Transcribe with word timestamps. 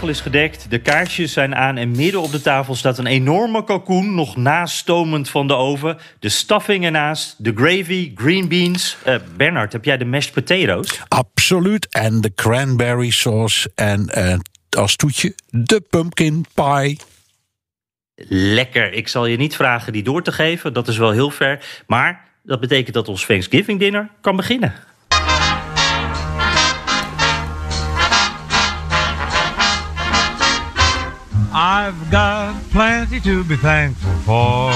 Tafel 0.00 0.14
is 0.14 0.20
gedekt, 0.20 0.70
de 0.70 0.78
kaarsjes 0.78 1.32
zijn 1.32 1.54
aan 1.54 1.76
en 1.76 1.90
midden 1.90 2.20
op 2.20 2.30
de 2.30 2.40
tafel 2.40 2.74
staat 2.74 2.98
een 2.98 3.06
enorme 3.06 3.64
kalkoen, 3.64 4.14
nog 4.14 4.36
nastomend 4.36 5.28
van 5.28 5.46
de 5.46 5.54
oven. 5.54 5.98
De 6.18 6.28
stuffing 6.28 6.84
ernaast, 6.84 7.44
de 7.44 7.52
gravy, 7.54 8.12
green 8.14 8.48
beans. 8.48 8.96
Uh, 9.06 9.14
Bernard, 9.36 9.72
heb 9.72 9.84
jij 9.84 9.96
de 9.96 10.04
mashed 10.04 10.32
potatoes? 10.32 11.00
Absoluut. 11.08 11.88
En 11.90 12.20
de 12.20 12.34
cranberry 12.34 13.10
sauce 13.10 13.70
en 13.74 14.10
uh, 14.18 14.34
als 14.70 14.96
toetje 14.96 15.34
de 15.50 15.80
pumpkin 15.80 16.46
pie. 16.54 16.98
Lekker. 18.28 18.92
Ik 18.92 19.08
zal 19.08 19.26
je 19.26 19.36
niet 19.36 19.56
vragen 19.56 19.92
die 19.92 20.02
door 20.02 20.22
te 20.22 20.32
geven, 20.32 20.72
dat 20.72 20.88
is 20.88 20.96
wel 20.96 21.10
heel 21.10 21.30
ver. 21.30 21.82
Maar 21.86 22.28
dat 22.42 22.60
betekent 22.60 22.94
dat 22.94 23.08
ons 23.08 23.26
Thanksgiving 23.26 23.78
dinner 23.78 24.10
kan 24.20 24.36
beginnen. 24.36 24.74
I've 31.90 32.08
got 32.08 32.62
plenty 32.70 33.18
to 33.18 33.42
be 33.42 33.56
thankful 33.56 34.12
for. 34.20 34.70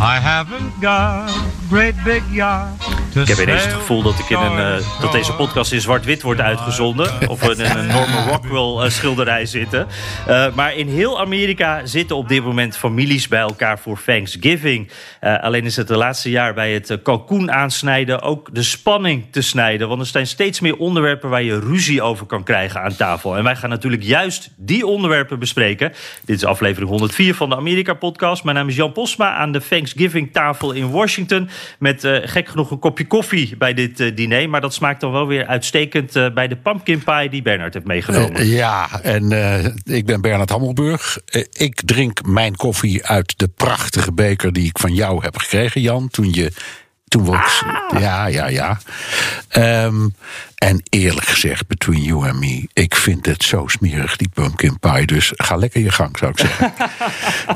I 0.00 0.18
haven't 0.18 0.80
got 0.80 1.28
great 1.68 1.94
big 2.06 2.22
yacht. 2.30 2.85
Ik 3.16 3.28
heb 3.28 3.38
ineens 3.38 3.64
het 3.64 3.72
gevoel 3.72 4.02
dat, 4.02 4.18
ik 4.18 4.30
in 4.30 4.38
een, 4.38 4.78
uh, 4.78 5.00
dat 5.00 5.12
deze 5.12 5.32
podcast 5.32 5.72
in 5.72 5.80
zwart-wit 5.80 6.22
wordt 6.22 6.40
uitgezonden. 6.40 7.28
Of 7.28 7.40
we 7.40 7.64
in 7.64 7.76
een 7.76 7.86
Norman 7.86 8.28
Rockwell 8.30 8.84
uh, 8.84 8.90
schilderij 8.90 9.46
zitten. 9.46 9.86
Uh, 10.28 10.54
maar 10.54 10.74
in 10.74 10.88
heel 10.88 11.20
Amerika 11.20 11.86
zitten 11.86 12.16
op 12.16 12.28
dit 12.28 12.44
moment 12.44 12.76
families 12.76 13.28
bij 13.28 13.40
elkaar 13.40 13.78
voor 13.78 14.00
Thanksgiving. 14.04 14.90
alleen 15.20 15.64
is 15.64 15.76
het 15.76 15.88
de 15.88 15.96
laatste 15.96 16.30
jaar 16.30 16.54
bij 16.54 16.72
het 16.72 16.98
kalkoen 17.02 17.52
aansnijden 17.52 18.22
ook 18.22 18.54
de 18.54 18.62
spanning 18.62 19.24
te 19.30 19.42
snijden. 19.42 19.88
Want 19.88 20.00
er 20.00 20.06
zijn 20.06 20.26
steeds 20.26 20.60
meer 20.60 20.76
onderwerpen 20.76 21.30
waar 21.30 21.42
je 21.42 21.58
ruzie 21.58 22.02
over 22.02 22.26
kan 22.26 22.42
krijgen 22.42 22.82
aan 22.82 22.96
tafel. 22.96 23.36
En 23.36 23.44
wij 23.44 23.56
gaan 23.56 23.70
natuurlijk 23.70 24.02
juist 24.02 24.50
die 24.56 24.86
onderwerpen 24.86 25.38
bespreken. 25.38 25.92
Dit 26.24 26.36
is 26.36 26.44
aflevering 26.44 26.90
104 26.90 27.34
van 27.34 27.48
de 27.48 27.56
Amerika-podcast. 27.56 28.44
Mijn 28.44 28.56
naam 28.56 28.68
is 28.68 28.76
Jan 28.76 28.92
Posma 28.92 29.34
aan 29.34 29.52
de 29.52 29.60
Thanksgiving-tafel 29.68 30.72
in 30.72 30.90
Washington. 30.90 31.48
Met 31.78 32.00
gek 32.24 32.48
genoeg 32.48 32.70
een 32.70 32.78
kopje 32.78 33.05
koffie 33.06 33.56
bij 33.56 33.74
dit 33.74 34.00
uh, 34.00 34.16
diner. 34.16 34.48
Maar 34.48 34.60
dat 34.60 34.74
smaakt 34.74 35.00
dan 35.00 35.12
wel 35.12 35.26
weer 35.26 35.46
uitstekend 35.46 36.16
uh, 36.16 36.30
bij 36.30 36.48
de 36.48 36.56
pumpkin 36.56 37.04
pie 37.04 37.28
die 37.28 37.42
Bernard 37.42 37.74
heeft 37.74 37.86
meegenomen. 37.86 38.40
Uh, 38.40 38.56
ja, 38.56 39.00
en 39.02 39.32
ik 39.84 40.06
ben 40.06 40.20
Bernard 40.20 40.50
Hammelburg. 40.50 41.18
ik 41.52 41.80
drink 41.84 42.26
mijn 42.26 42.56
koffie 42.56 43.06
uit 43.06 43.38
de 43.38 43.48
prachtige 43.48 44.12
beker 44.12 44.52
die 44.52 44.68
ik 44.68 44.78
van 44.78 44.94
jou 44.94 45.22
heb 45.24 45.36
gekregen, 45.36 45.80
Jan. 45.80 46.08
Toen 46.08 46.32
je. 46.32 46.52
Toen 47.08 47.24
we 47.24 47.30
ah. 47.30 48.00
Ja, 48.00 48.26
ja, 48.26 48.46
ja. 48.46 48.78
Um, 49.84 50.14
en 50.56 50.82
eerlijk 50.88 51.26
gezegd, 51.26 51.66
between 51.66 52.02
you 52.02 52.28
and 52.28 52.40
me, 52.40 52.68
ik 52.72 52.94
vind 52.94 53.26
het 53.26 53.42
zo 53.42 53.66
smerig, 53.66 54.16
die 54.16 54.28
pumpkin 54.28 54.78
pie. 54.78 55.06
Dus 55.06 55.32
ga 55.36 55.56
lekker 55.56 55.80
je 55.80 55.90
gang, 55.90 56.18
zou 56.18 56.30
ik 56.30 56.38
zeggen. 56.38 56.72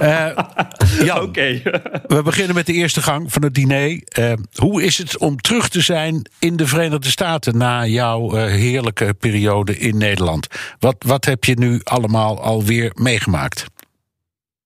uh, 0.02 0.26
Jan, 0.98 1.22
okay. 1.28 1.62
we 2.06 2.22
beginnen 2.22 2.54
met 2.54 2.66
de 2.66 2.72
eerste 2.72 3.02
gang 3.02 3.32
van 3.32 3.42
het 3.42 3.54
diner. 3.54 4.02
Uh, 4.18 4.32
hoe 4.54 4.82
is 4.82 4.98
het 4.98 5.18
om 5.18 5.40
terug 5.40 5.68
te 5.68 5.80
zijn 5.80 6.30
in 6.38 6.56
de 6.56 6.66
Verenigde 6.66 7.08
Staten 7.08 7.56
na 7.56 7.86
jouw 7.86 8.36
uh, 8.36 8.44
heerlijke 8.44 9.14
periode 9.14 9.78
in 9.78 9.96
Nederland? 9.96 10.46
Wat, 10.78 10.96
wat 10.98 11.24
heb 11.24 11.44
je 11.44 11.58
nu 11.58 11.80
allemaal 11.84 12.42
alweer 12.42 12.92
meegemaakt? 12.94 13.66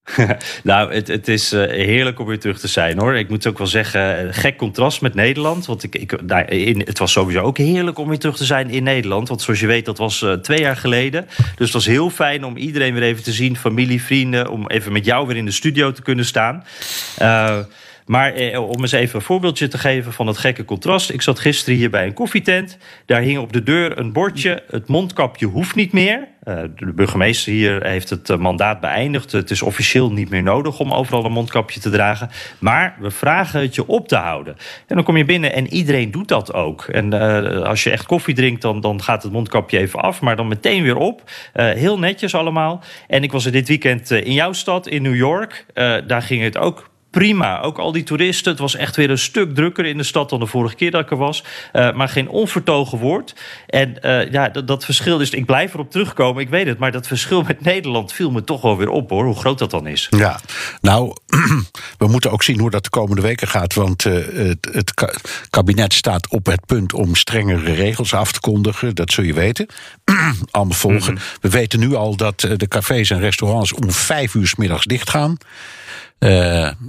nou, 0.62 0.94
het, 0.94 1.08
het 1.08 1.28
is 1.28 1.52
uh, 1.52 1.66
heerlijk 1.66 2.20
om 2.20 2.26
weer 2.26 2.38
terug 2.38 2.58
te 2.58 2.68
zijn 2.68 2.98
hoor. 2.98 3.16
Ik 3.16 3.28
moet 3.28 3.46
ook 3.46 3.58
wel 3.58 3.66
zeggen, 3.66 4.34
gek 4.34 4.56
contrast 4.56 5.00
met 5.00 5.14
Nederland. 5.14 5.66
Want 5.66 5.82
ik, 5.82 5.94
ik, 5.94 6.12
in, 6.48 6.80
het 6.80 6.98
was 6.98 7.12
sowieso 7.12 7.40
ook 7.40 7.58
heerlijk 7.58 7.98
om 7.98 8.08
weer 8.08 8.18
terug 8.18 8.36
te 8.36 8.44
zijn 8.44 8.70
in 8.70 8.82
Nederland. 8.82 9.28
Want 9.28 9.42
zoals 9.42 9.60
je 9.60 9.66
weet, 9.66 9.84
dat 9.84 9.98
was 9.98 10.22
uh, 10.22 10.32
twee 10.32 10.60
jaar 10.60 10.76
geleden. 10.76 11.26
Dus 11.36 11.66
het 11.66 11.72
was 11.72 11.86
heel 11.86 12.10
fijn 12.10 12.44
om 12.44 12.56
iedereen 12.56 12.94
weer 12.94 13.02
even 13.02 13.22
te 13.22 13.32
zien, 13.32 13.56
familie, 13.56 14.02
vrienden. 14.02 14.48
Om 14.48 14.68
even 14.68 14.92
met 14.92 15.04
jou 15.04 15.26
weer 15.26 15.36
in 15.36 15.44
de 15.44 15.50
studio 15.50 15.92
te 15.92 16.02
kunnen 16.02 16.24
staan. 16.24 16.64
Uh, 17.22 17.58
maar 18.06 18.32
eh, 18.34 18.68
om 18.68 18.80
eens 18.80 18.92
even 18.92 19.14
een 19.14 19.24
voorbeeldje 19.24 19.68
te 19.68 19.78
geven 19.78 20.12
van 20.12 20.26
het 20.26 20.38
gekke 20.38 20.64
contrast. 20.64 21.10
Ik 21.10 21.22
zat 21.22 21.38
gisteren 21.38 21.78
hier 21.78 21.90
bij 21.90 22.06
een 22.06 22.12
koffietent. 22.12 22.78
Daar 23.06 23.20
hing 23.20 23.38
op 23.38 23.52
de 23.52 23.62
deur 23.62 23.98
een 23.98 24.12
bordje: 24.12 24.62
het 24.70 24.88
mondkapje 24.88 25.46
hoeft 25.46 25.74
niet 25.74 25.92
meer. 25.92 26.28
Uh, 26.44 26.62
de 26.76 26.92
burgemeester 26.92 27.52
hier 27.52 27.86
heeft 27.86 28.10
het 28.10 28.38
mandaat 28.38 28.80
beëindigd. 28.80 29.32
Het 29.32 29.50
is 29.50 29.62
officieel 29.62 30.12
niet 30.12 30.30
meer 30.30 30.42
nodig 30.42 30.80
om 30.80 30.92
overal 30.92 31.24
een 31.24 31.32
mondkapje 31.32 31.80
te 31.80 31.90
dragen. 31.90 32.30
Maar 32.58 32.96
we 33.00 33.10
vragen 33.10 33.60
het 33.60 33.74
je 33.74 33.86
op 33.86 34.08
te 34.08 34.16
houden. 34.16 34.56
En 34.86 34.94
dan 34.94 35.04
kom 35.04 35.16
je 35.16 35.24
binnen 35.24 35.52
en 35.52 35.72
iedereen 35.72 36.10
doet 36.10 36.28
dat 36.28 36.52
ook. 36.54 36.84
En 36.84 37.14
uh, 37.14 37.62
als 37.62 37.84
je 37.84 37.90
echt 37.90 38.06
koffie 38.06 38.34
drinkt, 38.34 38.62
dan, 38.62 38.80
dan 38.80 39.02
gaat 39.02 39.22
het 39.22 39.32
mondkapje 39.32 39.78
even 39.78 40.00
af. 40.00 40.20
Maar 40.20 40.36
dan 40.36 40.48
meteen 40.48 40.82
weer 40.82 40.96
op. 40.96 41.30
Heel 41.52 41.98
netjes 41.98 42.34
allemaal. 42.34 42.82
En 43.08 43.22
ik 43.22 43.32
was 43.32 43.44
er 43.44 43.52
dit 43.52 43.68
weekend 43.68 44.10
in 44.10 44.32
jouw 44.32 44.52
stad, 44.52 44.86
in 44.86 45.02
New 45.02 45.16
York. 45.16 45.66
daar 46.06 46.22
ging 46.22 46.42
het 46.42 46.58
ook 46.58 46.92
prima. 47.14 47.60
Ook 47.60 47.78
al 47.78 47.92
die 47.92 48.02
toeristen. 48.02 48.50
Het 48.50 48.60
was 48.60 48.76
echt 48.76 48.96
weer 48.96 49.10
een 49.10 49.18
stuk 49.18 49.54
drukker 49.54 49.84
in 49.84 49.96
de 49.96 50.02
stad 50.02 50.30
dan 50.30 50.40
de 50.40 50.46
vorige 50.46 50.74
keer 50.74 50.90
dat 50.90 51.00
ik 51.00 51.10
er 51.10 51.16
was. 51.16 51.44
Uh, 51.72 51.92
maar 51.92 52.08
geen 52.08 52.28
onvertogen 52.28 52.98
woord. 52.98 53.34
En 53.66 53.96
uh, 54.02 54.30
ja, 54.30 54.48
dat, 54.48 54.66
dat 54.66 54.84
verschil 54.84 55.20
is. 55.20 55.30
Ik 55.30 55.46
blijf 55.46 55.74
erop 55.74 55.90
terugkomen, 55.90 56.42
ik 56.42 56.48
weet 56.48 56.66
het. 56.66 56.78
Maar 56.78 56.92
dat 56.92 57.06
verschil 57.06 57.42
met 57.42 57.60
Nederland 57.72 58.12
viel 58.12 58.30
me 58.30 58.44
toch 58.44 58.60
wel 58.60 58.76
weer 58.76 58.88
op 58.88 59.10
hoor. 59.10 59.24
Hoe 59.24 59.36
groot 59.36 59.58
dat 59.58 59.70
dan 59.70 59.86
is. 59.86 60.06
Ja, 60.10 60.40
nou, 60.80 61.16
we 61.98 62.06
moeten 62.06 62.30
ook 62.30 62.42
zien 62.42 62.60
hoe 62.60 62.70
dat 62.70 62.84
de 62.84 62.90
komende 62.90 63.22
weken 63.22 63.48
gaat. 63.48 63.74
Want 63.74 64.04
uh, 64.04 64.14
het, 64.34 64.68
het 64.72 64.94
kabinet 65.50 65.92
staat 65.92 66.28
op 66.28 66.46
het 66.46 66.66
punt 66.66 66.92
om 66.92 67.14
strengere 67.14 67.72
regels 67.72 68.14
af 68.14 68.32
te 68.32 68.40
kondigen. 68.40 68.94
Dat 68.94 69.12
zul 69.12 69.24
je 69.24 69.34
weten. 69.34 69.66
Allemaal 70.50 70.76
volgen. 70.76 71.12
Mm 71.12 71.18
-hmm. 71.18 71.26
We 71.40 71.48
weten 71.48 71.78
nu 71.78 71.94
al 71.94 72.16
dat 72.16 72.40
de 72.40 72.68
cafés 72.68 73.10
en 73.10 73.20
restaurants 73.20 73.72
om 73.72 73.90
vijf 73.90 74.34
uur 74.34 74.46
s 74.46 74.54
middags 74.54 74.84
dicht 74.84 75.10
gaan. 75.10 75.38
Uh, 76.18 76.30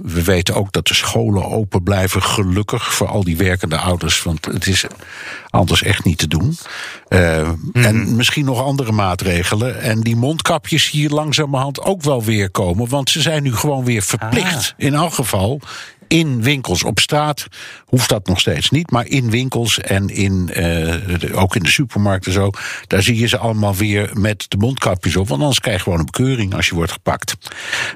we 0.02 0.22
weten 0.24 0.54
ook 0.54 0.72
dat 0.72 0.86
de 0.86 0.94
scholen 0.94 1.44
open 1.44 1.82
blijven, 1.82 2.22
gelukkig 2.22 2.94
voor 2.94 3.08
al 3.08 3.24
die 3.24 3.36
werkende 3.36 3.76
ouders. 3.76 4.22
Want 4.22 4.44
het 4.44 4.66
is 4.66 4.84
anders 5.50 5.82
echt 5.82 6.04
niet 6.04 6.18
te 6.18 6.28
doen. 6.28 6.56
Uh, 7.08 7.42
mm 7.42 7.70
-hmm. 7.72 7.84
En 7.84 8.16
misschien 8.16 8.44
nog 8.44 8.62
andere 8.62 8.92
maatregelen. 8.92 9.80
En 9.80 10.00
die 10.00 10.16
mondkapjes 10.16 10.90
hier 10.90 11.10
langzamerhand 11.10 11.80
ook 11.80 12.02
wel 12.02 12.22
weer 12.22 12.50
komen. 12.50 12.88
Want 12.88 13.10
ze 13.10 13.20
zijn 13.20 13.42
nu 13.42 13.56
gewoon 13.56 13.84
weer 13.84 14.02
verplicht. 14.02 14.74
Ah. 14.76 14.84
In 14.86 14.94
elk 14.94 15.14
geval 15.14 15.60
in 16.08 16.42
winkels 16.42 16.84
op 16.84 16.98
straat 16.98 17.46
hoeft 17.84 18.08
dat 18.08 18.26
nog 18.26 18.40
steeds 18.40 18.70
niet. 18.70 18.90
Maar 18.90 19.06
in 19.06 19.30
winkels 19.30 19.78
en 19.78 20.08
in, 20.08 20.50
uh, 20.56 21.40
ook 21.40 21.56
in 21.56 21.62
de 21.62 21.70
supermarkten 21.70 22.32
zo. 22.32 22.50
Daar 22.86 23.02
zie 23.02 23.18
je 23.18 23.26
ze 23.26 23.38
allemaal 23.38 23.74
weer 23.74 24.10
met 24.12 24.44
de 24.48 24.56
mondkapjes 24.56 25.16
op. 25.16 25.28
Want 25.28 25.40
anders 25.40 25.60
krijg 25.60 25.76
je 25.76 25.82
gewoon 25.82 25.98
een 25.98 26.04
bekeuring 26.04 26.54
als 26.54 26.66
je 26.66 26.74
wordt 26.74 26.92
gepakt. 26.92 27.36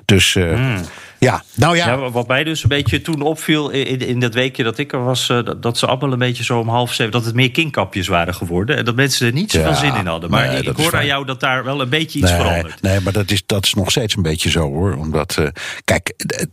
Dus 0.04 0.34
uh. 0.34 0.78
Ja, 1.20 1.42
nou 1.54 1.76
ja. 1.76 1.86
ja. 1.86 2.10
Wat 2.10 2.28
mij 2.28 2.45
dus 2.45 2.62
een 2.62 2.68
beetje 2.68 3.00
toen 3.00 3.21
opviel 3.21 3.71
in, 3.71 3.98
in 3.98 4.21
dat 4.21 4.34
weekje 4.34 4.62
dat 4.62 4.78
ik 4.78 4.92
er 4.92 5.04
was. 5.04 5.28
Uh, 5.28 5.41
dat 5.60 5.78
ze 5.78 5.86
allemaal 5.86 6.12
een 6.12 6.18
beetje 6.18 6.45
zo 6.45 6.59
om 6.59 6.68
half 6.68 6.92
zeven. 6.92 7.12
dat 7.12 7.24
het 7.24 7.34
meer 7.34 7.50
kinkapjes 7.50 8.09
waren 8.09 8.34
geworden. 8.34 8.77
En 8.77 8.84
dat 8.84 8.95
mensen 8.95 9.27
er 9.27 9.33
niet 9.33 9.50
zoveel 9.50 9.71
ja, 9.71 9.77
zin 9.77 9.95
in 9.95 10.06
hadden. 10.06 10.30
Maar 10.30 10.47
nee, 10.47 10.62
ik 10.62 10.77
hoor 10.77 10.97
aan 10.97 11.06
jou 11.06 11.24
dat 11.24 11.41
daar 11.41 11.65
wel 11.65 11.80
een 11.80 11.89
beetje 11.89 12.18
iets 12.18 12.30
nee, 12.30 12.41
verandert. 12.41 12.83
Nee, 12.83 13.00
maar 13.00 13.12
dat 13.12 13.30
is, 13.30 13.42
dat 13.47 13.65
is 13.65 13.74
nog 13.74 13.91
steeds 13.91 14.16
een 14.16 14.22
beetje 14.22 14.50
zo 14.50 14.60
hoor. 14.60 14.97
Omdat, 14.97 15.39
kijk, 15.84 16.12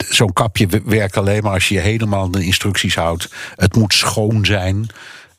zo'n 0.10 0.34
kapje 0.34 0.68
werkt 0.86 1.18
alleen 1.18 1.44
maar 1.44 1.54
als 1.54 1.68
je 1.68 1.74
je 1.76 1.82
helemaal 1.82 2.32
de 2.32 2.46
instructies 2.46 2.96
houdt. 2.96 3.30
Het 3.56 3.76
moet 3.76 3.94
schoon 3.94 4.46
zijn. 4.46 4.88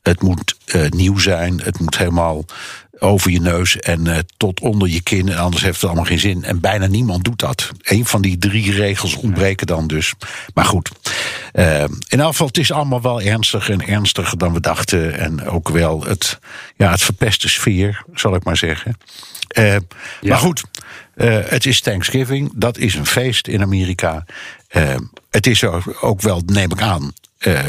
Het 0.02 0.22
moet 0.22 0.56
uh, 0.74 0.88
nieuw 0.88 1.18
zijn. 1.18 1.60
Het 1.62 1.80
moet 1.80 1.98
helemaal 1.98 2.44
over 2.98 3.30
je 3.30 3.40
neus 3.40 3.76
en 3.76 4.06
uh, 4.06 4.18
tot 4.36 4.60
onder 4.60 4.88
je 4.88 5.00
kin. 5.00 5.28
En 5.28 5.38
anders 5.38 5.62
heeft 5.62 5.80
het 5.80 5.84
allemaal 5.84 6.04
geen 6.04 6.18
zin. 6.18 6.44
En 6.44 6.60
bijna 6.60 6.86
niemand 6.86 7.24
doet 7.24 7.38
dat. 7.38 7.70
Een 7.82 8.06
van 8.06 8.22
die 8.22 8.38
drie 8.38 8.72
regels 8.72 9.14
ontbreken 9.14 9.66
dan 9.66 9.86
dus. 9.86 10.14
Maar 10.54 10.64
goed. 10.64 10.90
Uh, 11.52 11.82
in 11.82 12.20
geval, 12.20 12.46
het 12.46 12.58
is 12.58 12.72
allemaal 12.72 13.02
wel 13.02 13.20
ernstig 13.20 13.70
en 13.70 13.86
ernstiger 13.86 14.38
dan 14.38 14.52
we 14.52 14.60
dachten. 14.60 15.18
En 15.18 15.48
ook 15.48 15.68
wel 15.68 16.04
het, 16.04 16.38
ja, 16.76 16.90
het 16.90 17.02
verpeste 17.02 17.48
sfeer, 17.48 18.04
zal 18.14 18.34
ik 18.34 18.44
maar 18.44 18.56
zeggen. 18.56 18.96
Uh, 19.58 19.72
ja. 19.72 19.80
Maar 20.20 20.38
goed, 20.38 20.64
Eh, 21.18 21.38
het 21.44 21.66
is 21.66 21.80
Thanksgiving, 21.80 22.52
dat 22.54 22.78
is 22.78 22.94
een 22.94 23.06
feest 23.06 23.48
in 23.48 23.62
Amerika. 23.62 24.24
Eh, 24.68 24.94
het 25.30 25.46
is 25.46 25.64
ook 26.00 26.20
wel, 26.20 26.42
neem 26.46 26.72
ik 26.72 26.80
aan, 26.80 27.12
eh, 27.38 27.66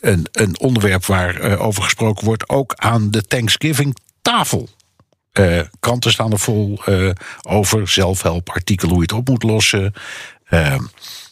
een, 0.00 0.26
een 0.32 0.60
onderwerp 0.60 1.04
waar 1.06 1.36
eh, 1.36 1.62
over 1.66 1.82
gesproken 1.82 2.24
wordt, 2.24 2.48
ook 2.48 2.74
aan 2.76 3.10
de 3.10 3.22
Thanksgiving-tafel. 4.22 4.68
Eh, 5.32 5.60
kranten 5.80 6.12
staan 6.12 6.32
er 6.32 6.38
vol 6.38 6.82
eh, 6.84 7.10
over, 7.42 7.88
zelfhelpartikelen 7.88 8.94
hoe 8.94 9.02
je 9.02 9.08
het 9.08 9.18
op 9.20 9.28
moet 9.28 9.42
lossen. 9.42 9.92
Eh, 10.44 10.78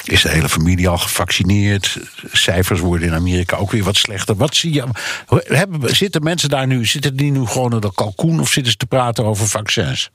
is 0.04 0.22
de 0.22 0.28
hele 0.28 0.48
familie 0.48 0.88
al 0.88 0.98
gevaccineerd? 0.98 1.96
Cijfers 2.32 2.80
worden 2.80 3.08
in 3.08 3.14
Amerika 3.14 3.56
ook 3.56 3.70
weer 3.70 3.84
wat 3.84 3.96
slechter. 3.96 4.36
Wat 4.36 4.56
zie 4.56 4.72
je? 4.72 4.84
Hebben, 5.26 5.96
zitten 5.96 6.22
mensen 6.22 6.48
daar 6.48 6.66
nu, 6.66 6.86
zitten 6.86 7.16
die 7.16 7.30
nu 7.30 7.46
gewoon 7.46 7.72
in 7.72 7.80
de 7.80 7.94
kalkoen 7.94 8.40
of 8.40 8.50
zitten 8.50 8.72
ze 8.72 8.78
te 8.78 8.86
praten 8.86 9.24
over 9.24 9.48
vaccins? 9.48 10.10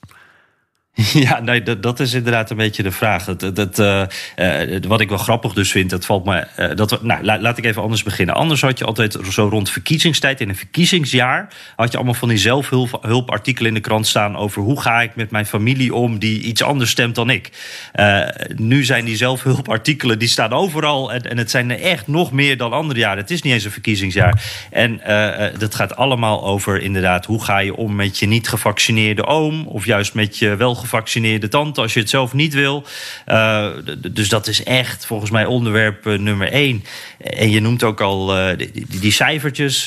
Ja, 1.13 1.39
nee, 1.39 1.63
dat, 1.63 1.83
dat 1.83 1.99
is 1.99 2.13
inderdaad 2.13 2.49
een 2.49 2.57
beetje 2.57 2.83
de 2.83 2.91
vraag. 2.91 3.25
Dat, 3.35 3.55
dat, 3.55 3.79
eh, 3.79 4.01
eh, 4.73 4.83
wat 4.87 5.01
ik 5.01 5.09
wel 5.09 5.17
grappig 5.17 5.53
dus 5.53 5.71
vind, 5.71 5.89
dat 5.89 6.05
valt 6.05 6.25
me. 6.25 6.35
eh, 6.55 6.75
dat 6.75 7.01
nou, 7.03 7.23
la- 7.23 7.39
laat 7.41 7.57
ik 7.57 7.65
even 7.65 7.81
anders 7.81 8.03
beginnen. 8.03 8.35
Anders 8.35 8.61
had 8.61 8.77
je 8.77 8.85
altijd 8.85 9.17
zo 9.31 9.47
rond 9.47 9.69
verkiezingstijd, 9.69 10.41
in 10.41 10.49
een 10.49 10.55
verkiezingsjaar, 10.55 11.47
had 11.75 11.91
je 11.91 11.97
allemaal 11.97 12.15
van 12.15 12.29
die 12.29 12.37
zelfhulpartikelen 12.37 13.67
in 13.67 13.73
de 13.73 13.79
krant 13.79 14.07
staan 14.07 14.35
over 14.37 14.61
hoe 14.61 14.81
ga 14.81 15.01
ik 15.01 15.15
met 15.15 15.31
mijn 15.31 15.45
familie 15.45 15.93
om 15.93 16.19
die 16.19 16.41
iets 16.41 16.63
anders 16.63 16.89
stemt 16.89 17.15
dan 17.15 17.29
ik. 17.29 17.49
Nu 18.55 18.83
zijn 18.83 19.05
die 19.05 19.15
zelfhulpartikelen, 19.15 20.19
die 20.19 20.27
staan 20.27 20.51
overal 20.53 21.13
en, 21.13 21.21
en 21.29 21.37
het 21.37 21.51
zijn 21.51 21.71
er 21.71 21.81
echt 21.81 22.07
nog 22.07 22.31
meer 22.31 22.57
dan 22.57 22.71
andere 22.73 22.99
jaren. 22.99 23.17
Het 23.17 23.31
is 23.31 23.41
niet 23.41 23.53
eens 23.53 23.63
een 23.63 23.71
verkiezingsjaar. 23.71 24.43
En 24.71 25.01
dat 25.57 25.75
gaat 25.75 25.95
allemaal 25.95 26.45
over 26.45 26.81
inderdaad, 26.81 27.25
hoe 27.25 27.43
ga 27.43 27.59
je 27.59 27.75
om 27.75 27.95
met 27.95 28.19
je 28.19 28.25
niet 28.25 28.47
gevaccineerde 28.47 29.25
oom 29.25 29.67
of 29.67 29.85
juist 29.85 30.13
met 30.13 30.37
je 30.37 30.55
wel 30.55 30.75
gevaccineerde 30.85 31.47
tante 31.47 31.81
als 31.81 31.93
je 31.93 31.99
het 31.99 32.09
zelf 32.09 32.33
niet 32.33 32.53
wil. 32.53 32.85
Eh, 33.25 33.67
dus 34.11 34.29
dat 34.29 34.47
is 34.47 34.63
echt 34.63 35.05
volgens 35.05 35.31
mij 35.31 35.45
onderwerp 35.45 36.07
eh, 36.07 36.17
nummer 36.17 36.51
één. 36.51 36.83
En 37.19 37.49
je 37.49 37.59
noemt 37.59 37.83
ook 37.83 38.01
al 38.01 38.37
eh, 38.37 38.67
die, 38.99 39.11
cijfertjes 39.11 39.85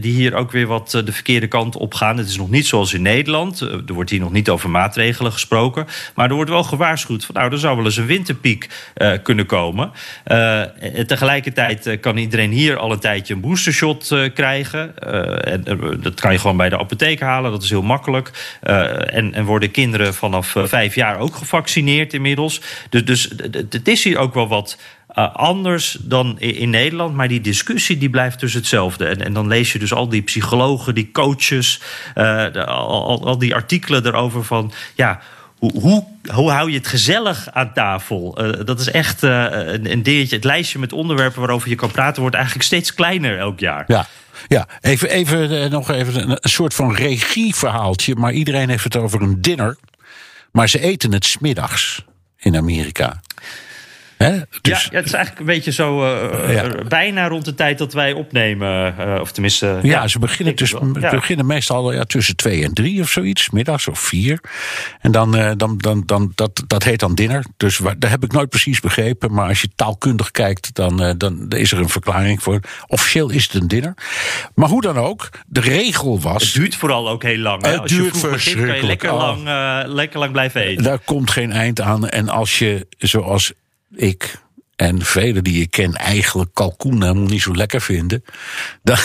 die 0.00 0.12
hier 0.12 0.34
ook 0.34 0.52
weer 0.52 0.66
wat 0.66 0.90
de 0.90 1.12
verkeerde 1.12 1.46
kant 1.46 1.76
op 1.76 1.94
gaan. 1.94 2.18
Het 2.18 2.28
is 2.28 2.36
nog 2.36 2.50
niet 2.50 2.66
zoals 2.66 2.94
in 2.94 3.02
Nederland. 3.02 3.60
Er 3.60 3.94
wordt 3.94 4.10
hier 4.10 4.20
nog 4.20 4.32
niet 4.32 4.48
over 4.48 4.70
maatregelen 4.70 5.32
gesproken. 5.32 5.86
Maar 6.14 6.28
er 6.28 6.34
wordt 6.34 6.50
wel 6.50 6.62
gewaarschuwd 6.62 7.24
van 7.24 7.34
nou, 7.34 7.52
er 7.52 7.58
zou 7.58 7.76
wel 7.76 7.84
eens 7.84 7.96
een 7.96 8.06
winterpiek 8.06 8.68
kunnen 9.22 9.46
komen. 9.46 9.92
En 10.24 11.06
tegelijkertijd 11.06 12.00
kan 12.00 12.16
iedereen 12.16 12.50
hier 12.50 12.76
al 12.76 12.92
een 12.92 12.98
tijdje 12.98 13.34
een 13.34 13.40
boostershot 13.40 14.14
krijgen. 14.34 14.98
En, 15.44 15.64
dat 16.00 16.20
kan 16.20 16.32
je 16.32 16.38
gewoon 16.38 16.56
bij 16.56 16.68
de 16.68 16.78
apotheek 16.78 17.20
halen. 17.20 17.50
Dat 17.50 17.62
is 17.62 17.70
heel 17.70 17.82
makkelijk. 17.82 18.30
En, 18.60 19.34
en 19.34 19.44
worden 19.44 19.70
kinderen 19.70 20.14
eh, 20.38 20.64
vijf 20.64 20.94
jaar 20.94 21.18
ook 21.18 21.36
gevaccineerd 21.36 22.14
inmiddels. 22.14 22.60
Dus, 22.88 23.04
dus 23.04 23.30
het 23.68 23.88
is 23.88 24.04
hier 24.04 24.18
ook 24.18 24.34
wel 24.34 24.48
wat 24.48 24.78
eh, 25.08 25.34
anders 25.34 25.96
dan 26.00 26.40
in 26.40 26.70
Nederland. 26.70 27.14
Maar 27.14 27.28
die 27.28 27.40
discussie 27.40 27.98
die 27.98 28.10
blijft 28.10 28.40
dus 28.40 28.54
hetzelfde. 28.54 29.06
En, 29.06 29.24
en 29.24 29.32
dan 29.32 29.46
lees 29.46 29.72
je 29.72 29.78
dus 29.78 29.92
al 29.92 30.08
die 30.08 30.22
psychologen, 30.22 30.94
die 30.94 31.10
coaches, 31.12 31.80
eh, 32.14 32.54
al, 32.66 33.38
die 33.38 33.54
artikelen 33.54 34.06
erover 34.06 34.44
van 34.44 34.72
ja. 34.94 35.20
Hoe, 35.56 35.80
hoe, 35.80 36.04
hoe 36.32 36.50
hou 36.50 36.70
je 36.70 36.76
het 36.76 36.86
gezellig 36.86 37.48
aan 37.52 37.72
tafel? 37.72 38.38
Dat 38.64 38.80
is 38.80 38.90
echt 38.90 39.22
een, 39.22 39.92
een 39.92 40.02
dingetje. 40.02 40.36
Het 40.36 40.44
lijstje 40.44 40.78
met 40.78 40.92
onderwerpen 40.92 41.40
waarover 41.40 41.68
je 41.68 41.74
kan 41.74 41.90
praten 41.90 42.20
wordt 42.20 42.36
eigenlijk 42.36 42.64
steeds 42.64 42.94
kleiner 42.94 43.38
elk 43.38 43.60
jaar. 43.60 43.84
Ja, 43.86 44.06
ja. 44.48 44.66
Even, 44.80 45.10
even 45.10 45.70
nog 45.70 45.90
even 45.90 46.30
een 46.30 46.38
soort 46.40 46.74
van 46.74 46.94
regieverhaaltje. 46.94 48.14
Maar 48.14 48.32
iedereen 48.32 48.68
heeft 48.68 48.84
het 48.84 48.96
over 48.96 49.22
een 49.22 49.40
dinner. 49.40 49.76
Maar 50.52 50.68
ze 50.68 50.80
eten 50.80 51.12
het 51.12 51.24
smiddags 51.24 52.04
in 52.36 52.56
Amerika. 52.56 53.20
Hè? 54.16 54.38
Dus, 54.60 54.88
ja, 54.90 54.96
het 54.96 55.06
is 55.06 55.12
eigenlijk 55.12 55.38
een 55.38 55.46
beetje 55.54 55.72
zo 55.72 56.04
eh, 56.04 56.54
Ja. 56.54 56.62
eh, 56.64 56.86
bijna 56.88 57.28
rond 57.28 57.44
de 57.44 57.54
tijd 57.54 57.78
dat 57.78 57.92
wij 57.92 58.12
opnemen. 58.12 58.98
eh, 58.98 59.20
of 59.20 59.32
tenminste. 59.32 59.78
Ja, 59.82 60.08
ze 60.08 60.18
beginnen, 60.18 60.56
dus. 60.56 60.70
Ja. 61.00 61.10
beginnen 61.10 61.46
meestal 61.46 61.92
ja, 61.92 62.04
tussen 62.04 62.36
twee 62.36 62.64
en 62.64 62.72
drie 62.74 63.00
of 63.00 63.10
zoiets, 63.10 63.50
middags 63.50 63.88
of 63.88 63.98
vier. 64.00 64.40
En 65.00 65.12
dan, 65.12 65.36
eh, 65.36 65.50
dan, 65.56 65.78
dan, 65.78 66.02
dan 66.06 66.32
dat, 66.34 66.62
dat 66.66 66.82
heet 66.82 67.00
dan 67.00 67.14
dinner. 67.14 67.44
Dus 67.56 67.78
waar, 67.78 67.98
daar 67.98 68.10
heb 68.10 68.24
ik 68.24 68.32
nooit 68.32 68.48
precies 68.48 68.80
begrepen. 68.80 69.32
Maar 69.32 69.48
als 69.48 69.60
je 69.60 69.68
taalkundig 69.74 70.30
kijkt, 70.30 70.74
dan, 70.74 71.02
eh, 71.02 71.12
dan 71.16 71.48
is 71.48 71.72
er 71.72 71.78
een 71.78 71.88
verklaring 71.88 72.42
voor. 72.42 72.60
Officieel 72.86 73.30
is 73.30 73.42
het 73.44 73.54
een 73.62 73.68
dinner. 73.68 73.94
Maar 74.54 74.68
hoe 74.68 74.82
dan 74.82 74.96
ook, 74.98 75.28
de 75.46 75.60
regel 75.60 76.20
was. 76.20 76.42
Het 76.42 76.54
duurt 76.54 76.74
vooral 76.76 77.08
ook 77.08 77.22
heel 77.22 77.38
lang. 77.38 77.62
Hè? 77.64 77.70
Het 77.70 77.80
Als 77.80 77.90
je 77.90 77.96
duurt 77.96 78.18
vroeg 78.18 78.30
begint, 78.32 78.66
kan 78.66 78.76
je 78.76 78.86
lekker, 78.86 79.12
Oh. 79.12 79.18
lang, 79.18 79.46
eh, 79.46 79.80
lekker 79.94 80.18
lang 80.18 80.32
blijven 80.32 80.60
eten. 80.60 80.84
Daar 80.84 80.98
komt 80.98 81.30
geen 81.30 81.52
eind 81.52 81.80
aan. 81.80 82.08
En 82.08 82.28
als 82.28 82.58
je, 82.58 82.86
zoals 82.98 83.52
ik 83.96 84.44
en 84.76 85.02
velen 85.02 85.44
die 85.44 85.62
ik 85.62 85.70
ken, 85.70 85.94
eigenlijk 85.94 86.50
kalkoen 86.54 87.02
helemaal 87.02 87.28
niet 87.28 87.42
zo 87.42 87.54
lekker 87.54 87.80
vinden. 87.80 88.24
Dan, 88.82 88.96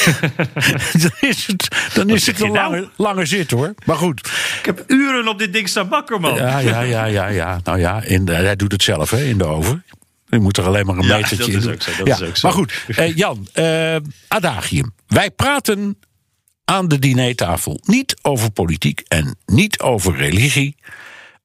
dan 1.02 1.12
is 1.20 1.48
het, 1.48 1.68
dan 1.94 2.10
is 2.10 2.28
het 2.28 2.42
een 2.42 2.52
nou? 2.52 2.88
lange, 2.96 3.26
zit 3.26 3.52
hoor. 3.52 3.74
Maar 3.86 3.96
goed. 3.96 4.20
Ik 4.60 4.66
heb 4.66 4.84
uren 4.88 5.28
op 5.28 5.40
dit 5.40 5.54
ding 5.54 5.70
staan 5.70 5.90
bakken, 5.90 6.22
man. 6.22 6.36
Ja, 6.36 6.60
ja, 6.60 6.82
ja, 6.82 7.06
ja, 7.06 7.28
ja. 7.28 7.60
Nou 7.64 7.80
ja, 7.80 8.02
in 8.04 8.26
de- 8.26 8.34
hij 8.34 8.56
doet 8.56 8.72
het 8.72 8.84
zelf 8.84 9.10
hè, 9.10 9.24
in 9.24 9.38
de 9.38 9.46
oven. 9.46 9.84
Je 10.30 10.40
moet 10.40 10.58
er 10.58 10.66
alleen 10.66 10.86
maar 10.86 10.98
een 10.98 11.06
Ja, 11.08 11.18
metertje 11.18 11.52
in 11.52 11.62
zo, 11.62 11.70
dat 11.70 11.86
ja, 12.04 12.16
is 12.16 12.22
ook 12.22 12.38
zo. 12.38 12.48
Maar 12.48 12.58
goed, 12.58 12.74
eh, 12.96 13.16
Jan, 13.16 13.48
eh, 13.54 13.96
adagium. 14.28 14.94
Wij 15.08 15.32
praten 15.32 15.98
aan 16.66 16.88
de 16.88 17.00
dinertafel 17.00 17.80
niet 17.86 18.16
over 18.22 18.52
politiek 18.52 19.04
en 19.08 19.36
niet 19.46 19.80
over 19.80 20.16
religie. 20.16 20.76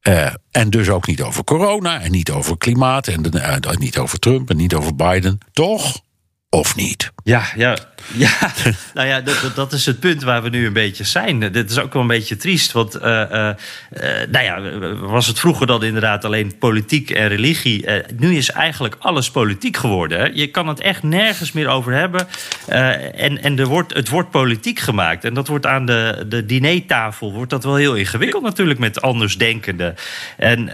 Eh, 0.07 0.35
en 0.51 0.71
dus 0.71 0.89
ook 0.89 1.07
niet 1.07 1.23
over 1.23 1.45
corona 1.45 2.01
en 2.01 2.11
niet 2.11 2.31
over 2.31 2.59
klimaat 2.59 3.09
en 3.09 3.31
eh, 3.31 3.77
niet 3.77 3.99
over 3.99 4.19
Trump 4.19 4.51
en 4.51 4.57
niet 4.57 4.75
over 4.75 4.95
Biden. 4.95 5.39
Toch? 5.53 6.01
Of 6.49 6.77
niet? 6.77 7.13
Ja, 7.27 7.45
ja, 7.57 7.77
ja. 8.27 8.53
nou 8.95 9.07
ja, 9.09 9.21
dat, 9.21 9.53
dat- 9.55 9.73
is 9.73 9.87
het 9.87 10.01
punt 10.01 10.23
waar 10.23 10.43
we 10.43 10.49
nu 10.49 10.67
een 10.67 10.73
beetje 10.73 11.05
zijn. 11.05 11.41
Dit 11.53 11.71
is 11.71 11.79
ook 11.79 11.93
wel 11.93 12.03
een 12.03 12.09
beetje 12.09 12.37
triest. 12.37 12.73
Want, 12.73 12.95
eh, 12.95 13.23
eh, 13.23 13.49
eh, 13.91 14.29
nou 14.31 14.45
ja, 14.45 14.61
was 14.97 15.27
het 15.27 15.39
vroeger 15.39 15.67
dan 15.67 15.85
inderdaad 15.85 16.25
alleen 16.25 16.59
politiek 16.59 17.11
en 17.11 17.29
religie? 17.29 17.87
Nu 18.17 18.37
is 18.37 18.51
eigenlijk 18.51 18.97
alles 18.99 19.31
politiek 19.31 19.77
geworden. 19.77 20.19
Hè? 20.19 20.27
Je 20.33 20.47
kan 20.47 20.69
het 20.69 20.81
echt 20.81 21.03
nergens 21.03 21.53
meer 21.53 21.69
over 21.69 21.93
hebben. 21.93 22.27
En 22.67 23.43
en 23.43 23.59
er 23.59 23.67
wordt, 23.67 23.95
het 23.95 24.09
wordt 24.09 24.31
politiek 24.31 24.79
gemaakt. 24.79 25.25
En 25.25 25.35
dat 25.35 25.49
wordt 25.49 25.67
aan 25.67 25.87
de, 25.87 26.25
de 26.29 26.47
dinertafel 26.47 27.33
wordt 27.33 27.51
dat 27.51 27.65
wel 27.65 27.77
heel 27.77 27.95
ingewikkeld 27.95 28.43
natuurlijk 28.43 28.79
met 28.79 29.03
andersdenkenden. 29.03 29.95
En 30.37 30.71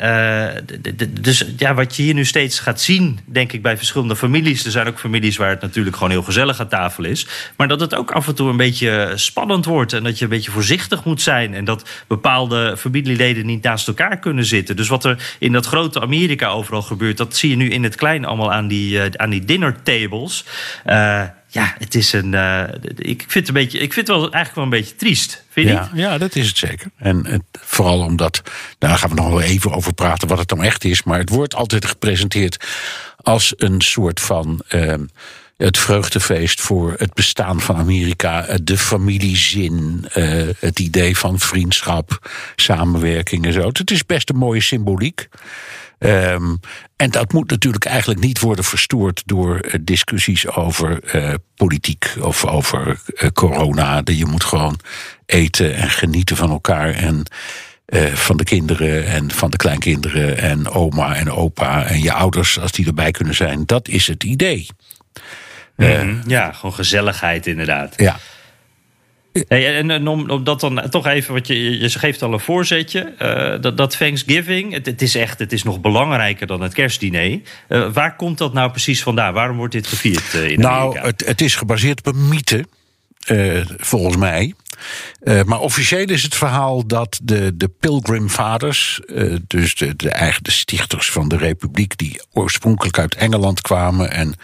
dus 1.20 1.44
ja, 1.56 1.74
wat 1.74 1.96
je 1.96 2.02
hier 2.02 2.14
nu 2.14 2.24
steeds 2.24 2.58
gaat 2.58 2.80
zien, 2.80 3.20
denk 3.24 3.52
ik, 3.52 3.62
bij 3.62 3.76
verschillende 3.76 4.16
families. 4.16 4.64
Er 4.64 4.70
zijn 4.70 4.86
ook 4.86 4.98
families 4.98 5.36
waar 5.36 5.50
het 5.50 5.60
natuurlijk 5.60 5.96
gewoon 5.96 6.10
heel 6.10 6.22
gezellig 6.22 6.40
aan 6.50 6.68
tafel 6.68 7.04
is. 7.04 7.26
Maar 7.56 7.68
dat 7.68 7.80
het 7.80 7.94
ook 7.94 8.10
af 8.10 8.28
en 8.28 8.34
toe 8.34 8.48
een 8.50 8.56
beetje 8.56 9.12
spannend 9.14 9.64
wordt. 9.64 9.92
En 9.92 10.02
dat 10.02 10.18
je 10.18 10.24
een 10.24 10.30
beetje 10.30 10.50
voorzichtig 10.50 11.04
moet 11.04 11.22
zijn. 11.22 11.54
En 11.54 11.64
dat 11.64 11.88
bepaalde 12.06 12.76
familieleden 12.78 13.46
niet 13.46 13.62
naast 13.62 13.88
elkaar 13.88 14.18
kunnen 14.18 14.44
zitten. 14.44 14.76
Dus 14.76 14.88
wat 14.88 15.04
er 15.04 15.34
in 15.38 15.52
dat 15.52 15.66
grote 15.66 16.00
Amerika 16.00 16.48
overal 16.48 16.82
gebeurt, 16.82 17.16
dat 17.16 17.36
zie 17.36 17.50
je 17.50 17.56
nu 17.56 17.70
in 17.70 17.82
het 17.82 17.94
klein 17.94 18.24
allemaal 18.24 18.52
aan 18.52 18.68
die, 18.68 19.00
eh, 19.02 19.10
aan 19.16 19.30
die 19.30 19.44
dinner 19.44 19.82
tables. 19.82 20.44
Eh, 20.84 21.22
ja, 21.48 21.74
het 21.78 21.94
is 21.94 22.12
een. 22.12 22.34
eh, 22.34 22.62
ik 22.96 23.20
vind 23.28 23.34
het 23.34 23.48
een 23.48 23.54
beetje. 23.62 23.78
Ik 23.78 23.92
vind 23.92 24.06
het 24.08 24.16
wel 24.16 24.32
eigenlijk 24.32 24.54
wel 24.54 24.64
een 24.64 24.70
beetje 24.70 24.96
triest. 24.96 25.44
Vind 25.50 25.68
je 25.68 25.72
Ja, 25.74 25.80
niet? 25.92 26.00
ja, 26.02 26.18
dat 26.18 26.36
is 26.36 26.46
het 26.48 26.56
zeker. 26.58 26.86
En 26.96 27.26
het, 27.26 27.42
vooral 27.60 28.00
omdat, 28.00 28.40
nou, 28.44 28.54
daar 28.78 28.98
gaan 28.98 29.08
we 29.08 29.14
nog 29.14 29.28
wel 29.28 29.40
even 29.40 29.72
over 29.72 29.92
praten 29.94 30.28
wat 30.28 30.38
het 30.38 30.48
dan 30.48 30.62
echt 30.62 30.84
is. 30.84 31.02
Maar 31.02 31.18
het 31.18 31.28
wordt 31.28 31.54
altijd 31.54 31.84
gepresenteerd 31.86 32.64
als 33.16 33.52
een 33.56 33.80
soort 33.80 34.20
van 34.20 34.62
ehm, 34.68 35.04
het 35.64 35.78
vreugdefeest 35.78 36.60
voor 36.60 36.94
het 36.96 37.14
bestaan 37.14 37.60
van 37.60 37.76
Amerika, 37.76 38.44
eh, 38.44 38.56
de 38.62 38.78
familiezin, 38.78 40.06
eh, 40.12 40.48
het 40.58 40.78
idee 40.78 41.16
van 41.16 41.38
vriendschap, 41.38 42.30
samenwerking 42.56 43.46
en 43.46 43.52
zo. 43.52 43.66
Het 43.66 43.90
is 43.90 44.06
best 44.06 44.30
een 44.30 44.36
mooie 44.36 44.60
symboliek. 44.60 45.28
Ehm, 45.98 46.56
en 46.96 47.10
dat 47.10 47.32
moet 47.32 47.50
natuurlijk 47.50 47.84
eigenlijk 47.84 48.20
niet 48.20 48.40
worden 48.40 48.64
verstoord 48.64 49.22
door 49.26 49.58
eh, 49.58 49.78
discussies 49.80 50.48
over 50.48 51.00
politiek 51.56 52.14
of 52.20 52.46
over 52.46 53.00
corona. 53.32 54.00
Je 54.04 54.26
moet 54.26 54.44
gewoon 54.44 54.78
eten 55.26 55.74
en 55.74 55.90
genieten 55.90 56.36
van 56.36 56.50
elkaar 56.50 56.94
en 56.94 57.24
van 58.14 58.36
de 58.36 58.44
kinderen 58.44 59.06
en 59.06 59.30
van 59.30 59.50
de 59.50 59.56
kleinkinderen 59.56 60.38
en 60.38 60.68
oma 60.68 61.14
en 61.14 61.30
opa 61.30 61.84
en 61.84 62.02
je 62.02 62.12
ouders 62.12 62.58
als 62.58 62.72
die 62.72 62.86
erbij 62.86 63.10
kunnen 63.10 63.34
zijn. 63.34 63.66
Dat 63.66 63.88
is 63.88 64.06
het 64.06 64.24
idee. 64.24 64.66
Mhm. 65.76 66.16
Ja, 66.26 66.52
gewoon 66.52 66.74
gezelligheid 66.74 67.46
inderdaad. 67.46 67.94
Ja. 67.96 68.16
Hey, 69.48 69.76
en, 69.76 69.90
en 69.90 70.08
om, 70.08 70.30
om 70.30 70.44
dat 70.44 70.60
dan 70.60 70.82
toch 70.90 71.06
even, 71.06 71.34
wat 71.34 71.46
je, 71.46 71.78
je 71.80 71.88
geeft 71.88 72.22
al 72.22 72.32
een 72.32 72.40
voorzetje. 72.40 73.00
eh, 73.18 73.60
dat, 73.60 73.76
dat 73.76 73.96
Thanksgiving, 73.96 74.72
het, 74.72 74.86
het 74.86 75.02
is 75.02 75.14
echt, 75.14 75.38
het 75.38 75.52
is 75.52 75.62
nog 75.62 75.80
belangrijker 75.80 76.46
dan 76.46 76.60
het 76.60 76.72
kerstdiner. 76.74 77.40
Eh, 77.68 77.92
waar 77.92 78.16
komt 78.16 78.38
dat 78.38 78.52
nou 78.52 78.70
precies 78.70 79.02
vandaan? 79.02 79.32
Waarom 79.32 79.56
wordt 79.56 79.72
dit 79.72 79.86
gevierd 79.86 80.34
eh, 80.34 80.48
in 80.50 80.60
Nou, 80.60 80.82
Amerika? 80.82 81.06
het, 81.06 81.26
het 81.26 81.40
is 81.40 81.54
gebaseerd 81.56 81.98
op 81.98 82.14
een 82.14 82.28
mythe. 82.28 82.64
volgens 83.78 84.16
mij. 84.16 84.54
Maar 85.46 85.60
officieel 85.60 86.08
is 86.08 86.22
het 86.22 86.34
verhaal 86.34 86.86
dat 86.86 87.20
de, 87.22 87.56
de 87.56 87.68
Pilgrim-vaders, 87.68 89.00
eh, 89.00 89.34
dus 89.46 89.74
de, 89.74 89.96
de 89.96 90.10
eigen 90.10 90.42
de 90.42 90.50
stichters 90.50 91.10
van 91.10 91.28
de 91.28 91.36
Republiek, 91.36 91.96
die 91.98 92.20
oorspronkelijk 92.32 92.98
uit 92.98 93.14
Engeland 93.14 93.60
kwamen 93.60 94.10
en 94.10 94.34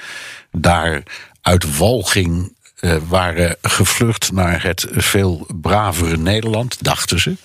daar 0.51 1.03
uit 1.41 1.77
walging 1.77 2.57
eh, 2.81 2.97
waren 3.09 3.57
gevlucht 3.63 4.33
naar 4.33 4.63
het 4.63 4.87
veel 4.91 5.47
bravere 5.61 6.17
Nederland, 6.17 6.85
dachten 6.85 7.21
ze. 7.21 7.37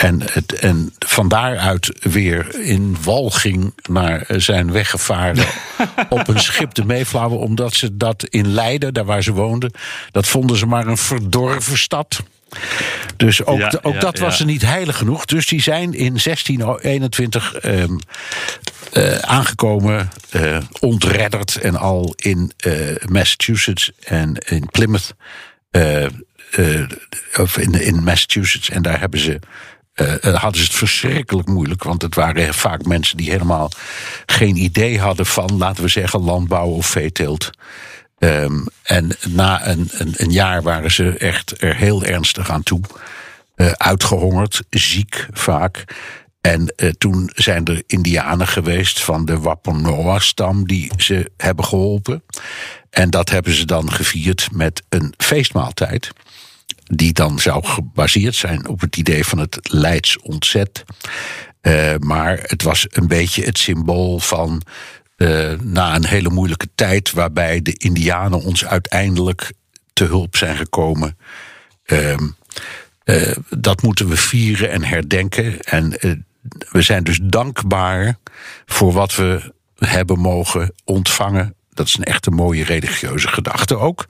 En, 0.00 0.22
het, 0.32 0.52
en 0.52 0.94
van 0.98 1.28
daaruit 1.28 1.92
weer 2.00 2.60
in 2.60 2.96
walging 3.02 3.74
naar 3.88 4.24
zijn 4.28 4.72
weggevaren 4.72 5.46
op 6.08 6.28
een 6.28 6.40
schip 6.40 6.74
de 6.74 6.84
Mayflower. 6.84 7.38
Omdat 7.38 7.74
ze 7.74 7.96
dat 7.96 8.24
in 8.24 8.52
Leiden, 8.52 8.94
daar 8.94 9.04
waar 9.04 9.22
ze 9.22 9.32
woonden, 9.32 9.72
dat 10.10 10.26
vonden 10.26 10.56
ze 10.56 10.66
maar 10.66 10.86
een 10.86 10.96
verdorven 10.96 11.78
stad. 11.78 12.22
Dus 13.16 13.44
ook, 13.44 13.58
Ja, 13.58 13.72
ook 13.82 13.94
ja, 13.94 14.00
dat 14.00 14.18
was 14.18 14.36
ze 14.36 14.44
niet 14.44 14.62
heilig 14.62 14.96
genoeg. 14.96 15.24
Dus 15.24 15.46
die 15.46 15.62
zijn 15.62 15.94
in 15.94 16.18
1621 16.18 17.54
ehm, 17.54 17.96
eh, 18.92 19.18
aangekomen, 19.18 20.10
eh, 20.30 20.58
ontredderd 20.80 21.56
en 21.56 21.76
al 21.76 22.14
in 22.16 22.52
eh, 22.56 22.72
Massachusetts 23.08 23.92
en 24.00 24.34
in 24.34 24.68
Plymouth. 24.70 25.14
of 27.38 27.58
in, 27.58 27.72
in 27.72 28.02
Massachusetts. 28.02 28.70
En 28.70 28.82
daar 28.82 29.00
hebben 29.00 29.20
ze. 29.20 29.38
hadden 30.22 30.60
ze 30.60 30.66
het 30.66 30.74
verschrikkelijk 30.74 31.48
moeilijk. 31.48 31.82
Want 31.82 32.02
het 32.02 32.14
waren 32.14 32.54
vaak 32.54 32.84
mensen 32.84 33.16
die 33.16 33.30
helemaal 33.30 33.70
geen 34.26 34.56
idee 34.56 35.00
hadden 35.00 35.26
van, 35.26 35.56
laten 35.58 35.82
we 35.82 35.88
zeggen, 35.88 36.20
landbouw 36.20 36.68
of 36.68 36.86
veeteelt. 36.86 37.50
Ehm, 38.20 38.66
en 38.82 39.10
na 39.28 39.66
een, 39.66 39.88
een, 39.92 40.14
een 40.16 40.30
jaar 40.30 40.62
waren 40.62 40.92
ze 40.92 41.16
echt 41.18 41.62
er 41.62 41.76
heel 41.76 42.04
ernstig 42.04 42.50
aan 42.50 42.62
toe. 42.62 42.80
Eh, 43.54 43.70
uitgehongerd, 43.70 44.62
ziek 44.70 45.26
vaak. 45.32 45.84
En 46.40 46.72
eh, 46.76 46.90
toen 46.98 47.30
zijn 47.34 47.64
er 47.64 47.82
Indianen 47.86 48.46
geweest 48.46 49.02
van 49.02 49.24
de 49.24 49.38
Wampanoag-stam 49.38 50.66
die 50.66 50.92
ze 50.96 51.30
hebben 51.36 51.64
geholpen. 51.64 52.22
En 52.90 53.10
dat 53.10 53.30
hebben 53.30 53.54
ze 53.54 53.66
dan 53.66 53.92
gevierd 53.92 54.48
met 54.52 54.82
een 54.88 55.14
feestmaaltijd. 55.16 56.10
Die 56.84 57.12
dan 57.12 57.38
zou 57.38 57.64
gebaseerd 57.64 58.34
zijn 58.34 58.68
op 58.68 58.80
het 58.80 58.96
idee 58.96 59.24
van 59.24 59.38
het 59.38 59.58
Leids 59.62 60.18
ontzet. 60.18 60.84
Eh, 61.60 61.94
maar 61.98 62.38
het 62.42 62.62
was 62.62 62.86
een 62.90 63.08
beetje 63.08 63.44
het 63.44 63.58
symbool 63.58 64.18
van. 64.18 64.62
Eh, 65.20 65.52
na 65.62 65.94
een 65.94 66.06
hele 66.06 66.30
moeilijke 66.30 66.68
tijd, 66.74 67.12
waarbij 67.12 67.62
de 67.62 67.72
Indianen 67.72 68.42
ons 68.42 68.64
uiteindelijk 68.64 69.52
te 69.92 70.04
hulp 70.04 70.36
zijn 70.36 70.56
gekomen. 70.56 71.18
Ehm, 71.84 72.28
eh, 73.04 73.36
dat 73.48 73.82
moeten 73.82 74.08
we 74.08 74.16
vieren 74.16 74.70
en 74.70 74.84
herdenken. 74.84 75.60
En 75.60 75.98
eh, 75.98 76.10
we 76.70 76.82
zijn 76.82 77.04
dus 77.04 77.18
dankbaar 77.22 78.18
voor 78.66 78.92
wat 78.92 79.16
we 79.16 79.52
hebben 79.78 80.18
mogen 80.18 80.72
ontvangen. 80.84 81.54
Dat 81.70 81.86
is 81.86 81.96
een 81.96 82.04
echte 82.04 82.30
mooie 82.30 82.64
religieuze 82.64 83.28
gedachte 83.28 83.76
ook. 83.76 84.06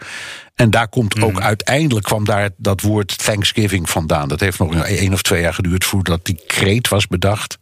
En 0.54 0.70
daar 0.70 0.88
komt 0.88 1.22
ook 1.22 1.40
uiteindelijk 1.40 2.06
kwam 2.06 2.24
daar 2.24 2.50
dat 2.56 2.80
woord 2.80 3.24
Thanksgiving 3.24 3.90
vandaan. 3.90 4.28
Dat 4.28 4.40
heeft 4.40 4.58
nog 4.58 4.74
een 4.74 4.82
één 4.82 5.12
of 5.12 5.22
twee 5.22 5.40
jaar 5.40 5.54
geduurd 5.54 5.84
voordat 5.84 6.24
die 6.24 6.40
kreet 6.46 6.88
was 6.88 7.06
bedacht. 7.06 7.58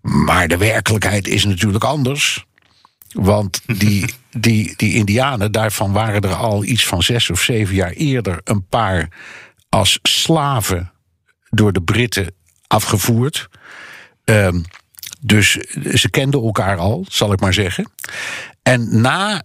Maar 0.00 0.48
de 0.48 0.56
werkelijkheid 0.56 1.28
is 1.28 1.44
natuurlijk 1.44 1.84
anders. 1.84 2.46
Want 3.12 3.60
die, 3.78 4.14
die, 4.30 4.74
die 4.76 4.94
Indianen, 4.94 5.52
daarvan 5.52 5.92
waren 5.92 6.20
er 6.20 6.34
al 6.34 6.64
iets 6.64 6.86
van 6.86 7.02
zes 7.02 7.30
of 7.30 7.40
zeven 7.40 7.74
jaar 7.74 7.90
eerder 7.90 8.40
een 8.44 8.66
paar 8.66 9.08
als 9.68 9.98
slaven 10.02 10.92
door 11.50 11.72
de 11.72 11.82
Britten 11.82 12.34
afgevoerd. 12.66 13.48
Ehm, 14.24 14.60
dus 15.20 15.50
ze 15.94 16.10
kenden 16.10 16.42
elkaar 16.42 16.76
al, 16.76 17.04
zal 17.08 17.32
ik 17.32 17.40
maar 17.40 17.54
zeggen. 17.54 17.90
En 18.62 19.00
na, 19.00 19.42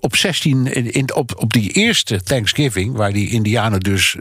op 0.00 0.16
16, 0.16 0.66
in- 0.92 1.14
op, 1.14 1.32
op 1.36 1.52
die 1.52 1.70
eerste 1.70 2.22
Thanksgiving, 2.22 2.96
waar 2.96 3.12
die 3.12 3.30
Indianen 3.30 3.80
dus 3.80 4.16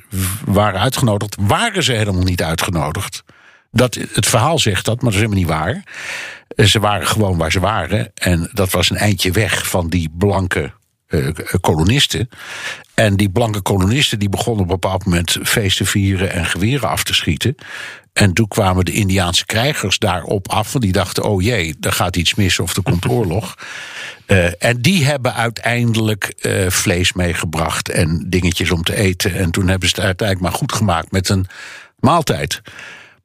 waren 0.45 0.79
uitgenodigd, 0.79 1.35
waren 1.39 1.83
ze 1.83 1.93
helemaal 1.93 2.23
niet 2.23 2.43
uitgenodigd. 2.43 3.23
Dat, 3.71 3.97
het 4.11 4.25
verhaal 4.25 4.59
zegt 4.59 4.85
dat, 4.85 5.01
maar 5.01 5.11
dat 5.11 5.21
is 5.21 5.27
helemaal 5.27 5.39
niet 5.39 5.47
waar. 5.47 5.83
Eh, 6.55 6.65
Ze 6.65 6.79
waren 6.79 7.07
gewoon 7.07 7.37
waar 7.37 7.51
ze 7.51 7.59
waren. 7.59 8.11
En 8.13 8.49
dat 8.53 8.71
was 8.71 8.89
een 8.89 8.97
eindje 8.97 9.31
weg 9.31 9.67
van 9.67 9.89
die 9.89 10.09
blanke 10.17 10.71
eh, 11.07 11.27
kolonisten. 11.61 12.29
En 12.93 13.15
die 13.15 13.29
blanke 13.29 13.61
kolonisten 13.61 14.19
die 14.19 14.29
begonnen 14.29 14.63
op 14.63 14.69
een 14.69 14.79
bepaald 14.79 15.05
moment 15.05 15.37
feest 15.43 15.77
te 15.77 15.85
vieren 15.85 16.31
en 16.31 16.45
geweren 16.45 16.89
af 16.89 17.03
te 17.03 17.13
schieten. 17.13 17.55
En 18.13 18.33
toen 18.33 18.47
kwamen 18.47 18.85
de 18.85 18.91
Indiaanse 18.91 19.45
krijgers 19.45 19.97
daarop 19.99 20.49
af. 20.49 20.71
Want 20.71 20.83
die 20.83 20.93
dachten: 20.93 21.23
oh 21.23 21.41
jee, 21.41 21.75
er 21.79 21.93
gaat 21.93 22.15
iets 22.15 22.35
mis 22.35 22.59
of 22.59 22.75
er 22.75 22.83
komt 22.83 23.07
oorlog. 23.07 23.55
Eh, 24.25 24.63
en 24.63 24.81
die 24.81 25.05
hebben 25.05 25.33
uiteindelijk 25.33 26.33
vlees 26.67 27.13
meegebracht 27.13 27.89
en 27.89 28.25
dingetjes 28.29 28.71
om 28.71 28.83
te 28.83 28.95
eten. 28.95 29.35
En 29.35 29.51
toen 29.51 29.67
hebben 29.67 29.89
ze 29.89 29.95
het 29.95 30.03
uiteindelijk 30.05 30.49
maar 30.49 30.59
goed 30.59 30.73
gemaakt 30.73 31.11
met 31.11 31.29
een 31.29 31.47
maaltijd. 31.99 32.61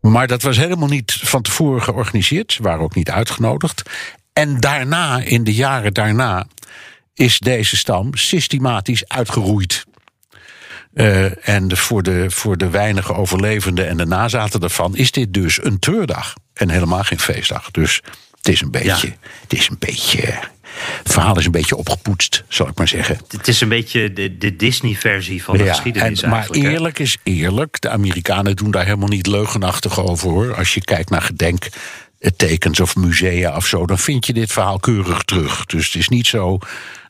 Maar 0.00 0.26
dat 0.26 0.42
was 0.42 0.56
helemaal 0.56 0.88
niet 0.88 1.12
van 1.12 1.42
tevoren 1.42 1.82
georganiseerd. 1.82 2.52
Ze 2.52 2.62
waren 2.62 2.80
ook 2.80 2.94
niet 2.94 3.10
uitgenodigd. 3.10 3.82
En 4.32 4.60
daarna, 4.60 5.18
in 5.18 5.44
de 5.44 5.54
jaren 5.54 5.94
daarna, 5.94 6.46
is 7.14 7.38
deze 7.38 7.76
stam 7.76 8.14
systematisch 8.14 9.08
uitgeroeid. 9.08 9.84
Eh, 10.94 11.48
en 11.48 11.76
voor 11.76 12.02
de, 12.02 12.30
voor 12.30 12.56
de 12.56 12.70
weinige 12.70 13.14
overlevenden 13.14 13.88
en 13.88 13.96
de 13.96 14.06
nazaten 14.06 14.60
daarvan 14.60 14.96
is 14.96 15.10
dit 15.10 15.34
dus 15.34 15.64
een 15.64 15.78
treurdag. 15.78 16.34
En 16.52 16.70
helemaal 16.70 17.02
geen 17.02 17.20
feestdag. 17.20 17.70
Dus 17.70 18.02
het 18.36 18.48
is 18.48 18.60
een 18.60 18.70
beetje. 18.70 19.12
Het 19.40 19.52
is 19.52 19.68
een 19.68 19.78
beetje. 19.78 20.38
Het 21.02 21.12
verhaal 21.12 21.38
is 21.38 21.44
een 21.44 21.50
beetje 21.50 21.76
opgepoetst, 21.76 22.44
zal 22.48 22.68
ik 22.68 22.78
maar 22.78 22.88
zeggen. 22.88 23.20
Het 23.28 23.48
is 23.48 23.60
een 23.60 23.68
beetje 23.68 24.12
de, 24.12 24.38
de 24.38 24.56
Disney-versie 24.56 25.42
van 25.42 25.56
de 25.56 25.64
Ja, 25.64 25.72
geschiedenis 25.72 26.22
en- 26.22 26.30
maar 26.30 26.46
hè? 26.50 26.54
eerlijk 26.54 26.98
is 26.98 27.16
eerlijk. 27.22 27.80
De 27.80 27.88
Amerikanen 27.88 28.56
doen 28.56 28.70
daar 28.70 28.84
helemaal 28.84 29.08
niet 29.08 29.26
leugenachtig 29.26 30.00
over 30.00 30.30
hoor. 30.30 30.54
Als 30.56 30.74
je 30.74 30.80
kijkt 30.84 31.10
naar 31.10 31.22
gedenktekens 32.20 32.80
of 32.80 32.96
musea 32.96 33.56
of 33.56 33.66
zo, 33.66 33.86
dan 33.86 33.98
vind 33.98 34.26
je 34.26 34.32
dit 34.32 34.52
verhaal 34.52 34.78
keurig 34.78 35.22
terug. 35.22 35.64
Dus 35.66 35.86
het 35.86 35.94
is 35.94 36.08
niet 36.08 36.26
zo 36.26 36.58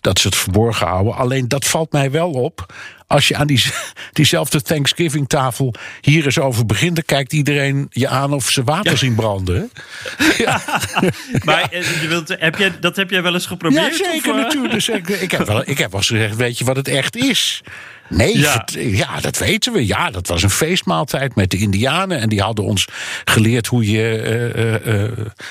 dat 0.07 0.19
ze 0.19 0.27
het 0.27 0.37
verborgen 0.37 0.87
houden. 0.87 1.15
Alleen 1.15 1.49
dat 1.49 1.65
valt 1.65 1.93
mij 1.93 2.11
wel 2.11 2.31
op. 2.31 2.75
Als 3.07 3.29
je 3.29 3.37
aan 3.37 3.47
die, 3.47 3.65
diezelfde 4.13 4.63
Thanksgiving-tafel 4.63 5.75
hier 6.01 6.25
eens 6.25 6.39
over 6.39 6.67
begint, 6.67 6.95
dan 6.95 7.05
kijkt 7.05 7.33
iedereen 7.33 7.87
je 7.91 8.09
aan 8.09 8.33
of 8.33 8.51
ze 8.51 8.65
water 8.65 8.99
zien 8.99 9.15
branden. 9.15 9.55
hè? 10.19 11.09
Maar 11.45 11.69
eh, 11.71 12.03
je 12.03 12.09
wilt, 12.09 12.29
heb 12.39 12.59
jij, 12.59 12.73
dat 12.81 12.97
heb 12.97 13.11
jij 13.11 13.23
wel 13.23 13.35
eens 13.35 13.47
geprobeerd? 13.47 13.99
Ja, 13.99 14.05
zeker 14.13 14.33
of, 14.33 14.37
eh? 14.37 14.43
natuurlijk. 14.43 14.75
Dus 14.75 14.89
ik, 14.89 15.09
ik, 15.09 15.31
heb 15.31 15.47
wel, 15.47 15.63
ik 15.65 15.79
heb 15.79 15.91
wel 15.91 16.01
eens 16.01 16.09
gezegd, 16.09 16.37
weet 16.37 16.59
je 16.59 16.65
wat 16.65 16.77
het 16.77 16.89
echt 16.89 17.17
is? 17.17 17.63
Nee, 18.09 18.39
Ja. 18.39 19.21
dat 19.21 19.39
weten 19.39 19.73
we. 19.73 19.87
Ja, 19.87 20.11
dat 20.11 20.27
was 20.29 20.43
een 20.43 20.51
feestmaaltijd 20.51 21.35
met 21.35 21.51
de 21.51 21.57
Indianen. 21.59 22.21
En 22.21 22.29
die 22.29 22.41
hadden 22.41 22.65
ons 22.65 22.89
geleerd 23.25 23.67
hoe 23.67 23.91
je 23.91 24.03
eh, 24.19 24.75
eh, 24.75 25.05
eh, 25.05 25.11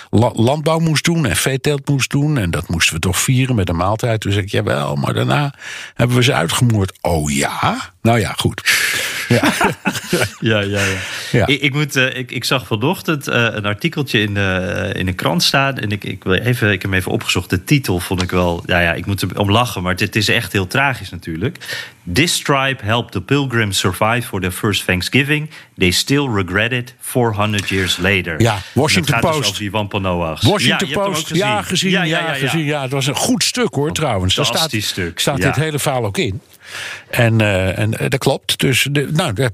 la- 0.09 0.31
landbouw 0.33 0.79
moest 0.79 1.03
doen 1.03 1.25
en 1.25 1.35
veeteelt 1.35 1.87
moest 1.89 2.09
doen. 2.11 2.37
En 2.37 2.51
dat 2.51 2.67
moesten 2.69 2.93
we 2.93 2.99
toch 2.99 3.19
vieren 3.19 3.55
met 3.55 3.69
een 3.69 3.75
maaltijd. 3.75 4.21
Toen 4.21 4.31
zei 4.31 4.43
ik, 4.43 4.51
jawel, 4.51 4.95
maar 4.95 5.13
daarna 5.13 5.53
hebben 5.93 6.17
we 6.17 6.23
ze 6.23 6.33
uitgemoord. 6.33 6.97
Oh 7.01 7.31
ja? 7.31 7.93
Nou 8.05 8.19
ja, 8.19 8.33
goed. 8.37 8.61
Ja. 9.27 9.41
Ja, 10.39 10.59
ja, 10.59 10.79
ja. 10.79 10.97
Ja. 11.31 11.47
Ik, 11.47 11.61
ik, 11.61 11.73
moet, 11.73 11.95
eh, 11.95 12.17
ik, 12.17 12.31
ik 12.31 12.43
zag 12.43 12.67
vanochtend 12.67 13.27
eh, 13.27 13.47
een 13.51 13.65
artikeltje 13.65 14.21
in, 14.21 14.33
de, 14.33 14.91
in 14.95 15.07
een 15.07 15.15
krant 15.15 15.43
staan. 15.43 15.77
En 15.77 15.91
ik, 15.91 16.03
ik, 16.03 16.23
wil 16.23 16.33
even, 16.33 16.71
ik 16.71 16.81
heb 16.81 16.91
hem 16.91 16.99
even 16.99 17.11
opgezocht. 17.11 17.49
De 17.49 17.63
titel 17.63 17.99
vond 17.99 18.21
ik 18.21 18.31
wel. 18.31 18.63
Ja, 18.65 18.79
ja, 18.79 18.93
ik 18.93 19.05
moet 19.05 19.21
er 19.21 19.39
om 19.39 19.51
lachen. 19.51 19.83
Maar 19.83 19.95
het, 19.95 20.15
is 20.15 20.29
echt 20.29 20.51
heel 20.51 20.67
tragisch 20.67 21.09
natuurlijk. 21.09 21.57
This 22.13 22.39
tribe 22.39 22.77
helped 22.83 23.11
the 23.11 23.21
pilgrims 23.21 23.79
survive 23.79 24.27
for 24.27 24.39
their 24.39 24.51
first 24.51 24.85
Thanksgiving. 24.85 25.49
They 25.77 25.91
still 25.91 26.27
regret 26.27 26.71
it 26.71 26.95
400 26.99 27.69
years 27.69 27.97
later. 27.97 28.41
Ja, 28.41 28.57
Washington 28.73 29.15
het 29.15 29.23
gaat 29.23 29.31
Post. 29.31 29.37
Dus 29.37 29.47
over 29.47 29.61
die 29.61 29.71
Wampanoags. 29.71 30.41
Washington 30.41 30.87
ja, 30.87 30.93
je 30.93 30.99
hebt 30.99 31.05
hem 31.05 31.13
Post, 31.13 31.35
ja, 31.35 31.61
gezien. 31.61 31.91
Ja, 31.91 32.03
ja, 32.03 32.19
ja, 32.19 32.27
ja. 32.27 32.33
gezien. 32.33 32.65
Ja, 32.65 32.81
het 32.81 32.91
was 32.91 33.07
een 33.07 33.15
goed 33.15 33.43
stuk 33.43 33.73
hoor, 33.73 33.91
trouwens. 33.91 34.35
Daar 34.35 34.45
staat, 34.45 34.71
stuk, 34.77 35.19
staat 35.19 35.37
ja. 35.37 35.45
dit 35.45 35.55
hele 35.55 35.79
verhaal 35.79 36.05
ook 36.05 36.17
in. 36.17 36.41
En, 37.09 37.41
eh, 37.41 37.77
en 37.77 37.97
eh, 37.99 38.09
dat 38.09 38.19
klopt. 38.19 38.59
Dus 38.59 38.87
de, 38.91 39.07
nou, 39.11 39.33
dat- 39.33 39.53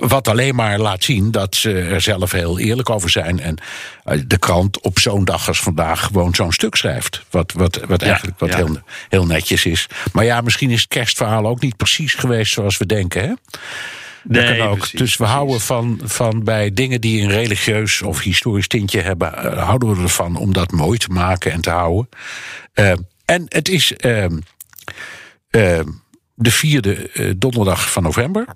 wat 0.00 0.28
alleen 0.28 0.54
maar 0.54 0.78
laat 0.78 1.04
zien 1.04 1.30
dat 1.30 1.54
ze 1.56 1.72
er 1.72 2.00
zelf 2.00 2.32
heel 2.32 2.58
eerlijk 2.58 2.90
over 2.90 3.10
zijn. 3.10 3.40
En 3.40 3.56
eh, 4.04 4.18
de 4.26 4.38
krant 4.38 4.80
op 4.80 4.98
zo'n 4.98 5.24
dag 5.24 5.48
als 5.48 5.60
vandaag 5.60 6.00
gewoon 6.04 6.34
zo'n 6.34 6.52
stuk 6.52 6.74
schrijft. 6.74 7.22
Wat, 7.30 7.52
wat, 7.52 7.80
wat 7.88 8.00
Ja, 8.00 8.06
eigenlijk 8.06 8.38
wat 8.38 8.48
ja. 8.50 8.56
heel, 8.56 8.78
heel 9.08 9.26
netjes 9.26 9.64
is. 9.64 9.86
Maar 10.12 10.24
ja, 10.24 10.40
misschien 10.40 10.70
is 10.70 10.80
het 10.80 10.88
kerstverhaal 10.90 11.46
ook 11.46 11.60
niet 11.60 11.76
precies 11.76 12.14
geweest 12.14 12.52
zoals 12.52 12.78
we 12.78 12.86
denken. 12.86 13.22
Hè? 13.22 13.32
Dat 14.24 14.44
Nee, 14.44 14.56
kan 14.58 14.66
ook. 14.68 14.76
precies, 14.78 14.98
dus 14.98 15.10
we 15.10 15.16
precies. 15.16 15.34
houden 15.34 15.60
van, 15.60 16.00
van 16.04 16.44
bij 16.44 16.72
dingen 16.72 17.00
die 17.00 17.22
een 17.22 17.30
religieus 17.30 18.02
of 18.02 18.20
historisch 18.20 18.68
tintje 18.68 19.00
hebben, 19.00 19.58
houden 19.58 19.96
we 19.96 20.02
ervan 20.02 20.36
om 20.36 20.52
dat 20.52 20.70
mooi 20.72 20.98
te 20.98 21.08
maken 21.08 21.52
en 21.52 21.60
te 21.60 21.70
houden. 21.70 22.08
En 23.24 23.44
het 23.48 23.68
is. 23.68 23.92
ehm, 23.96 24.38
ehm, 25.50 25.88
de 26.42 26.50
vierde 26.50 27.10
eh, 27.10 27.30
donderdag 27.36 27.92
van 27.92 28.02
november. 28.02 28.46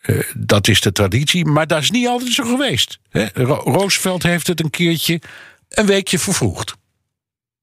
Eh, 0.00 0.18
dat 0.36 0.68
is 0.68 0.80
de 0.80 0.92
traditie, 0.92 1.44
maar 1.44 1.66
dat 1.66 1.82
is 1.82 1.90
niet 1.90 2.06
altijd 2.06 2.32
zo 2.32 2.44
geweest. 2.44 2.98
Hè? 3.10 3.26
Ro- 3.34 3.62
Roosevelt 3.64 4.22
heeft 4.22 4.46
het 4.46 4.60
een 4.60 4.70
keertje 4.70 5.20
een 5.68 5.86
weekje 5.86 6.18
vervroegd. 6.18 6.74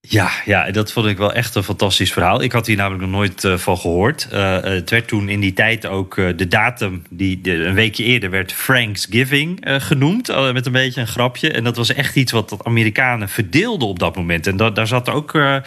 Ja, 0.08 0.30
ja, 0.46 0.72
dat 0.72 0.92
vond 0.92 1.06
ik 1.08 1.18
wel 1.18 1.34
echt 1.34 1.56
een 1.56 1.64
fantastisch 1.64 2.14
verhaal. 2.14 2.42
Ik 2.42 2.52
had 2.52 2.68
hier 2.68 2.76
namelijk 2.76 3.02
nog 3.02 3.12
nooit 3.12 3.44
eh, 3.44 3.58
van 3.58 3.78
gehoord. 3.78 4.28
Eh, 4.32 4.62
het 4.62 4.90
werd 4.90 5.08
toen 5.08 5.30
in 5.30 5.40
die 5.40 5.54
tijd 5.54 5.86
ook 5.86 6.18
eh, 6.18 6.28
de 6.36 6.48
datum, 6.48 7.04
die 7.10 7.40
een 7.66 7.74
weekje 7.74 8.04
eerder 8.04 8.30
werd 8.30 8.56
Thanksgiving 8.66 9.66
eh, 9.66 9.76
genoemd. 9.82 10.30
eh, 10.30 10.52
met 10.54 10.66
een 10.66 10.72
beetje 10.72 11.02
een 11.02 11.08
grapje. 11.08 11.52
En 11.52 11.64
dat 11.64 11.76
was 11.78 11.94
echt 11.94 12.16
iets 12.16 12.32
wat 12.32 12.50
de 12.50 12.58
Amerikanen 12.64 13.30
verdeelden 13.30 13.88
op 13.88 14.00
dat 14.00 14.16
moment. 14.16 14.48
En 14.48 14.58
da- 14.58 14.70
daar 14.70 14.88
zat 14.88 15.10
ook, 15.10 15.36
eh, 15.36 15.56
eh, 15.56 15.62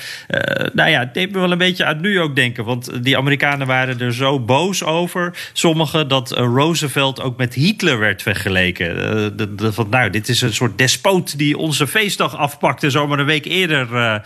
nou 0.72 0.90
ja, 0.90 0.98
het 1.00 1.14
deed 1.14 1.32
me 1.32 1.38
wel 1.38 1.52
een 1.52 1.58
beetje 1.58 1.84
aan 1.84 2.00
nu 2.00 2.20
ook 2.20 2.36
denken. 2.36 2.64
Want 2.64 3.04
die 3.04 3.16
Amerikanen 3.16 3.66
waren 3.66 4.00
er 4.00 4.14
zo 4.14 4.40
boos 4.40 4.84
over. 4.84 5.34
Sommigen 5.52 6.08
dat 6.08 6.32
eh, 6.32 6.42
Roosevelt 6.42 7.20
ook 7.22 7.36
met 7.36 7.54
Hitler 7.54 7.98
werd 7.98 8.22
vergeleken. 8.22 9.12
Eh, 9.58 9.70
van, 9.72 9.86
nou, 9.90 10.10
dit 10.10 10.28
is 10.28 10.40
een 10.40 10.54
soort 10.54 10.78
despoot 10.78 11.38
die 11.38 11.56
onze 11.58 11.86
feestdag 11.86 12.36
afpakt 12.36 12.82
en 12.82 12.90
zomaar 12.90 13.18
een 13.18 13.26
week 13.26 13.44
eerder 13.44 13.94
eh, 13.94 14.14
eh, 14.14 14.20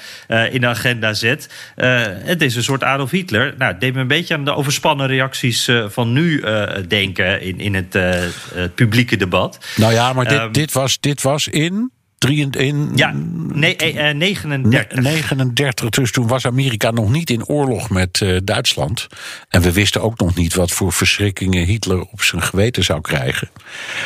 in 0.50 0.60
de 0.60 0.66
agenda 0.66 1.14
zet. 1.14 1.48
Eh, 1.76 2.02
het 2.06 2.42
is 2.42 2.56
een 2.56 2.62
soort 2.62 2.82
Adolf 2.82 3.10
Hitler. 3.10 3.54
Nou, 3.58 3.72
het 3.72 3.80
deed 3.80 3.94
me 3.94 4.00
een 4.00 4.06
beetje 4.06 4.34
aan 4.34 4.44
de 4.44 4.54
overspannen 4.54 5.06
reacties 5.06 5.68
eh, 5.68 5.84
van 5.88 6.12
nu 6.12 6.40
eh, 6.40 6.68
denken 6.88 7.40
in, 7.40 7.60
in 7.60 7.74
het, 7.74 7.94
eh, 7.94 8.10
het 8.54 8.74
publieke 8.74 9.16
debat. 9.16 9.58
Nou 9.76 9.92
ja, 9.92 10.12
maar 10.12 10.28
dit, 10.28 10.38
Ehm, 10.38 10.52
dit, 10.52 10.72
was, 10.72 11.00
dit 11.00 11.22
was 11.22 11.48
in, 11.48 11.92
drie, 12.22 12.50
in 12.50 12.90
Ja, 12.94 13.14
nee, 13.52 13.76
eh, 13.76 14.08
eh, 14.10 14.16
39. 14.16 15.02
39. 15.02 15.90
Dus 15.90 16.12
toen 16.12 16.26
was 16.26 16.46
Amerika 16.46 16.90
nog 16.90 17.10
niet 17.10 17.30
in 17.30 17.46
oorlog 17.46 17.90
met 17.90 18.20
eh, 18.20 18.36
Duitsland. 18.44 19.06
En 19.48 19.62
we 19.62 19.72
wisten 19.72 20.02
ook 20.02 20.18
nog 20.18 20.34
niet 20.34 20.54
wat 20.54 20.70
voor 20.70 20.92
verschrikkingen 20.92 21.64
Hitler 21.64 22.00
op 22.00 22.22
zijn 22.22 22.42
geweten 22.42 22.84
zou 22.84 23.00
krijgen. 23.00 23.50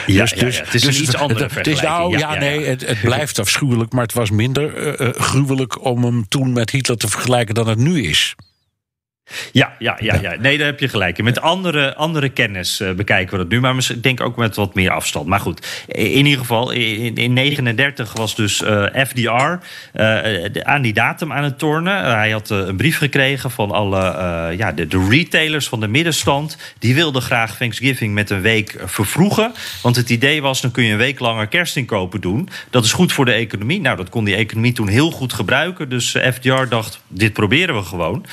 Ja, 0.07 0.27
ja, 0.35 0.47
ja, 0.47 0.47
het 0.47 0.75
is 0.75 0.85
een 0.85 1.03
iets 1.03 1.17
andere 1.17 1.49
het, 1.53 1.67
is 1.67 1.81
nou, 1.81 2.19
ja, 2.19 2.35
nee. 2.35 2.65
Het, 2.65 2.87
het 2.87 3.01
blijft 3.01 3.39
afschuwelijk, 3.39 3.93
maar 3.93 4.03
het 4.03 4.13
was 4.13 4.31
minder 4.31 4.97
eh, 4.97 5.09
gruwelijk 5.23 5.85
om 5.85 6.05
hem 6.05 6.29
toen 6.29 6.53
met 6.53 6.71
Hitler 6.71 6.97
te 6.97 7.09
vergelijken 7.09 7.55
dan 7.55 7.69
het 7.69 7.79
nu 7.79 8.03
is. 8.03 8.35
Ja, 9.53 9.75
ja, 9.79 9.97
ja, 10.01 10.15
ja. 10.21 10.35
Nee, 10.39 10.59
daar 10.59 10.67
heb 10.67 10.81
je 10.81 10.89
gelijk. 10.89 11.23
Met 11.23 11.41
andere, 11.41 11.95
andere 11.95 12.29
kennis 12.29 12.81
eh, 12.81 12.93
bekijken 12.93 13.33
we 13.33 13.39
dat 13.43 13.49
nu. 13.49 13.61
Maar 13.61 13.77
ik 13.77 14.03
denk 14.03 14.21
ook 14.21 14.37
met 14.37 14.57
wat 14.57 14.75
meer 14.75 14.91
afstand. 14.91 15.27
Maar 15.27 15.41
goed, 15.41 15.85
in 15.87 16.27
ieder 16.27 16.39
geval, 16.39 16.71
in, 16.71 17.15
in 17.15 17.33
39 17.33 18.13
was 18.13 18.35
dus 18.35 18.63
eh, 18.63 18.85
FDR 19.07 19.31
eh, 19.31 19.59
de- 20.53 20.61
aan 20.65 20.83
die 20.83 20.93
datum 20.93 21.33
aan 21.33 21.45
het 21.45 21.59
tornen. 21.59 22.05
Hij 22.17 22.31
had 22.31 22.51
een 22.51 22.77
brief 22.77 22.99
gekregen 22.99 23.51
van 23.51 23.71
alle 23.71 23.97
ja, 24.57 24.73
de, 24.73 24.87
de 24.87 25.07
retailers 25.11 25.69
van 25.69 25.81
de 25.81 25.89
middenstand. 25.89 26.57
Die 26.79 26.95
wilden 26.95 27.23
graag 27.23 27.57
Thanksgiving 27.57 28.15
met 28.15 28.31
een 28.31 28.41
week 28.41 28.77
vervroegen. 28.85 29.53
Want 29.83 29.97
het 29.97 30.11
idee 30.11 30.43
was, 30.43 30.61
dan 30.61 30.71
kun 30.71 30.85
je 30.85 30.93
een 30.93 30.99
week 30.99 31.19
langer 31.21 31.47
kerstinkopen 31.47 32.21
doen. 32.21 32.49
Dat 32.71 32.85
is 32.85 32.93
goed 32.93 33.13
voor 33.13 33.25
de 33.25 33.33
economie. 33.33 33.81
Nou, 33.81 33.97
dat 33.97 34.09
kon 34.09 34.25
die 34.25 34.35
economie 34.37 34.73
toen 34.73 34.89
heel 34.89 35.11
goed 35.11 35.33
gebruiken. 35.33 35.89
Dus 35.89 36.17
FDR 36.35 36.65
dacht, 36.69 37.01
dit 37.09 37.33
proberen 37.33 37.75
we 37.75 37.83
gewoon. 37.83 38.27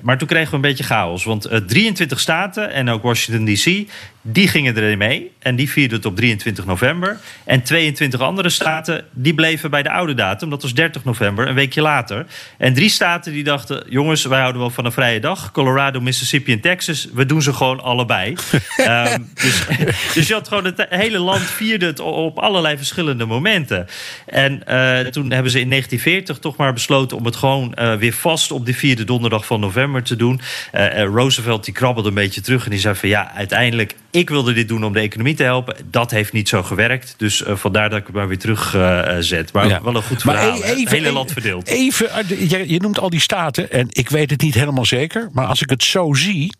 Eh, 0.00 0.06
maar 0.06 0.18
toen 0.18 0.28
kregen 0.28 0.50
we 0.50 0.56
een 0.56 0.60
beetje 0.60 0.84
chaos. 0.84 1.24
Want 1.24 1.44
eh, 1.44 1.58
23 1.58 2.20
staten 2.20 2.72
en 2.72 2.88
ook 2.88 3.02
Washington 3.02 3.44
DC, 3.44 3.90
die 4.22 4.48
gingen 4.48 4.76
erin 4.76 4.98
mee. 4.98 5.32
En 5.38 5.56
die 5.56 5.70
vierden 5.70 5.96
het 5.96 6.06
op 6.06 6.16
23 6.16 6.66
november. 6.66 7.18
En 7.44 7.62
22 7.62 8.20
andere 8.20 8.48
staten, 8.48 9.04
die 9.12 9.34
bleven 9.34 9.70
bij 9.70 9.82
de 9.82 9.90
oude 9.90 10.14
datum. 10.14 10.50
Dat 10.50 10.62
was 10.62 10.74
30 10.74 11.04
november, 11.04 11.48
een 11.48 11.54
weekje 11.54 11.80
later. 11.80 12.26
En 12.58 12.74
drie 12.74 12.88
staten 12.88 13.32
die 13.32 13.44
dachten, 13.44 13.84
jongens, 13.88 14.24
wij 14.24 14.40
houden 14.40 14.60
wel 14.60 14.70
van 14.70 14.84
een 14.84 14.92
vrije 14.92 15.20
dag. 15.20 15.50
Colorado, 15.52 16.00
Mississippi 16.00 16.52
en 16.52 16.60
Texas, 16.60 17.08
we 17.12 17.26
doen 17.26 17.42
ze 17.42 17.52
gewoon 17.52 17.80
allebei. 17.80 18.34
Ehm, 18.76 19.22
dus, 19.34 19.66
dus 20.14 20.28
je 20.28 20.34
had 20.34 20.48
gewoon 20.48 20.64
het 20.64 20.86
hele 20.88 21.18
land 21.18 21.42
vierde 21.42 21.86
het 21.86 22.00
op 22.00 22.38
allerlei 22.38 22.76
verschillende 22.76 23.24
momenten. 23.24 23.86
En 24.26 24.66
eh, 24.66 24.98
toen 24.98 25.30
hebben 25.30 25.50
ze 25.50 25.60
in 25.60 25.68
1940 25.68 26.38
toch 26.38 26.56
maar 26.56 26.72
besloten 26.72 27.16
om 27.16 27.24
het 27.24 27.36
gewoon 27.36 27.74
eh, 27.74 27.94
weer 27.94 28.12
vast 28.12 28.50
op 28.50 28.64
die 28.64 28.76
vierde 28.76 29.04
donderdag 29.04 29.46
van 29.46 29.60
november 29.60 30.02
te 30.02 30.16
doen. 30.16 30.40
Eh, 30.72 31.04
Roosevelt 31.04 31.64
die 31.64 31.74
krabbelde 31.74 32.08
een 32.08 32.14
beetje 32.14 32.40
terug 32.40 32.64
en 32.64 32.70
die 32.70 32.80
zei 32.80 32.94
van 32.94 33.08
ja, 33.08 33.32
uiteindelijk, 33.34 33.94
ik 34.10 34.28
wilde 34.28 34.52
dit 34.52 34.68
doen 34.68 34.84
om 34.84 34.92
de 34.92 35.00
economie 35.00 35.34
te 35.34 35.42
helpen. 35.42 35.76
Dat 35.90 36.10
heeft 36.10 36.32
niet 36.32 36.48
zo 36.48 36.62
gewerkt. 36.62 37.14
Dus 37.16 37.42
eh, 37.42 37.56
vandaar 37.56 37.90
dat 37.90 37.98
ik 37.98 38.06
het 38.06 38.14
maar 38.14 38.28
weer 38.28 38.38
terug 38.38 38.74
eh, 38.74 39.16
zet. 39.20 39.52
Maar 39.52 39.68
Ja. 39.68 39.82
wel 39.82 39.96
een 39.96 40.02
goed 40.02 40.22
verhaal. 40.22 40.56
e- 40.56 40.60
hè? 40.62 40.68
het 40.68 40.88
hele 40.88 41.00
even- 41.00 41.12
land 41.12 41.32
verdeeld. 41.32 41.66
Even, 41.68 42.08
je, 42.48 42.68
je 42.72 42.80
noemt 42.80 42.98
al 42.98 43.10
die 43.10 43.20
staten, 43.20 43.70
en 43.70 43.86
ik 43.90 44.08
weet 44.08 44.30
het 44.30 44.40
niet 44.40 44.54
helemaal 44.54 44.84
zeker, 44.86 45.28
maar 45.32 45.46
als 45.46 45.62
ik 45.62 45.70
het 45.70 45.82
zo 45.84 46.12
zie, 46.14 46.52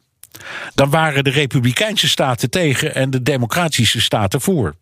dan 0.74 0.90
waren 0.90 1.24
de 1.24 1.30
Republikeinse 1.30 2.08
staten 2.08 2.50
tegen 2.50 2.94
en 2.94 3.10
de 3.10 3.22
Democratische 3.22 4.00
staten 4.00 4.40
voor. 4.40 4.74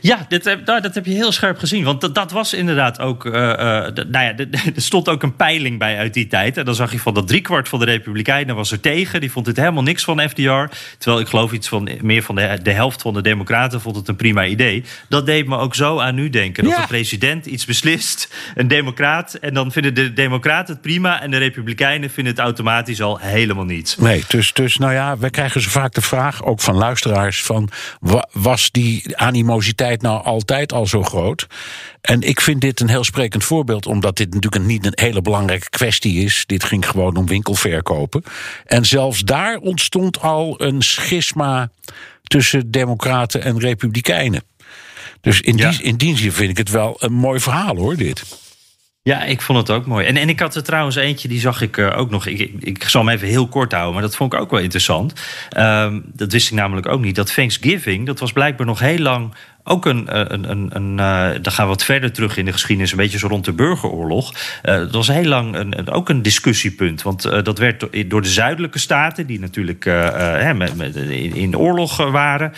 Ja, 0.00 0.26
dit, 0.28 0.44
heb- 0.44 0.66
nou, 0.66 0.80
dat 0.80 0.94
heb 0.94 1.04
je 1.06 1.12
heel 1.12 1.32
scherp 1.32 1.58
gezien. 1.58 1.84
Want 1.84 2.00
dat, 2.00 2.14
dat 2.14 2.30
was 2.30 2.52
inderdaad 2.54 3.00
ook. 3.00 3.26
eh, 3.26 3.50
eh, 3.52 3.94
nou 4.08 4.24
ja, 4.24 4.34
er 4.74 4.82
stond 4.82 5.08
ook 5.08 5.22
een 5.22 5.36
peiling 5.36 5.78
bij 5.78 5.98
uit 5.98 6.14
die 6.14 6.26
tijd. 6.26 6.56
En 6.56 6.64
dan 6.64 6.74
zag 6.74 6.92
je 6.92 6.98
van 6.98 7.14
dat 7.14 7.28
driekwart 7.28 7.68
van 7.68 7.78
de 7.78 7.84
Republikeinen 7.84 8.54
was 8.56 8.70
er 8.72 8.80
tegen. 8.80 9.20
Die 9.20 9.30
vond 9.32 9.46
het 9.46 9.56
helemaal 9.56 9.82
niks 9.82 10.04
van 10.04 10.20
FDR. 10.28 10.64
Terwijl 10.98 11.20
ik 11.22 11.28
geloof 11.28 11.52
iets 11.52 11.68
van 11.68 11.88
meer 12.00 12.22
van 12.22 12.34
de, 12.34 12.58
de 12.62 12.72
helft 12.72 13.02
van 13.02 13.14
de 13.14 13.22
Democraten 13.22 13.80
vond 13.80 13.96
het 13.96 14.08
een 14.08 14.16
prima 14.16 14.44
idee. 14.44 14.84
Dat 15.08 15.26
deed 15.26 15.46
me 15.46 15.56
ook 15.56 15.74
zo 15.74 15.98
aan 16.00 16.14
nu 16.14 16.30
denken. 16.30 16.64
Dat 16.64 16.72
Ja. 16.72 16.80
de 16.80 16.86
president 16.86 17.46
iets 17.46 17.64
beslist, 17.64 18.34
een 18.54 18.68
Democraat. 18.68 19.34
En 19.34 19.54
dan 19.54 19.72
vinden 19.72 19.94
de 19.94 20.12
Democraten 20.12 20.72
het 20.72 20.82
prima. 20.82 21.22
En 21.22 21.30
de 21.30 21.36
Republikeinen 21.36 22.10
vinden 22.10 22.32
het 22.32 22.42
automatisch 22.42 23.00
al 23.02 23.18
helemaal 23.18 23.64
niets. 23.64 23.96
Nee, 23.96 24.24
dus, 24.28 24.52
dus 24.52 24.76
nou 24.78 24.92
ja, 24.92 25.18
we 25.18 25.30
krijgen 25.30 25.60
zo 25.60 25.70
vaak 25.70 25.94
de 25.94 26.00
vraag, 26.02 26.44
ook 26.44 26.60
van 26.60 26.74
luisteraars, 26.74 27.42
van 27.42 27.68
wa- 28.00 28.28
was 28.32 28.70
die 28.70 29.16
animositeit 29.16 29.66
nou 29.76 30.24
altijd 30.24 30.72
al 30.72 30.86
zo 30.86 31.02
groot? 31.02 31.46
En 32.00 32.20
ik 32.20 32.40
vind 32.40 32.60
dit 32.60 32.80
een 32.80 32.88
heel 32.88 33.04
sprekend 33.04 33.44
voorbeeld, 33.44 33.86
omdat 33.86 34.16
dit 34.16 34.34
natuurlijk 34.34 34.62
een, 34.62 34.66
niet 34.68 34.86
een 34.86 34.92
hele 34.94 35.22
belangrijke 35.22 35.70
kwestie 35.70 36.24
is. 36.24 36.44
Dit 36.46 36.64
ging 36.64 36.88
gewoon 36.88 37.16
om 37.16 37.26
winkelverkopen. 37.26 38.22
En 38.66 38.84
zelfs 38.84 39.20
daar 39.20 39.56
ontstond 39.56 40.20
al 40.20 40.62
een 40.62 40.82
schisma 40.82 41.70
tussen 42.22 42.70
democraten 42.70 43.42
en 43.42 43.58
republikeinen. 43.60 44.42
Dus 45.20 45.40
in, 45.40 45.56
Ja. 45.56 45.70
die, 45.70 45.82
in 45.82 45.96
die 45.96 46.16
zin 46.16 46.32
vind 46.32 46.50
ik 46.50 46.56
het 46.58 46.70
wel 46.70 46.96
een 46.98 47.12
mooi 47.12 47.40
verhaal 47.40 47.76
hoor, 47.76 47.96
dit. 47.96 48.24
Ja, 49.02 49.24
ik 49.24 49.40
vond 49.42 49.58
het 49.58 49.70
ook 49.70 49.86
mooi. 49.86 50.06
En, 50.06 50.16
en 50.16 50.28
ik 50.28 50.40
had 50.40 50.54
er 50.54 50.62
trouwens 50.62 50.96
eentje, 50.96 51.28
die 51.28 51.40
zag 51.40 51.60
ik 51.62 51.76
eh, 51.76 51.98
ook 51.98 52.10
nog. 52.10 52.26
Ik, 52.26 52.38
ik, 52.38 52.52
ik 52.60 52.84
zal 52.84 53.04
hem 53.04 53.14
even 53.14 53.28
heel 53.28 53.48
kort 53.48 53.72
houden, 53.72 53.92
maar 53.92 54.02
dat 54.02 54.16
vond 54.16 54.32
ik 54.32 54.40
ook 54.40 54.50
wel 54.50 54.60
interessant. 54.60 55.12
Ehm, 55.50 56.00
dat 56.04 56.32
wist 56.32 56.50
ik 56.50 56.54
namelijk 56.54 56.86
ook 56.88 57.00
niet. 57.00 57.16
Dat 57.16 57.34
Thanksgiving, 57.34 58.06
dat 58.06 58.18
was 58.20 58.32
blijkbaar 58.32 58.66
nog 58.66 58.78
heel 58.78 58.98
lang 58.98 59.34
ook 59.68 59.86
een, 59.86 60.08
eh, 60.08 60.20
een, 60.24 60.50
een, 60.50 60.70
een 60.72 60.98
eh, 60.98 61.42
dan 61.42 61.52
gaan 61.52 61.64
we 61.64 61.70
wat 61.70 61.84
verder 61.84 62.12
terug 62.12 62.36
in 62.36 62.44
de 62.44 62.52
geschiedenis, 62.52 62.90
een 62.90 62.96
beetje 62.96 63.18
zo 63.18 63.26
rond 63.26 63.44
de 63.44 63.52
burgeroorlog. 63.52 64.32
Eh 64.62 64.74
dat 64.76 64.92
was 64.92 65.08
heel 65.08 65.24
lang 65.24 65.54
een, 65.54 65.78
een- 65.78 65.90
ook 65.90 66.08
een 66.08 66.22
discussiepunt. 66.22 67.02
Want 67.02 67.22
dat 67.22 67.58
werd 67.58 67.80
do- 67.80 67.90
door 68.08 68.22
de 68.22 68.28
zuidelijke 68.28 68.78
staten, 68.78 69.26
die 69.26 69.40
natuurlijk 69.40 69.84
met, 70.74 70.96
in, 71.34 71.56
oorlog 71.56 71.96
waren 71.96 72.52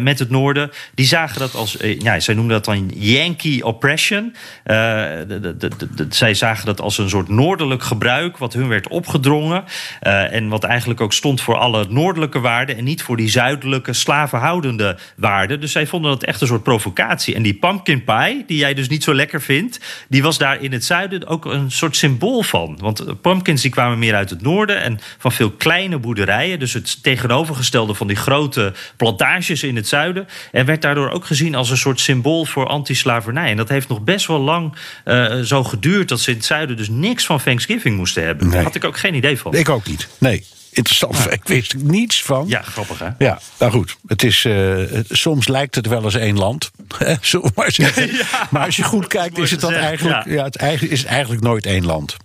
met 0.00 0.18
het 0.18 0.30
noorden, 0.30 0.70
die 0.94 1.06
zagen 1.06 1.38
dat 1.38 1.54
als, 1.54 1.76
ja, 1.98 2.20
zij 2.20 2.34
noemden 2.34 2.52
dat 2.56 2.64
dan 2.64 2.90
Yankee 2.94 3.64
oppression. 3.64 4.34
De- 4.64 6.06
zij 6.08 6.34
zagen 6.34 6.66
dat 6.66 6.80
als 6.80 6.98
een 6.98 7.08
soort 7.08 7.28
noordelijk 7.28 7.82
gebruik, 7.82 8.36
wat 8.38 8.52
hun 8.52 8.68
werd 8.68 8.88
opgedrongen. 8.88 9.64
en 10.00 10.48
wat 10.48 10.64
eigenlijk 10.64 11.00
ook 11.00 11.12
stond 11.12 11.40
voor 11.40 11.56
alle 11.56 11.86
noordelijke 11.88 12.40
waarden 12.40 12.76
en 12.76 12.84
niet 12.84 13.02
voor 13.02 13.16
die 13.16 13.28
zuidelijke 13.28 13.92
slavenhoudende 13.92 14.96
waarden. 15.16 15.60
Dus 15.60 15.72
zij 15.72 15.86
vonden 15.86 16.10
dat 16.10 16.22
echt 16.24 16.40
een 16.40 16.46
soort 16.46 16.53
provocatie. 16.62 17.34
En 17.34 17.42
die 17.42 17.54
pumpkin 17.54 18.04
pie, 18.04 18.44
die 18.46 18.58
jij 18.58 18.74
dus 18.74 18.88
niet 18.88 19.04
zo 19.04 19.14
lekker 19.14 19.42
vindt, 19.42 19.80
die 20.08 20.22
was 20.22 20.38
daar 20.38 20.62
in 20.62 20.72
het 20.72 20.84
zuiden 20.84 21.26
ook 21.26 21.44
een 21.44 21.70
soort 21.70 21.96
symbool 21.96 22.42
van. 22.42 22.76
Want 22.80 23.00
eh, 23.00 23.12
pumpkins 23.20 23.62
die 23.62 23.70
kwamen 23.70 23.98
meer 23.98 24.14
uit 24.14 24.30
het 24.30 24.42
noorden 24.42 24.82
en 24.82 25.00
van 25.18 25.32
veel 25.32 25.50
kleine 25.50 25.98
boerderijen. 25.98 26.58
Dus 26.58 26.72
het 26.72 27.02
tegenovergestelde 27.02 27.94
van 27.94 28.06
die 28.06 28.16
grote 28.16 28.72
plantages 28.96 29.62
in 29.62 29.76
het 29.76 29.88
zuiden. 29.88 30.28
En 30.52 30.66
werd 30.66 30.82
daardoor 30.82 31.10
ook 31.10 31.24
gezien 31.24 31.54
als 31.54 31.70
een 31.70 31.76
soort 31.76 32.00
symbool 32.00 32.44
voor 32.44 32.66
anti-slavernij. 32.66 33.50
En 33.50 33.56
dat 33.56 33.68
heeft 33.68 33.88
nog 33.88 34.02
best 34.02 34.26
wel 34.26 34.40
lang 34.40 34.74
eh, 35.04 35.40
zo 35.40 35.64
geduurd 35.64 36.08
dat 36.08 36.20
ze 36.20 36.30
in 36.30 36.36
het 36.36 36.46
zuiden 36.46 36.76
dus 36.76 36.88
niks 36.88 37.26
van 37.26 37.38
Thanksgiving 37.38 37.96
moesten 37.96 38.24
hebben. 38.24 38.50
Daar 38.50 38.62
had 38.62 38.74
ik 38.74 38.84
ook 38.84 38.98
geen 38.98 39.14
idee 39.14 39.38
van. 39.38 39.54
Ik 39.54 39.68
ook 39.68 39.86
niet. 39.86 40.08
Nee, 40.18 40.44
interessant. 40.76 41.32
Ik 41.32 41.42
wist 41.44 41.72
er 41.72 41.78
niets 41.82 42.22
van. 42.22 42.44
Ja, 42.48 42.62
grappig 42.62 42.98
hè? 42.98 43.08
Ja, 43.18 43.38
nou 43.58 43.72
goed. 43.72 43.96
Het 44.06 44.22
is, 44.22 44.44
eh, 44.44 44.74
soms 45.08 45.48
lijkt 45.48 45.74
het 45.74 45.86
wel 45.86 46.04
eens 46.04 46.14
één 46.14 46.38
land. 46.38 46.70
maar 47.54 47.70
zeggen. 47.80 48.10
Maar 48.50 48.64
als 48.64 48.76
je 48.76 48.82
goed 48.82 49.06
kijkt, 49.06 49.38
is 49.38 49.50
het, 49.50 49.60
dan 49.60 49.72
eigenlijk, 49.72 50.24
ja. 50.24 50.44
het 50.44 50.56
eigen, 50.56 50.90
is 50.90 50.98
het 50.98 51.08
eigenlijk 51.08 51.42
nooit 51.42 51.66
één 51.66 51.84
land. 51.84 52.16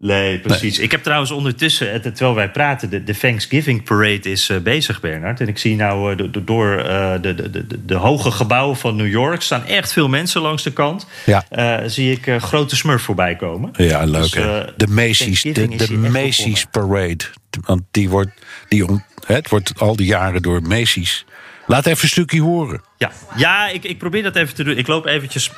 Nee, 0.00 0.38
precies. 0.38 0.78
Ik 0.78 0.90
heb 0.90 1.02
trouwens 1.02 1.30
ondertussen, 1.30 1.92
eh, 1.92 2.00
terwijl 2.00 2.34
wij 2.34 2.50
praten, 2.50 2.90
de, 2.90 3.04
de 3.04 3.16
Thanksgiving 3.18 3.84
Parade 3.84 4.30
is 4.30 4.48
eh, 4.48 4.56
bezig, 4.56 5.00
Bernard. 5.00 5.40
En 5.40 5.48
ik 5.48 5.58
zie 5.58 5.76
nou 5.76 6.16
do- 6.16 6.30
do- 6.30 6.44
door 6.44 6.76
de, 7.20 7.34
de, 7.34 7.50
de, 7.50 7.84
de 7.84 7.94
hoge 7.94 8.30
gebouwen 8.30 8.76
van 8.76 8.96
New 8.96 9.08
York 9.08 9.42
staan 9.42 9.64
echt 9.64 9.92
veel 9.92 10.08
mensen 10.08 10.40
langs 10.40 10.62
de 10.62 10.72
kant. 10.72 11.06
Ja. 11.26 11.88
Zie 11.88 12.12
ik 12.12 12.42
grote 12.42 12.76
smurf 12.76 13.02
voorbij 13.02 13.36
komen. 13.36 13.70
Ja, 13.76 14.04
leuk 14.04 14.22
Dus, 14.22 14.34
hè. 14.34 14.64
De 14.76 14.86
Macy's, 14.86 15.42
de, 15.42 15.96
Macy's 16.10 16.66
Parade. 16.70 17.24
Want 17.64 17.82
die 17.90 18.08
wordt, 18.08 18.30
die 18.68 18.86
om, 18.86 19.04
hè, 19.26 19.34
het 19.34 19.48
wordt 19.48 19.72
al 19.76 19.96
die 19.96 20.06
jaren 20.06 20.42
door 20.42 20.62
Macy's. 20.62 21.24
Laat 21.66 21.86
even 21.86 22.02
een 22.02 22.08
stukje 22.08 22.40
horen. 22.40 22.82
Ja, 22.96 23.10
ja 23.36 23.68
ik, 23.68 23.84
ik 23.84 23.98
probeer 23.98 24.22
dat 24.22 24.36
even 24.36 24.54
te 24.54 24.64
doen. 24.64 24.76
Ik 24.76 24.86
loop 24.86 25.06
eventjes... 25.06 25.52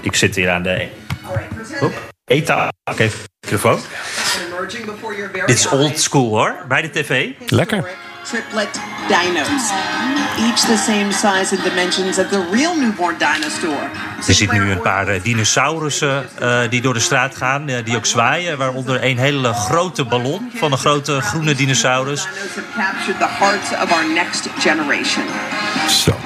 Ik 0.00 0.14
zit 0.14 0.36
hier 0.36 0.50
aan 0.50 0.62
de... 0.62 0.88
Hop. 1.78 2.12
Pak 2.82 2.98
even 2.98 3.18
de 3.18 3.28
microfoon. 3.40 3.80
Dit 5.46 5.58
is 5.58 5.66
old 5.66 6.00
school 6.00 6.28
hoor, 6.28 6.64
bij 6.68 6.82
de 6.82 6.90
tv. 6.90 7.30
Lekker. 7.46 7.88
Triplet 8.24 8.80
dinos. 9.08 9.72
Each 10.38 10.62
the 10.66 10.76
same 10.76 11.12
size 11.12 11.52
and 11.52 11.62
dimensions 11.62 12.18
of 12.18 12.28
the 12.30 12.40
real 12.50 12.74
newborn 12.74 13.18
dinosaur. 13.18 13.90
Je 14.26 14.32
ziet 14.32 14.52
nu 14.52 14.70
een 14.70 14.80
paar 14.80 15.08
eh, 15.08 15.22
dinosaurussen 15.22 16.28
eh, 16.38 16.60
die 16.70 16.80
door 16.80 16.94
de 16.94 17.00
straat 17.00 17.36
gaan, 17.36 17.68
eh, 17.68 17.84
die 17.84 17.96
ook 17.96 18.06
zwaaien. 18.06 18.58
Waaronder 18.58 19.04
een 19.04 19.18
hele 19.18 19.52
grote 19.52 20.04
ballon 20.04 20.50
van 20.54 20.72
een 20.72 20.78
grote 20.78 21.20
groene 21.20 21.54
dinosaurus. 21.54 22.28
Zo. 25.88 26.16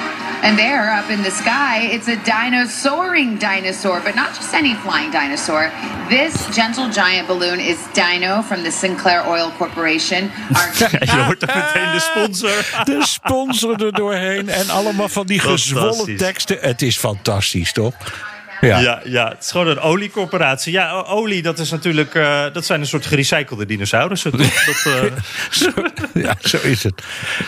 And 0.42 0.57
there, 0.57 0.90
up 0.92 1.11
in 1.11 1.22
the 1.22 1.31
sky, 1.31 1.88
it's 1.90 2.09
a 2.09 2.16
dinosauring 2.16 3.38
dinosaur, 3.38 4.01
but 4.01 4.14
not 4.14 4.35
just 4.35 4.55
any 4.55 4.74
flying 4.74 5.11
dinosaur. 5.11 5.70
This 6.09 6.46
gentle 6.55 6.88
giant 6.90 7.27
balloon 7.27 7.61
is 7.61 7.79
Dino 7.92 8.42
from 8.42 8.62
the 8.62 8.70
Sinclair 8.70 9.27
Oil 9.27 9.51
Corporation. 9.59 10.31
Our 10.55 10.72
Je 10.79 11.22
hoort 11.24 11.42
er 11.42 11.57
meteen 11.57 11.92
de 11.92 12.01
sponsor. 12.01 12.85
De 12.85 13.03
sponsor 13.03 13.85
er 13.85 13.92
doorheen 13.92 14.48
en 14.48 14.70
allemaal 14.70 15.09
van 15.09 15.27
die 15.27 15.40
gezwollen 15.40 16.16
teksten. 16.16 16.59
Het 16.61 16.83
is 16.83 16.96
fantastisch, 16.98 17.72
toch? 17.72 17.94
Ja. 18.60 18.78
Ja, 18.78 19.00
ja, 19.04 19.28
het 19.28 19.42
is 19.42 19.50
gewoon 19.50 19.66
een 19.66 19.80
oliecorporatie. 19.80 20.72
Ja, 20.72 21.02
olie, 21.06 21.42
dat 21.42 21.58
is 21.58 21.70
natuurlijk, 21.70 22.14
eh, 22.14 22.44
dat 22.52 22.64
zijn 22.64 22.80
een 22.80 22.86
soort 22.86 23.06
gerecyclede 23.06 23.66
dinosaurussen. 23.66 24.30
Dat, 24.38 24.86
eh, 24.86 25.02
Zo, 25.50 25.70
ja, 26.14 26.34
zo 26.40 26.58
is 26.62 26.82
het. 26.82 27.02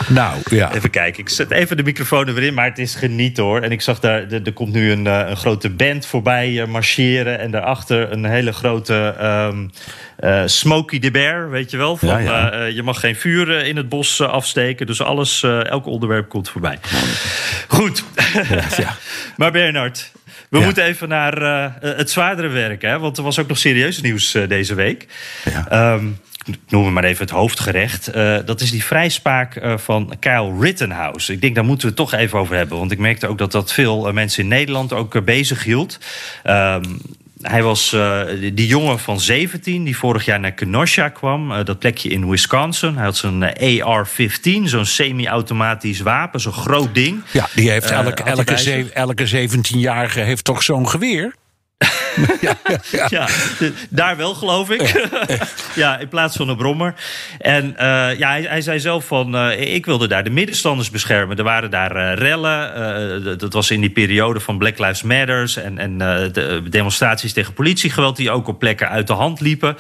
Nou, 0.09 0.39
ja. 0.51 0.75
Even 0.75 0.91
kijken, 0.91 1.21
ik 1.21 1.29
zet 1.29 1.51
even 1.51 1.77
de 1.77 1.83
microfoon 1.83 2.27
er 2.27 2.35
weer 2.35 2.45
in, 2.45 2.55
maar 2.55 2.65
het 2.65 2.79
is 2.79 2.95
genieten 2.95 3.45
hoor. 3.45 3.61
En 3.61 3.73
ik 3.73 3.81
zag 3.81 4.01
daar, 4.01 4.31
er, 4.31 4.41
er 4.45 4.53
komt 4.53 4.73
nu 4.73 4.91
een, 4.91 5.07
eh, 5.07 5.29
een 5.29 5.37
grote 5.37 5.71
band 5.71 6.07
voorbij 6.07 6.67
marcheren. 6.67 7.39
En 7.39 7.51
daarachter 7.51 8.13
een 8.13 8.25
hele 8.25 8.53
grote 8.53 9.15
ehm 9.19 9.67
eh, 10.21 10.43
Smokey 10.47 10.99
the 10.99 11.11
Bear, 11.11 11.51
weet 11.51 11.71
je 11.71 11.77
wel. 11.77 11.97
Van, 11.97 12.09
Ja, 12.09 12.19
ja. 12.19 12.51
eh, 12.53 12.67
eh, 12.67 12.75
je 12.75 12.83
mag 12.83 13.01
geen 13.01 13.17
vuur 13.17 13.65
in 13.67 13.77
het 13.77 13.89
bos 13.89 14.21
afsteken. 14.21 14.87
Dus 14.87 15.03
alles, 15.03 15.43
elk 15.43 15.87
onderwerp 15.87 16.29
komt 16.29 16.49
voorbij. 16.51 16.79
Goed. 17.69 18.05
ja. 18.77 18.97
maar 19.37 19.53
Bernard, 19.53 20.13
we 20.49 20.59
Ja. 20.59 20.65
moeten 20.65 20.85
even 20.85 21.09
naar 21.09 21.43
het 21.81 22.11
zwaardere 22.11 22.49
werk. 22.49 22.83
Hè? 22.83 22.99
Want 22.99 23.17
er 23.17 23.23
was 23.23 23.39
ook 23.39 23.49
nog 23.49 23.59
serieus 23.59 24.01
nieuws 24.01 24.37
deze 24.49 24.75
week. 24.75 25.07
Ja. 25.45 25.99
Het 26.69 26.71
maar 26.93 27.05
even 27.05 27.25
het 27.25 27.35
hoofdgerecht. 27.35 28.13
Dat 28.47 28.61
is 28.61 28.71
die 28.71 28.85
vrijspraak 28.85 29.61
van 29.77 30.15
Kyle 30.19 30.57
Rittenhouse. 30.61 31.33
Ik 31.33 31.41
denk 31.41 31.55
daar 31.55 31.65
moeten 31.65 31.83
we 31.89 31.95
het 31.97 32.11
toch 32.11 32.21
even 32.21 32.39
over 32.39 32.57
hebben. 32.57 32.79
Want 32.79 32.91
ik 32.91 32.99
merkte 32.99 33.27
ook 33.29 33.39
dat 33.39 33.53
dat 33.53 33.73
veel 33.73 34.13
mensen 34.13 34.43
in 34.43 34.49
Nederland 34.49 34.93
ook 34.93 35.25
bezig 35.25 35.65
hield. 35.65 35.99
Ehm, 36.43 36.83
hij 37.41 37.63
was 37.63 37.93
eh, 37.93 38.23
die, 38.53 38.67
jongen 38.67 38.99
van 38.99 39.21
17 39.21 39.85
die 39.85 39.97
vorig 39.97 40.25
jaar 40.25 40.41
naar 40.41 40.53
Kenosha 40.53 41.09
kwam. 41.09 41.53
eh, 41.53 41.65
dat 41.65 41.79
plekje 41.79 42.09
in 42.09 42.29
Wisconsin. 42.29 42.95
Hij 42.95 43.05
had 43.05 43.17
zo'n 43.17 43.43
eh, 43.43 43.85
AR-15, 43.87 44.63
zo'n 44.65 44.85
semi-automatisch 44.85 46.01
wapen, 46.01 46.41
zo'n 46.41 46.53
groot 46.53 46.95
ding. 46.95 47.23
Ja, 47.31 47.49
die 47.55 47.71
heeft 47.71 47.91
elke, 47.91 48.23
elke, 48.23 48.91
elke 48.93 49.49
17-jarige 49.49 50.21
heeft 50.21 50.45
toch 50.45 50.63
zo'n 50.63 50.89
geweer? 50.89 51.35
ja, 52.41 52.57
ja, 52.67 52.81
ja. 52.91 53.07
Ja, 53.09 53.27
de- 53.59 53.73
daar 53.89 54.17
wel, 54.17 54.35
geloof 54.35 54.71
ik. 54.71 55.09
ja, 55.75 55.99
in 55.99 56.09
plaats 56.09 56.37
van 56.37 56.49
een 56.49 56.57
brommer. 56.57 56.95
En 57.39 57.77
eh, 57.77 58.19
ja, 58.19 58.31
hij, 58.31 58.43
hij 58.43 58.61
zei 58.61 58.81
zelf 58.81 59.05
van... 59.05 59.37
eh, 59.37 59.75
ik 59.75 59.87
wilde 59.87 60.09
daar 60.09 60.25
de 60.25 60.31
middenstanders 60.31 60.91
beschermen. 60.91 61.37
Er 61.37 61.45
waren 61.45 61.71
daar 61.71 61.97
eh, 61.97 62.15
rellen. 62.15 63.39
dat 63.39 63.53
was 63.53 63.71
in 63.71 63.81
die 63.81 63.91
periode 63.91 64.41
van 64.41 64.59
Black 64.59 64.79
Lives 64.79 65.03
Matters... 65.03 65.57
en, 65.57 65.79
en 65.79 65.99
de 66.33 66.63
demonstraties 66.71 67.33
tegen 67.33 67.53
politiegeweld... 67.53 68.17
die 68.17 68.31
ook 68.31 68.49
op 68.49 68.59
plekken 68.59 68.89
uit 68.89 69.07
de 69.07 69.13
hand 69.13 69.41
liepen. 69.41 69.77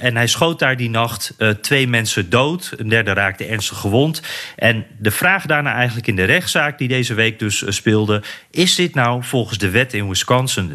En 0.00 0.16
hij 0.16 0.26
schoot 0.26 0.58
daar 0.58 0.76
die 0.76 0.90
nacht 0.90 1.34
twee 1.60 1.88
mensen 1.88 2.30
dood. 2.30 2.72
Een 2.76 2.88
derde 2.88 3.12
raakte 3.12 3.44
ernstig 3.44 3.78
gewond. 3.78 4.22
En 4.56 4.86
de 4.98 5.10
vraag 5.10 5.46
daarna 5.46 5.74
eigenlijk 5.74 6.06
in 6.06 6.16
de 6.16 6.24
rechtszaak... 6.24 6.78
die 6.78 6.88
deze 6.88 7.14
week 7.14 7.38
dus 7.38 7.64
speelde... 7.68 8.22
is 8.50 8.74
dit 8.74 8.94
nou 8.94 9.22
volgens 9.24 9.58
de 9.58 9.70
wet 9.70 9.94
in 9.94 10.08
Wisconsin 10.08 10.70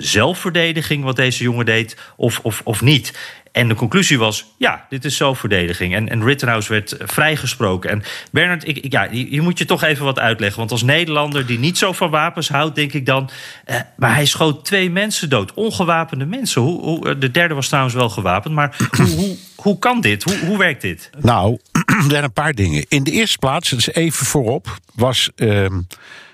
zelfverdediging... 0.53 1.03
wat 1.03 1.15
deze 1.15 1.43
jongen 1.43 1.65
deed, 1.65 1.97
of, 2.15 2.39
of, 2.43 2.61
of 2.63 2.81
niet? 2.81 3.13
En 3.51 3.67
de 3.67 3.75
conclusie 3.75 4.17
was, 4.17 4.45
ja, 4.57 4.85
dit 4.89 5.05
is 5.05 5.17
zelfverdediging. 5.17 5.95
En, 5.95 6.09
en 6.09 6.23
Rittenhouse 6.23 6.71
werd 6.71 6.91
eh, 6.91 7.07
vrijgesproken. 7.07 7.89
En 7.89 8.03
Bernard, 8.31 8.67
ik, 8.67 8.77
ik- 8.77 8.91
ja, 8.91 9.03
je, 9.11 9.41
moet 9.41 9.57
je 9.57 9.65
toch 9.65 9.83
even 9.83 10.05
wat 10.05 10.19
uitleggen. 10.19 10.59
Want 10.59 10.71
als 10.71 10.83
Nederlander 10.83 11.45
die 11.45 11.59
niet 11.59 11.77
zo 11.77 11.93
van 11.93 12.09
wapens 12.09 12.49
houdt, 12.49 12.75
denk 12.75 12.93
ik 12.93 13.05
dan... 13.05 13.29
Eh, 13.65 13.79
maar 13.97 14.13
hij 14.15 14.25
schoot 14.25 14.65
twee 14.65 14.89
mensen 14.89 15.29
dood, 15.29 15.53
ongewapende 15.53 16.25
mensen. 16.25 16.61
Hoe, 16.61 16.81
hoe, 16.81 17.09
eh, 17.09 17.15
de 17.19 17.31
derde 17.31 17.53
was 17.53 17.67
trouwens 17.67 17.95
wel 17.95 18.09
gewapend. 18.09 18.53
Maar 18.53 18.75
hoe, 18.97 19.07
hoe, 19.07 19.37
hoe 19.55 19.79
kan 19.79 20.01
dit? 20.01 20.23
Hoe, 20.23 20.37
hoe 20.45 20.57
werkt 20.57 20.81
dit? 20.81 21.09
Nou, 21.21 21.57
er 22.03 22.09
zijn 22.09 22.23
een 22.23 22.33
paar 22.33 22.53
dingen. 22.53 22.85
In 22.87 23.03
de 23.03 23.11
eerste 23.11 23.37
plaats, 23.37 23.69
dus 23.69 23.93
even 23.93 24.25
voorop, 24.25 24.77
was, 24.95 25.29
ehm, 25.35 25.81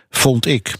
vond 0.10 0.46
ik, 0.46 0.76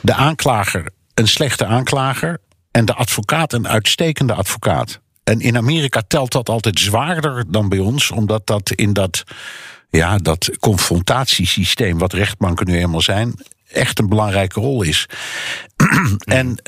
de 0.00 0.14
aanklager 0.14 0.90
een 1.14 1.28
slechte 1.28 1.64
aanklager 1.66 2.38
en 2.72 2.84
de 2.84 2.94
advocaat 2.94 3.52
een 3.52 3.68
uitstekende 3.68 4.34
advocaat. 4.34 5.00
En 5.24 5.40
in 5.40 5.56
Amerika 5.56 6.02
telt 6.06 6.32
dat 6.32 6.48
altijd 6.48 6.78
zwaarder 6.78 7.44
dan 7.48 7.68
bij 7.68 7.78
ons, 7.78 8.10
omdat 8.10 8.46
dat 8.46 8.70
in 8.70 8.92
dat, 8.92 9.24
ja, 9.90 10.18
dat 10.18 10.50
confrontatiesysteem, 10.60 11.98
wat 11.98 12.12
rechtbanken 12.12 12.66
nu 12.66 12.78
eenmaal 12.78 13.00
zijn, 13.00 13.34
echt 13.68 13.98
een 13.98 14.08
belangrijke 14.08 14.60
rol 14.60 14.82
is. 14.82 15.06
en 16.24 16.58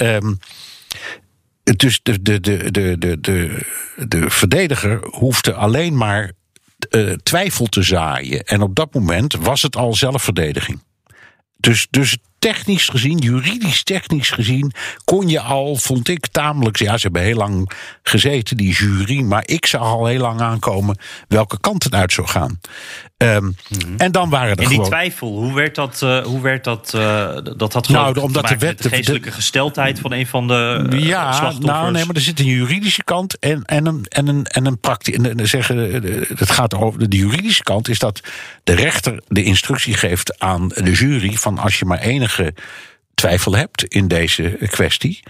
dus 1.64 2.00
de, 2.02 2.22
de, 2.22 2.40
de, 2.40 2.70
de, 2.70 2.98
de, 2.98 3.20
de, 3.20 3.66
de 4.08 4.30
verdediger 4.30 5.06
hoefde 5.10 5.54
alleen 5.54 5.96
maar 5.96 6.32
eh, 6.90 7.10
twijfel 7.10 7.66
te 7.66 7.82
zaaien. 7.82 8.44
En 8.44 8.62
op 8.62 8.74
dat 8.74 8.94
moment 8.94 9.34
was 9.34 9.62
het 9.62 9.76
al 9.76 9.94
zelfverdediging. 9.94 10.82
Dus, 11.56 11.86
dus 11.90 12.16
technisch 12.52 12.88
gezien, 12.88 13.18
juridisch 13.18 13.82
technisch 13.82 14.30
gezien, 14.30 14.72
kon 15.04 15.28
je 15.28 15.40
al, 15.40 15.76
vond 15.76 16.08
ik 16.08 16.26
tamelijk. 16.26 16.78
Ja, 16.78 16.96
ze 16.96 17.02
hebben 17.02 17.22
heel 17.22 17.36
lang 17.36 17.70
gezeten, 18.02 18.56
die 18.56 18.72
jury. 18.74 19.20
Maar 19.20 19.42
ik 19.46 19.66
zag 19.66 19.80
al 19.82 20.06
heel 20.06 20.20
lang 20.20 20.40
aankomen 20.40 20.98
welke 21.28 21.60
kant 21.60 21.82
het 21.84 21.94
uit 21.94 22.12
zou 22.12 22.26
gaan. 22.26 22.60
Ehm, 23.16 23.50
En 23.96 24.12
dan 24.12 24.30
waren 24.30 24.46
er 24.50 24.52
En 24.52 24.56
die 24.64 24.66
gewoon. 24.68 24.84
twijfel, 24.86 25.28
hoe 25.28 25.54
werd 25.54 25.74
dat? 25.74 26.02
eh, 26.02 26.22
hoe 26.24 26.40
werd 26.40 26.64
dat, 26.64 26.94
eh, 26.94 27.36
dat 27.56 27.72
had 27.72 27.88
Nou, 27.88 28.20
omdat 28.20 28.48
de 28.48 28.56
wet- 28.58 28.76
de 28.82 28.88
de- 28.88 28.94
geestelijke 28.96 29.30
gesteldheid 29.30 29.98
van 30.00 30.12
een 30.12 30.26
van 30.26 30.46
de 30.48 30.86
eh, 30.90 30.98
Ja, 31.06 31.32
slachtoffers. 31.32 31.66
nou 31.66 31.90
nee, 31.92 32.04
maar 32.04 32.14
er 32.14 32.20
zit 32.20 32.38
een 32.40 32.46
juridische 32.46 33.04
kant 33.04 33.38
en, 33.38 33.64
en 33.64 33.86
een, 33.86 34.04
en 34.08 34.26
een, 34.28 34.44
en 34.44 34.66
een 34.66 35.48
zeggen, 35.48 35.78
het 36.36 36.50
gaat 36.50 36.74
over 36.74 37.08
de 37.10 37.16
juridische 37.16 37.62
kant 37.62 37.88
is 37.88 37.98
dat 37.98 38.20
de 38.64 38.74
rechter 38.74 39.22
de 39.28 39.42
instructie 39.42 39.94
geeft 39.94 40.38
aan 40.40 40.68
de 40.68 40.92
jury 40.92 41.32
van 41.32 41.58
als 41.58 41.78
je 41.78 41.84
maar 41.84 41.98
enige 41.98 42.33
twijfel 43.14 43.56
hebt 43.56 43.84
in 43.84 44.08
deze 44.08 44.58
kwestie, 44.70 45.22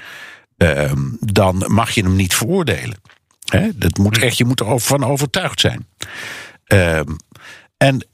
ehm, 0.56 1.00
dan 1.20 1.64
mag 1.66 1.90
je 1.90 2.02
hem 2.02 2.16
niet 2.16 2.34
veroordelen. 2.34 3.00
Hè, 3.44 3.68
dat 3.74 3.98
moet 3.98 4.18
echt, 4.18 4.36
je 4.36 4.44
moet 4.44 4.60
ervan 4.60 5.04
overtuigd 5.04 5.60
zijn. 5.60 5.86
Ehm, 6.64 7.14
en 7.76 8.06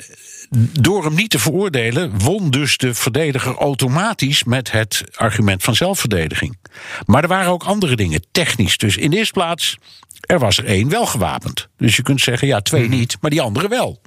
door 0.81 1.05
hem 1.05 1.15
niet 1.15 1.31
te 1.31 1.39
veroordelen, 1.39 2.19
won 2.19 2.51
dus 2.51 2.77
de 2.77 2.95
verdediger 2.95 3.55
automatisch 3.55 4.45
met 4.45 4.73
het 4.73 5.05
argument 5.15 5.63
van 5.63 5.75
zelfverdediging. 5.75 6.59
Maar 7.07 7.23
er 7.23 7.29
waren 7.29 7.53
ook 7.53 7.65
andere 7.65 7.97
dingen, 7.97 8.25
technisch. 8.33 8.77
Dus 8.77 8.97
in 8.97 9.11
de 9.11 9.17
eerste 9.17 9.33
plaats, 9.33 9.79
er 10.21 10.39
was 10.39 10.59
er 10.59 10.65
één 10.65 10.89
wel 10.89 11.07
gewapend. 11.07 11.69
Dus 11.77 11.97
je 11.97 12.03
kunt 12.03 12.21
zeggen, 12.21 12.49
ja, 12.49 12.61
twee 12.61 12.89
niet, 12.89 13.17
maar 13.21 13.31
die 13.31 13.41
andere 13.41 13.69
wel. 13.69 14.01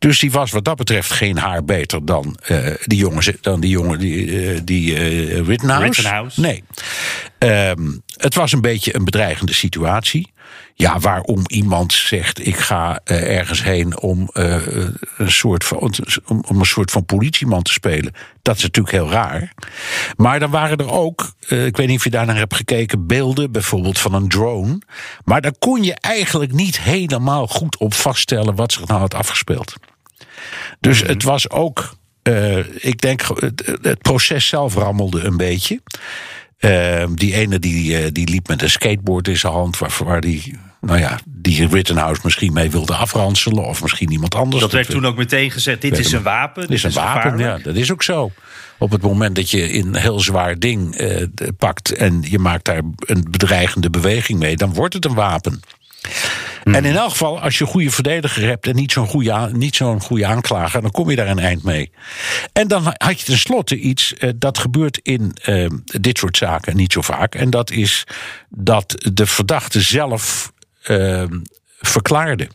Dus 0.00 0.18
die 0.18 0.30
was 0.30 0.50
wat 0.50 0.64
dat 0.64 0.76
betreft 0.76 1.10
geen 1.10 1.38
haar 1.38 1.64
beter 1.64 2.04
dan 2.04 2.36
eh, 2.42 2.74
die 2.84 2.98
jongen, 2.98 3.36
dan 3.40 3.60
die, 3.60 3.70
jongen 3.70 3.98
die, 3.98 4.50
eh, 4.50 4.60
die 4.64 4.96
eh, 4.96 5.46
Rittenhouse. 5.46 5.84
Rittenhouse. 5.84 6.40
Nee. 6.40 6.64
Ehm, 7.38 7.90
het 8.16 8.34
was 8.34 8.52
een 8.52 8.60
beetje 8.60 8.94
een 8.94 9.04
bedreigende 9.04 9.52
situatie. 9.52 10.32
Ja, 10.74 10.98
waarom 10.98 11.42
iemand 11.46 11.92
zegt: 11.92 12.46
ik 12.46 12.56
ga 12.56 13.00
ergens 13.04 13.62
heen 13.62 14.00
om, 14.00 14.28
een 14.32 15.30
soort 15.30 15.64
van, 15.64 15.78
om, 15.78 16.44
om 16.48 16.58
een 16.58 16.66
soort 16.66 16.90
van 16.90 17.04
politieman 17.04 17.62
te 17.62 17.72
spelen. 17.72 18.12
Dat 18.42 18.56
is 18.56 18.62
natuurlijk 18.62 18.94
heel 18.94 19.10
raar. 19.10 19.52
Maar 20.16 20.40
dan 20.40 20.50
waren 20.50 20.78
er 20.78 20.90
ook, 20.90 21.32
ik 21.48 21.76
weet 21.76 21.86
niet 21.86 21.96
of 21.96 22.04
je 22.04 22.10
daar 22.10 22.26
naar 22.26 22.36
hebt 22.36 22.54
gekeken, 22.54 23.06
beelden 23.06 23.52
bijvoorbeeld 23.52 23.98
van 23.98 24.14
een 24.14 24.28
drone. 24.28 24.78
Maar 25.24 25.40
daar 25.40 25.58
kon 25.58 25.82
je 25.82 25.94
eigenlijk 25.94 26.52
niet 26.52 26.80
helemaal 26.80 27.46
goed 27.46 27.76
op 27.76 27.94
vaststellen 27.94 28.54
wat 28.54 28.72
zich 28.72 28.86
nou 28.86 29.00
had 29.00 29.14
afgespeeld. 29.14 29.74
Dus 30.80 31.02
het 31.02 31.22
was 31.22 31.50
ook, 31.50 31.96
eh, 32.22 32.84
ik 32.84 33.00
denk, 33.00 33.22
het, 33.34 33.78
het 33.82 33.98
proces 33.98 34.46
zelf 34.46 34.74
rammelde 34.74 35.20
een 35.20 35.36
beetje. 35.36 35.80
Ehm, 36.58 37.14
die 37.14 37.34
ene 37.34 37.58
die, 37.58 37.96
eh, 37.96 38.08
die 38.12 38.28
liep 38.28 38.48
met 38.48 38.62
een 38.62 38.70
skateboard 38.70 39.28
in 39.28 39.36
zijn 39.36 39.52
hand, 39.52 39.78
waar, 39.78 39.96
waar 40.04 40.20
die, 40.20 40.58
nou 40.80 40.98
ja, 40.98 41.18
die 41.26 41.68
Rittenhouse 41.68 42.20
misschien 42.24 42.52
mee 42.52 42.70
wilde 42.70 42.94
afranselen, 42.94 43.64
of 43.64 43.82
misschien 43.82 44.12
iemand 44.12 44.34
anders. 44.34 44.62
Dat 44.62 44.72
werd 44.72 44.90
toen 44.90 45.06
ook 45.06 45.16
meteen 45.16 45.50
gezegd: 45.50 45.80
dit 45.80 45.98
is 45.98 46.12
een 46.12 46.22
wapen. 46.22 46.62
Dit 46.62 46.70
is 46.70 46.82
een 46.82 46.92
wapen, 46.92 47.38
ja, 47.38 47.58
dat 47.58 47.76
is 47.76 47.92
ook 47.92 48.02
zo. 48.02 48.30
Op 48.78 48.90
het 48.90 49.02
moment 49.02 49.36
dat 49.36 49.50
je 49.50 49.74
een 49.74 49.96
heel 49.96 50.20
zwaar 50.20 50.58
ding 50.58 50.94
eh, 50.96 51.26
pakt 51.58 51.92
en 51.92 52.24
je 52.28 52.38
maakt 52.38 52.64
daar 52.64 52.82
een 52.96 53.26
bedreigende 53.30 53.90
beweging 53.90 54.38
mee, 54.38 54.56
dan 54.56 54.74
wordt 54.74 54.94
het 54.94 55.04
een 55.04 55.14
wapen. 55.14 55.60
En 56.64 56.84
in 56.84 56.96
elk 56.96 57.10
geval, 57.10 57.40
als 57.40 57.58
je 57.58 57.64
een 57.64 57.70
goede 57.70 57.90
verdediger 57.90 58.42
hebt 58.42 58.66
en 58.66 58.74
niet 58.74 58.92
zo'n 58.92 59.06
goede, 59.06 59.48
niet 59.52 59.76
zo'n 59.76 60.00
goede 60.00 60.26
aanklager, 60.26 60.82
dan 60.82 60.90
kom 60.90 61.10
je 61.10 61.16
daar 61.16 61.28
een 61.28 61.38
eind 61.38 61.62
mee. 61.62 61.92
En 62.52 62.68
dan 62.68 62.94
had 62.96 63.20
je 63.20 63.26
tenslotte 63.26 63.78
iets, 63.78 64.14
eh, 64.14 64.30
dat 64.36 64.58
gebeurt 64.58 65.00
in 65.02 65.36
eh, 65.42 65.66
dit 65.84 66.18
soort 66.18 66.36
zaken 66.36 66.76
niet 66.76 66.92
zo 66.92 67.00
vaak. 67.00 67.34
En 67.34 67.50
dat 67.50 67.70
is 67.70 68.04
dat 68.48 69.10
de 69.12 69.26
verdachte 69.26 69.80
zelf 69.80 70.52
eh, 70.82 71.24
verklaarde. 71.80 72.48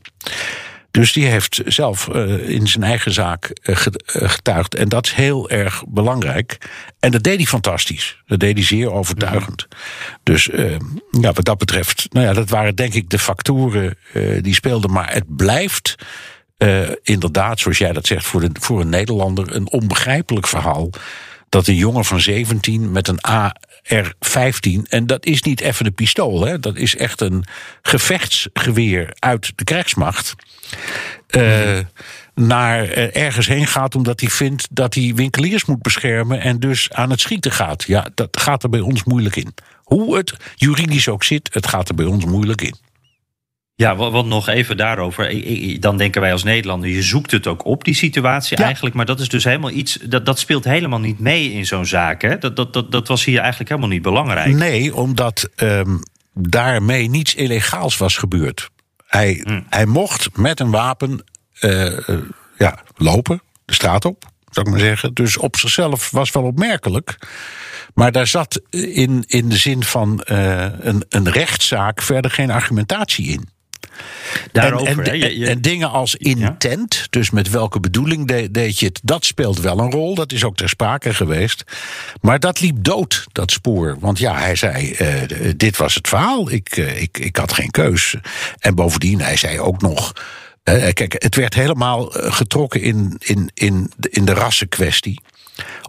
Dus 0.96 1.14
die 1.14 1.26
heeft 1.26 1.62
zelf 1.66 2.08
eh, 2.08 2.50
in 2.50 2.68
zijn 2.68 2.84
eigen 2.84 3.12
zaak 3.12 3.46
eh, 3.46 3.86
eh, 3.86 4.30
getuigd. 4.30 4.76
En 4.76 4.90
dat 4.90 5.06
is 5.06 5.14
heel 5.14 5.50
erg 5.50 5.84
belangrijk. 5.88 6.58
En 7.00 7.12
dat 7.12 7.24
deed 7.24 7.36
hij 7.36 7.46
fantastisch. 7.46 8.22
Dat 8.26 8.40
deed 8.40 8.58
hij 8.58 8.66
zeer 8.66 8.92
overtuigend. 8.92 9.68
Dus 10.24 10.50
ja, 11.12 11.32
wat 11.34 11.46
dat 11.46 11.58
betreft, 11.58 12.08
nou 12.10 12.26
ja, 12.26 12.34
dat 12.34 12.50
waren 12.50 12.76
denk 12.76 12.94
ik 12.94 13.10
de 13.10 13.20
factoren 13.20 13.98
die 14.42 14.54
speelden. 14.54 14.92
Maar 14.92 15.14
het 15.14 15.36
blijft 15.36 15.96
inderdaad, 17.04 17.60
zoals 17.60 17.78
jij 17.78 17.92
dat 17.92 18.08
zegt, 18.08 18.26
voor, 18.26 18.42
de, 18.42 18.50
voor 18.60 18.82
een 18.82 18.90
Nederlander 18.90 19.56
een 19.56 19.72
onbegrijpelijk 19.72 20.48
verhaal. 20.48 20.90
Dat 21.50 21.68
een 21.68 21.76
jongen 21.76 22.06
van 22.06 22.20
17 22.20 22.92
met 22.92 23.08
een 23.08 23.22
AR-15, 23.90 24.82
en 24.90 25.08
dat 25.08 25.26
is 25.26 25.42
niet 25.42 25.62
even 25.62 25.86
een 25.86 25.94
pistool, 25.94 26.46
hè, 26.46 26.60
dat 26.60 26.76
is 26.76 26.96
echt 26.96 27.22
een 27.22 27.46
gevechtsgeweer 27.82 29.16
uit 29.20 29.52
de 29.56 29.64
krijgsmacht. 29.64 30.36
eh, 31.28 31.80
naar 32.36 32.90
eh, 32.90 33.24
ergens 33.24 33.48
heen 33.48 33.68
gaat 33.68 33.96
omdat 33.96 34.20
hij 34.20 34.30
vindt 34.30 34.68
dat 34.72 34.94
hij 34.94 35.12
winkeliers 35.16 35.66
moet 35.66 35.82
beschermen 35.82 36.42
en 36.42 36.60
dus 36.60 36.92
aan 36.92 37.10
het 37.10 37.20
schieten 37.20 37.52
gaat. 37.52 37.84
Ja, 37.84 38.08
dat 38.16 38.40
gaat 38.40 38.64
er 38.64 38.70
bij 38.70 38.80
ons 38.80 39.04
moeilijk 39.04 39.36
in. 39.36 39.54
Hoe 39.84 40.18
het 40.18 40.34
juridisch 40.56 41.08
ook 41.08 41.24
zit, 41.24 41.50
het 41.54 41.68
gaat 41.68 41.90
er 41.90 41.96
bij 41.96 42.06
ons 42.06 42.26
moeilijk 42.26 42.62
in. 42.62 42.76
Ja, 43.78 43.96
wa- 43.96 44.10
want 44.12 44.28
nog 44.28 44.48
even 44.48 44.78
daarover. 44.78 45.44
Dan 45.80 45.98
denken 45.98 46.22
wij 46.22 46.32
als 46.32 46.44
Nederlander, 46.44 46.90
je 46.90 47.02
zoekt 47.04 47.32
het 47.32 47.48
ook 47.48 47.66
op, 47.66 47.84
die 47.84 47.94
situatie 47.96 48.58
Ja. 48.58 48.64
eigenlijk. 48.64 48.96
Maar 48.96 49.06
dat 49.06 49.20
is 49.20 49.30
dus 49.30 49.44
helemaal 49.44 49.72
iets, 49.72 49.98
dat, 50.04 50.26
dat 50.26 50.40
speelt 50.40 50.64
helemaal 50.64 51.00
niet 51.00 51.20
mee 51.20 51.52
in 51.52 51.66
zo'n 51.66 51.86
zaak. 51.86 52.22
Hè? 52.22 52.38
Dat, 52.38 52.56
dat, 52.56 52.74
dat, 52.74 52.92
dat 52.92 53.08
was 53.08 53.26
hier 53.26 53.40
eigenlijk 53.40 53.70
helemaal 53.70 53.90
niet 53.92 54.02
belangrijk. 54.02 54.54
Nee, 54.56 54.96
omdat 54.96 55.50
ehm, 55.56 55.98
daarmee 56.34 57.10
niets 57.10 57.36
illegaals 57.36 57.98
was 57.98 58.18
gebeurd. 58.18 58.70
Hij, 59.08 59.42
Hmm. 59.44 59.66
hij 59.70 59.86
mocht 59.86 60.38
met 60.38 60.60
een 60.60 60.72
wapen 60.72 61.24
eh, 61.60 62.10
eh, 62.10 62.18
ja, 62.58 62.80
lopen, 62.96 63.42
de 63.66 63.74
straat 63.74 64.06
op, 64.06 64.24
zou 64.50 64.66
ik 64.66 64.72
maar 64.72 64.82
zeggen. 64.82 65.14
Dus 65.14 65.38
op 65.38 65.56
zichzelf 65.56 66.12
was 66.12 66.32
wel 66.32 66.44
opmerkelijk. 66.44 67.18
Maar 67.94 68.12
daar 68.12 68.28
zat 68.28 68.62
in, 68.70 69.24
in 69.28 69.50
de 69.50 69.58
zin 69.58 69.84
van 69.84 70.22
eh, 70.22 70.66
een, 70.80 71.06
een 71.10 71.30
rechtszaak 71.32 72.02
verder 72.02 72.32
geen 72.32 72.52
argumentatie 72.52 73.28
in. 73.28 73.54
Daarover, 74.52 74.88
en, 74.88 74.98
en, 75.00 75.06
hè? 75.06 75.12
Je- 75.12 75.38
je- 75.40 75.48
en 75.48 75.62
dingen 75.62 75.90
als 75.92 76.16
intent, 76.16 77.08
dus 77.10 77.30
met 77.30 77.50
welke 77.50 77.80
bedoeling 77.80 78.28
de- 78.28 78.52
deed 78.52 78.80
je 78.80 78.86
het, 78.86 79.00
dat 79.04 79.26
speelt 79.26 79.60
wel 79.60 79.80
een 79.80 79.92
rol. 79.92 80.16
Dat 80.16 80.32
is 80.32 80.44
ook 80.44 80.56
ter 80.56 80.70
sprake 80.70 81.14
geweest. 81.14 81.64
Maar 82.22 82.40
dat 82.40 82.60
liep 82.60 82.76
dood, 82.80 83.26
dat 83.32 83.52
spoor. 83.52 83.98
Want 84.00 84.20
ja, 84.20 84.36
hij 84.38 84.56
zei: 84.56 84.92
eh, 84.94 85.08
dit 85.58 85.78
was 85.78 85.94
het 85.96 86.08
verhaal. 86.08 86.52
Ik, 86.52 86.70
eh, 86.78 87.02
ik, 87.02 87.18
ik 87.18 87.36
had 87.36 87.54
geen 87.54 87.72
keus. 87.72 88.16
En 88.60 88.76
bovendien, 88.76 89.22
hij 89.22 89.36
zei 89.38 89.60
ook 89.60 89.82
nog. 89.82 90.14
eh, 90.64 90.94
kijk, 90.94 91.16
het 91.24 91.36
werd 91.36 91.54
helemaal 91.54 92.06
getrokken 92.12 92.82
in, 92.82 93.16
in, 93.20 93.50
in, 93.54 93.92
de- 93.98 94.10
in 94.10 94.26
de 94.26 94.34
rassenkwestie. 94.34 95.22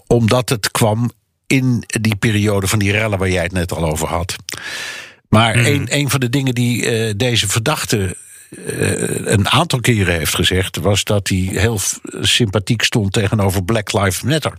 Omdat 0.07 0.49
het 0.49 0.71
kwam 0.71 1.11
in 1.47 1.85
die 1.87 2.17
periode 2.17 2.67
van 2.67 2.79
die 2.79 2.93
rellen 2.93 3.19
waar 3.19 3.31
jij 3.31 3.43
het 3.43 3.53
net 3.53 3.73
al 3.73 3.85
over 3.91 4.09
had. 4.09 4.37
Maar 5.29 5.57
een, 5.57 5.87
een 5.91 6.11
van 6.11 6.21
de 6.21 6.29
dingen 6.29 6.55
die 6.55 6.91
eh, 6.91 7.13
deze 7.17 7.49
verdachte 7.49 8.17
eh, 8.51 9.27
een 9.27 9.49
aantal 9.49 9.81
keren 9.81 10.15
heeft 10.15 10.35
gezegd, 10.35 10.77
was 10.77 11.05
dat 11.05 11.29
hij 11.29 11.39
heel 11.39 11.81
sympathiek 12.21 12.83
stond 12.83 13.13
tegenover 13.13 13.65
Black 13.65 13.93
Lives 13.93 14.23
Matter. 14.23 14.59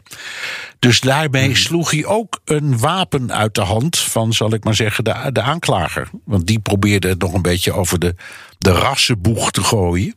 Dus 0.80 1.00
daarmee 1.00 1.56
sloeg 1.56 1.92
hij 1.92 2.06
ook 2.06 2.40
een 2.46 2.80
wapen 2.80 3.34
uit 3.34 3.56
de 3.56 3.62
hand 3.62 3.98
van, 3.98 4.34
zal 4.34 4.54
ik 4.54 4.64
maar 4.64 4.76
zeggen, 4.76 5.04
de, 5.04 5.30
de 5.32 5.42
aanklager. 5.42 6.10
Want 6.26 6.48
die 6.48 6.60
probeerde 6.60 7.08
het 7.08 7.20
nog 7.20 7.34
een 7.34 7.42
beetje 7.42 7.74
over 7.74 8.00
de, 8.00 8.16
de 8.58 8.72
rassenboeg 8.72 9.52
te 9.52 9.64
gooien. 9.64 10.14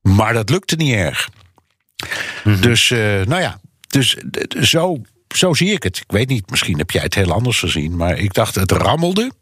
Maar 0.00 0.32
dat 0.32 0.50
lukte 0.50 0.76
niet 0.76 0.94
erg. 0.94 1.28
Dus, 2.60 2.90
eh, 2.90 2.98
nou 2.98 3.40
ja, 3.40 3.60
dus 3.88 4.16
zo, 4.60 5.00
zo 5.38 5.54
zie 5.54 5.72
ik 5.72 5.82
het. 5.82 5.96
Ik 5.96 6.12
weet 6.12 6.28
niet, 6.28 6.50
misschien 6.50 6.78
heb 6.78 6.90
jij 6.90 7.02
het 7.02 7.14
heel 7.14 7.32
anders 7.32 7.58
gezien. 7.58 7.96
Maar 7.96 8.18
ik 8.18 8.34
dacht, 8.34 8.54
het 8.54 8.70
rammelde. 8.70 9.32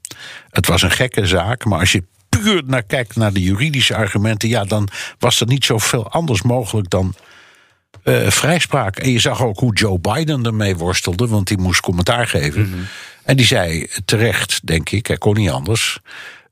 Het 0.50 0.66
was 0.66 0.82
een 0.82 0.90
gekke 0.90 1.26
zaak. 1.26 1.64
Maar 1.64 1.78
als 1.78 1.92
je 1.92 2.04
puur 2.28 2.62
naar 2.66 2.82
kijkt 2.82 3.16
naar 3.16 3.32
de 3.32 3.42
juridische 3.42 3.94
argumenten... 3.94 4.48
ja, 4.48 4.64
dan 4.64 4.88
was 5.18 5.40
er 5.40 5.46
niet 5.46 5.64
zoveel 5.64 6.10
anders 6.10 6.42
mogelijk 6.42 6.90
dan 6.90 7.14
eh, 8.02 8.30
vrijspraak. 8.30 8.96
En 8.96 9.10
je 9.10 9.18
zag 9.18 9.42
ook 9.42 9.58
hoe 9.58 9.74
Joe 9.74 9.98
Biden 9.98 10.44
ermee 10.44 10.76
worstelde... 10.76 11.26
want 11.26 11.48
die 11.48 11.58
moest 11.58 11.80
commentaar 11.80 12.26
geven. 12.26 12.88
En 13.22 13.36
die 13.36 13.46
zei 13.46 13.86
terecht, 14.04 14.66
denk 14.66 14.90
ik, 14.90 15.06
hij 15.06 15.18
kon 15.18 15.34
niet 15.34 15.50
anders... 15.50 15.98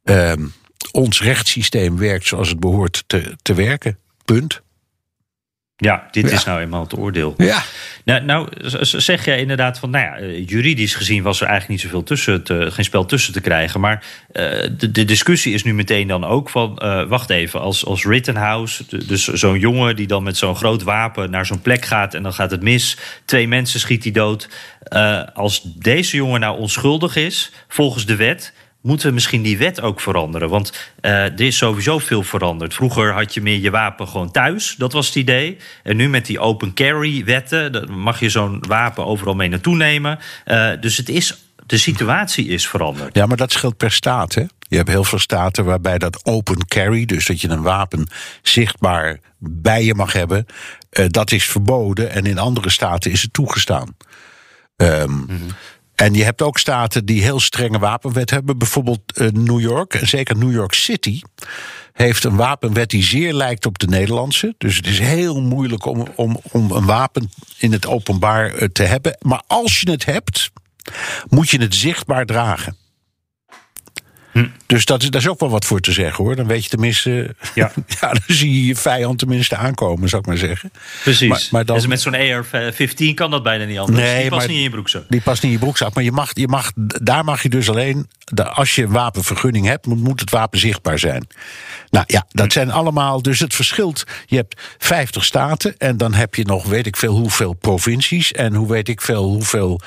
ehm, 0.04 0.46
ons 0.92 1.22
rechtssysteem 1.22 1.96
werkt 1.98 2.26
zoals 2.26 2.48
het 2.48 2.60
behoort 2.60 3.04
te, 3.06 3.36
te 3.42 3.54
werken. 3.54 3.98
Punt. 4.24 4.62
Ja, 5.76 6.08
dit 6.10 6.30
Ja. 6.30 6.36
is 6.36 6.44
nou 6.44 6.60
eenmaal 6.60 6.82
het 6.82 6.98
oordeel. 6.98 7.34
Ja. 7.36 7.62
Nou, 8.04 8.24
nou 8.24 8.48
zeg 8.80 9.24
jij 9.24 9.38
inderdaad 9.38 9.78
van, 9.78 9.90
nou 9.90 10.04
ja, 10.04 10.16
eh, 10.16 10.46
juridisch 10.48 10.94
gezien 10.94 11.22
was 11.22 11.40
er 11.40 11.46
eigenlijk 11.46 11.70
niet 11.80 11.90
zoveel 11.90 12.02
tussen, 12.06 12.42
te, 12.42 12.70
geen 12.70 12.84
spel 12.84 13.04
tussen 13.04 13.32
te 13.32 13.40
krijgen. 13.40 13.80
Maar 13.80 14.04
eh, 14.32 14.68
de, 14.78 14.90
de 14.90 15.04
discussie 15.04 15.54
is 15.54 15.64
nu 15.64 15.74
meteen 15.74 16.08
dan 16.08 16.24
ook 16.24 16.50
van, 16.50 16.78
eh, 16.78 17.06
wacht 17.06 17.30
even, 17.30 17.60
als, 17.60 17.84
als 17.84 18.04
Rittenhouse, 18.04 18.84
dus 19.06 19.26
zo'n 19.26 19.58
jongen 19.58 19.96
die 19.96 20.06
dan 20.06 20.22
met 20.22 20.36
zo'n 20.36 20.56
groot 20.56 20.82
wapen 20.82 21.30
naar 21.30 21.46
zo'n 21.46 21.60
plek 21.62 21.84
gaat 21.84 22.14
en 22.14 22.22
dan 22.22 22.32
gaat 22.32 22.50
het 22.50 22.62
mis, 22.62 22.96
twee 23.24 23.48
mensen 23.48 23.80
schiet 23.80 24.02
hij 24.02 24.12
dood. 24.12 24.48
Als 25.34 25.62
deze 25.64 26.16
jongen 26.16 26.40
nou 26.40 26.58
onschuldig 26.58 27.16
is, 27.16 27.52
volgens 27.68 28.06
de 28.06 28.16
wet, 28.16 28.52
moeten 28.84 29.08
we 29.08 29.14
misschien 29.14 29.42
die 29.42 29.58
wet 29.58 29.80
ook 29.80 30.00
veranderen. 30.00 30.48
Want 30.48 30.72
eh, 31.00 31.12
er 31.12 31.40
is 31.40 31.56
sowieso 31.56 31.98
veel 31.98 32.22
veranderd. 32.22 32.74
Vroeger 32.74 33.12
had 33.12 33.34
je 33.34 33.40
meer 33.40 33.58
je 33.58 33.70
wapen 33.70 34.08
gewoon 34.08 34.30
thuis, 34.30 34.74
dat 34.78 34.92
was 34.92 35.06
het 35.06 35.14
idee. 35.14 35.56
En 35.82 35.96
nu 35.96 36.08
met 36.08 36.26
die 36.26 36.38
open 36.38 36.74
carry 36.74 37.24
wetten, 37.24 37.72
dan 37.72 37.98
mag 37.98 38.20
je 38.20 38.28
zo'n 38.28 38.64
wapen 38.68 39.06
overal 39.06 39.34
mee 39.34 39.48
naartoe 39.48 39.76
nemen. 39.76 40.18
Eh, 40.44 40.70
dus 40.80 40.96
het 40.96 41.08
is, 41.08 41.44
de 41.66 41.78
situatie 41.78 42.46
is 42.46 42.68
veranderd. 42.68 43.14
Ja, 43.14 43.26
maar 43.26 43.36
dat 43.36 43.52
scheelt 43.52 43.76
per 43.76 43.92
staat. 43.92 44.34
Hè? 44.34 44.44
Je 44.68 44.76
hebt 44.76 44.88
heel 44.88 45.04
veel 45.04 45.18
staten 45.18 45.64
waarbij 45.64 45.98
dat 45.98 46.24
open 46.24 46.66
carry, 46.66 47.04
dus 47.04 47.26
dat 47.26 47.40
je 47.40 47.48
een 47.48 47.62
wapen 47.62 48.08
zichtbaar 48.42 49.18
bij 49.38 49.84
je 49.84 49.94
mag 49.94 50.12
hebben, 50.12 50.46
eh, 50.90 51.04
dat 51.08 51.32
is 51.32 51.44
verboden. 51.44 52.10
En 52.10 52.24
in 52.24 52.38
andere 52.38 52.70
staten 52.70 53.10
is 53.10 53.22
het 53.22 53.32
toegestaan. 53.32 53.96
Ehm, 54.76 55.12
En 55.94 56.14
je 56.14 56.24
hebt 56.24 56.42
ook 56.42 56.58
staten 56.58 57.04
die 57.04 57.22
heel 57.22 57.40
strenge 57.40 57.78
wapenwet 57.78 58.30
hebben. 58.30 58.58
Bijvoorbeeld 58.58 59.00
eh, 59.14 59.28
New 59.28 59.60
York, 59.60 59.94
en 59.94 60.08
zeker 60.08 60.36
New 60.36 60.52
York 60.52 60.72
City, 60.72 61.20
heeft 61.92 62.24
een 62.24 62.36
wapenwet 62.36 62.90
die 62.90 63.02
zeer 63.02 63.32
lijkt 63.32 63.66
op 63.66 63.78
de 63.78 63.86
Nederlandse. 63.86 64.54
Dus 64.58 64.76
het 64.76 64.86
is 64.86 64.98
heel 64.98 65.40
moeilijk 65.40 65.84
om, 65.84 66.06
om, 66.14 66.40
om 66.50 66.70
een 66.70 66.86
wapen 66.86 67.30
in 67.58 67.72
het 67.72 67.86
openbaar 67.86 68.54
eh, 68.54 68.68
te 68.68 68.82
hebben. 68.82 69.16
Maar 69.20 69.42
als 69.46 69.80
je 69.80 69.90
het 69.90 70.04
hebt, 70.04 70.50
moet 71.28 71.50
je 71.50 71.60
het 71.60 71.74
zichtbaar 71.74 72.26
dragen. 72.26 72.76
Dus 74.66 74.84
dat 74.84 75.02
is, 75.02 75.10
daar 75.10 75.20
is 75.20 75.28
ook 75.28 75.40
wel 75.40 75.50
wat 75.50 75.64
voor 75.64 75.80
te 75.80 75.92
zeggen 75.92 76.24
hoor. 76.24 76.36
Dan 76.36 76.46
weet 76.46 76.62
je 76.62 76.68
tenminste. 76.70 77.34
Ja. 77.54 77.72
ja, 78.00 78.08
dan 78.08 78.20
zie 78.26 78.52
je 78.60 78.66
je 78.66 78.76
vijand 78.76 79.18
tenminste 79.18 79.56
aankomen, 79.56 80.08
zou 80.08 80.22
ik 80.22 80.28
maar 80.28 80.36
zeggen. 80.36 80.70
Precies. 81.02 81.28
Maar- 81.28 81.42
maar 81.50 81.64
dan- 81.64 81.76
Dus 81.76 81.86
met 81.86 82.00
zo'n 82.00 82.14
AR-15 82.14 83.14
kan 83.14 83.30
dat 83.30 83.42
bijna 83.42 83.64
niet 83.64 83.78
anders. 83.78 83.98
Nee, 83.98 84.20
Die 84.20 84.28
past 84.28 84.40
maar- 84.40 84.48
niet 84.48 84.56
in 84.56 84.62
je 84.62 84.70
broekzak. 84.70 85.04
Die 85.08 85.20
past 85.20 85.42
niet 85.42 85.52
in 85.52 85.58
je 85.58 85.64
broekzak. 85.64 85.94
Maar 85.94 86.04
je 86.04 86.12
mag, 86.12 86.30
je 86.32 86.48
mag, 86.48 86.72
daar 87.02 87.24
mag 87.24 87.42
je 87.42 87.48
dus 87.48 87.68
alleen. 87.70 88.08
Als 88.52 88.74
je 88.74 88.82
een 88.82 88.90
wapenvergunning 88.92 89.66
hebt, 89.66 89.86
moet, 89.86 89.98
moet 90.02 90.20
het 90.20 90.30
wapen 90.30 90.58
zichtbaar 90.58 90.98
zijn. 90.98 91.26
Nou 91.90 92.04
ja, 92.08 92.24
dat 92.28 92.52
zijn 92.52 92.70
allemaal. 92.70 93.22
Dus 93.22 93.40
het 93.40 93.54
verschilt. 93.54 94.04
Je 94.26 94.36
hebt 94.36 94.60
50 94.78 95.24
staten. 95.24 95.74
En 95.78 95.96
dan 95.96 96.14
heb 96.14 96.34
je 96.34 96.44
nog 96.44 96.64
weet 96.66 96.86
ik 96.86 96.96
veel 96.96 97.16
hoeveel 97.16 97.52
provincies. 97.52 98.32
En 98.32 98.54
hoe 98.54 98.68
weet 98.68 98.88
ik 98.88 99.00
veel 99.00 99.24
hoeveel. 99.24 99.80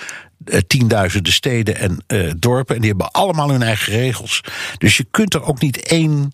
Eh, 0.46 0.60
tienduizenden 0.68 1.34
steden 1.34 1.76
en 1.76 2.04
eh, 2.08 2.32
dorpen. 2.38 2.76
En 2.76 2.82
die 2.82 2.90
hebben 2.90 3.12
allemaal 3.12 3.50
hun 3.50 3.64
eigen 3.64 3.94
regels. 3.94 4.42
Dus 4.78 4.98
je 4.98 5.06
kunt 5.12 5.34
er 5.34 5.44
ook 5.44 5.62
niet 5.62 5.82
één 5.82 6.34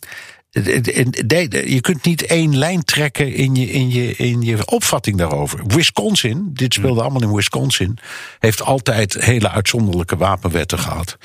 Je 0.52 1.78
kunt 1.82 2.04
niet 2.04 2.26
één 2.26 2.58
lijn 2.58 2.84
trekken 2.84 3.34
in 3.34 3.56
je, 3.56 3.72
in 3.72 3.92
je, 3.92 4.16
in 4.16 4.42
je 4.42 4.66
opvatting 4.66 5.18
daarover. 5.18 5.64
Wisconsin, 5.68 6.50
dit 6.54 6.74
speelde 6.74 7.02
allemaal 7.02 7.22
in 7.22 7.34
Wisconsin, 7.34 7.98
heeft 8.40 8.62
altijd 8.62 9.14
hele 9.14 9.50
uitzonderlijke 9.50 10.18
wapenwetten 10.18 10.80
gehad. 10.80 11.18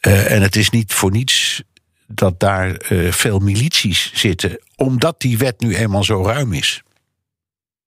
Uh, 0.00 0.32
en 0.32 0.42
het 0.42 0.56
is 0.56 0.70
niet 0.70 0.92
voor 0.92 1.10
niets 1.10 1.62
dat 2.06 2.40
daar 2.40 2.92
uh, 2.92 3.12
veel 3.12 3.38
milities 3.38 4.10
zitten, 4.14 4.60
omdat 4.76 5.20
die 5.20 5.38
wet 5.38 5.60
nu 5.60 5.76
eenmaal 5.76 6.04
zo 6.04 6.24
ruim 6.24 6.52
is. 6.52 6.82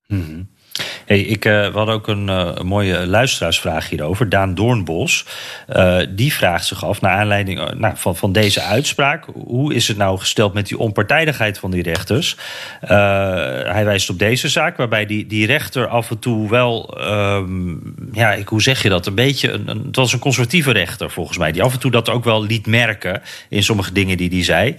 Mm 0.08 0.50
Hey, 1.06 1.20
ik, 1.20 1.44
we 1.44 1.72
hadden 1.74 1.96
ook 1.96 2.08
een, 2.08 2.28
uh, 2.28 2.52
een, 2.54 2.66
mooie 2.66 3.08
luisteraarsvraag 3.08 3.90
hierover. 3.90 4.30
Daan 4.30 4.56
Doornbos. 4.56 5.26
Uh, 5.70 5.98
die 6.10 6.34
vraagt 6.34 6.66
zich 6.66 6.86
af, 6.86 7.02
naar 7.02 7.12
aanleiding 7.12 7.74
nou, 7.78 7.94
van, 7.98 8.16
van 8.16 8.32
deze 8.32 8.62
uitspraak... 8.62 9.26
hoe 9.34 9.74
is 9.74 9.88
het 9.88 9.98
nou 9.98 10.20
gesteld 10.20 10.54
met 10.54 10.68
die 10.68 10.78
onpartijdigheid 10.78 11.60
van 11.60 11.72
die 11.72 11.84
rechters? 11.84 12.38
hij 12.82 13.86
wijst 13.86 14.10
op 14.10 14.20
deze 14.20 14.50
zaak, 14.50 14.78
waarbij 14.78 15.06
die, 15.06 15.28
die 15.28 15.46
rechter 15.46 15.88
af 15.88 16.10
en 16.10 16.20
toe 16.20 16.50
wel... 16.50 16.98
Um, 17.02 17.96
ja, 18.12 18.34
ik, 18.34 18.48
hoe 18.48 18.62
zeg 18.62 18.84
je 18.84 18.90
dat? 18.90 19.06
Een 19.06 19.16
beetje, 19.16 19.52
een, 19.52 19.68
het 19.86 19.96
was 19.96 20.14
een 20.14 20.20
conservatieve 20.20 20.72
rechter 20.72 21.12
volgens 21.12 21.38
mij... 21.38 21.52
die 21.52 21.64
af 21.64 21.74
en 21.74 21.80
toe 21.80 21.92
dat 21.92 22.10
ook 22.10 22.24
wel 22.24 22.44
liet 22.44 22.68
merken 22.68 23.22
in 23.50 23.64
sommige 23.64 23.94
dingen 23.94 24.18
die 24.18 24.30
hij 24.30 24.44
zei. 24.44 24.76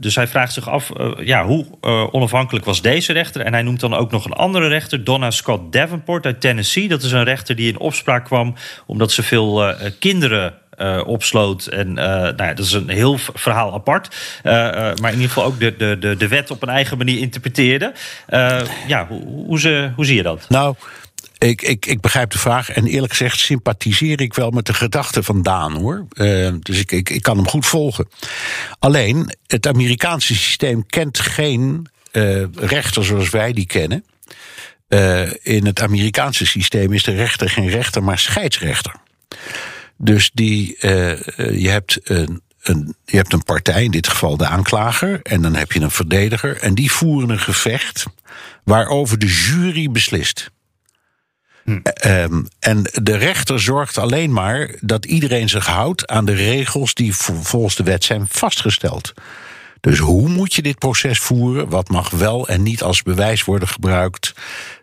dus 0.00 0.14
hij 0.14 0.26
vraagt 0.26 0.52
zich 0.52 0.68
af, 0.68 0.90
ja, 1.18 1.44
hoe 1.44 1.66
onafhankelijk 2.10 2.64
was 2.64 2.82
deze 2.82 3.12
rechter? 3.12 3.40
En 3.40 3.52
hij 3.52 3.62
noemt 3.62 3.80
dan 3.80 3.94
ook 3.94 4.10
nog 4.10 4.24
een 4.24 4.32
andere 4.32 4.64
rechter 4.64 4.75
rechter 4.76 5.04
Donna 5.04 5.30
Scott 5.30 5.72
Davenport 5.72 6.24
uit 6.24 6.40
Tennessee. 6.40 6.88
Dat 6.88 7.02
is 7.02 7.12
een 7.12 7.24
rechter 7.24 7.56
die 7.56 7.68
in 7.68 7.78
opspraak 7.78 8.24
kwam 8.24 8.54
omdat 8.86 9.12
ze 9.12 9.22
veel 9.22 9.68
uh, 9.68 9.74
kinderen 9.98 10.54
uh, 10.78 11.02
opsloot. 11.06 11.66
En 11.66 11.88
uh, 11.88 11.94
nou 11.96 12.44
ja, 12.44 12.54
dat 12.54 12.66
is 12.66 12.72
een 12.72 12.88
heel 12.88 13.18
verhaal 13.18 13.72
apart. 13.72 14.16
Maar 14.42 14.96
in 14.96 15.12
ieder 15.12 15.28
geval 15.28 15.44
ook 15.44 15.60
de, 15.60 15.76
de, 15.76 15.96
de, 15.98 16.16
de 16.16 16.28
wet 16.28 16.50
op 16.50 16.62
een 16.62 16.68
eigen 16.68 16.98
manier 16.98 17.18
interpreteerde. 17.18 17.92
ja, 18.86 19.06
hoe, 19.08 19.22
hoe, 19.46 19.60
ze, 19.60 19.90
hoe 19.94 20.04
zie 20.04 20.16
je 20.16 20.22
dat? 20.22 20.46
Nou. 20.48 20.74
Ik, 21.38 21.62
ik, 21.62 21.86
ik 21.86 22.00
begrijp 22.00 22.30
de 22.30 22.38
vraag 22.38 22.70
en 22.70 22.86
eerlijk 22.86 23.12
gezegd 23.12 23.38
sympathiseer 23.38 24.20
ik 24.20 24.34
wel 24.34 24.50
met 24.50 24.66
de 24.66 24.74
gedachten 24.74 25.24
van 25.24 25.42
Daan 25.42 25.72
hoor. 25.72 26.06
dus 26.60 26.78
ik, 26.78 26.92
ik, 26.92 27.10
ik 27.10 27.22
kan 27.22 27.36
hem 27.36 27.48
goed 27.48 27.66
volgen. 27.66 28.08
Alleen, 28.78 29.34
het 29.46 29.66
Amerikaanse 29.66 30.34
systeem 30.34 30.86
kent 30.86 31.18
geen 31.18 31.86
rechter 32.54 33.04
zoals 33.04 33.30
wij 33.30 33.52
die 33.52 33.66
kennen. 33.66 34.04
Uh, 34.88 35.30
in 35.42 35.66
het 35.66 35.80
Amerikaanse 35.80 36.46
systeem 36.46 36.92
is 36.92 37.02
de 37.02 37.14
rechter 37.14 37.50
geen 37.50 37.68
rechter, 37.68 38.02
maar 38.02 38.18
scheidsrechter. 38.18 38.94
Dus 39.96 40.30
die, 40.34 40.76
uh, 40.80 41.20
je, 41.60 41.68
hebt 41.68 41.98
een, 42.02 42.42
een, 42.62 42.96
je 43.04 43.16
hebt 43.16 43.32
een 43.32 43.44
partij, 43.44 43.84
in 43.84 43.90
dit 43.90 44.08
geval 44.08 44.36
de 44.36 44.46
aanklager, 44.46 45.22
en 45.22 45.42
dan 45.42 45.54
heb 45.54 45.72
je 45.72 45.80
een 45.80 45.90
verdediger, 45.90 46.56
en 46.56 46.74
die 46.74 46.92
voeren 46.92 47.30
een 47.30 47.38
gevecht 47.38 48.04
waarover 48.64 49.18
de 49.18 49.26
jury 49.26 49.90
beslist. 49.90 50.50
Hm. 51.64 51.78
Um, 52.06 52.48
en 52.58 52.82
de 52.82 53.16
rechter 53.16 53.60
zorgt 53.60 53.98
alleen 53.98 54.32
maar 54.32 54.74
dat 54.80 55.04
iedereen 55.04 55.48
zich 55.48 55.66
houdt 55.66 56.06
aan 56.06 56.24
de 56.24 56.34
regels 56.34 56.94
die 56.94 57.16
volgens 57.16 57.74
de 57.74 57.82
wet 57.82 58.04
zijn 58.04 58.26
vastgesteld. 58.28 59.14
Dus 59.86 59.98
hoe 59.98 60.28
moet 60.28 60.54
je 60.54 60.62
dit 60.62 60.78
proces 60.78 61.18
voeren? 61.18 61.68
Wat 61.68 61.88
mag 61.88 62.10
wel 62.10 62.48
en 62.48 62.62
niet 62.62 62.82
als 62.82 63.02
bewijs 63.02 63.44
worden 63.44 63.68
gebruikt? 63.68 64.34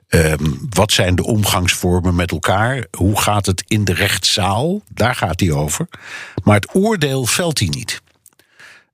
Um, 0.10 0.68
wat 0.70 0.92
zijn 0.92 1.16
de 1.16 1.24
omgangsvormen 1.24 2.16
met 2.16 2.32
elkaar? 2.32 2.86
Hoe 2.98 3.22
gaat 3.22 3.46
het 3.46 3.64
in 3.68 3.84
de 3.84 3.94
rechtszaal? 3.94 4.82
Daar 4.90 5.16
gaat 5.16 5.40
hij 5.40 5.52
over. 5.52 5.88
Maar 6.44 6.56
het 6.56 6.76
oordeel 6.76 7.26
velt 7.26 7.60
hij 7.60 7.68
niet. 7.68 8.02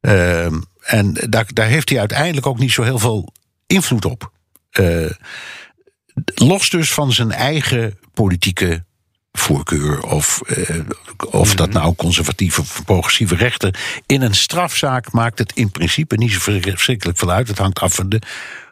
Um, 0.02 0.64
en 0.80 1.14
daar, 1.14 1.46
daar 1.54 1.68
heeft 1.68 1.90
hij 1.90 2.00
uiteindelijk 2.00 2.48
ook 2.48 2.60
niet 2.60 2.72
zo 2.72 2.84
heel 2.84 3.00
veel 3.00 3.34
invloed 3.68 4.06
op. 4.06 4.32
Uh, 4.80 5.12
los 6.36 6.70
dus 6.70 6.94
van 6.94 7.12
zijn 7.12 7.32
eigen 7.32 8.00
politieke 8.14 8.84
voorkeur. 9.32 10.04
Of, 10.04 10.42
uh, 10.48 10.80
of 11.30 11.56
dat 11.56 11.70
mhm. 11.70 11.78
nou 11.78 11.96
conservatieve 11.96 12.62
of 12.62 12.82
progressieve 12.86 13.36
rechten. 13.36 13.74
In 14.06 14.22
een 14.22 14.36
strafzaak 14.36 15.12
maakt 15.12 15.40
het 15.40 15.52
in 15.54 15.72
principe 15.72 16.16
niet 16.16 16.32
zo 16.32 16.40
verschrikkelijk 16.40 17.18
veel 17.18 17.32
uit. 17.32 17.48
Het 17.48 17.58
hangt 17.58 17.80
af 17.80 17.94
van 17.94 18.10
de 18.10 18.22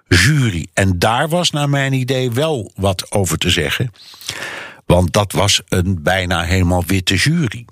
jury. 0.07 0.67
En 0.73 0.99
daar 0.99 1.29
was 1.29 1.51
naar 1.51 1.69
mijn 1.69 1.93
idee 1.93 2.31
wel 2.31 2.71
wat 2.75 3.11
over 3.11 3.37
te 3.37 3.49
zeggen. 3.49 3.91
Want 4.85 5.13
dat 5.13 5.31
was 5.31 5.61
een 5.67 6.03
bijna 6.03 6.43
helemaal 6.43 6.83
witte 6.85 7.15
jury. 7.15 7.65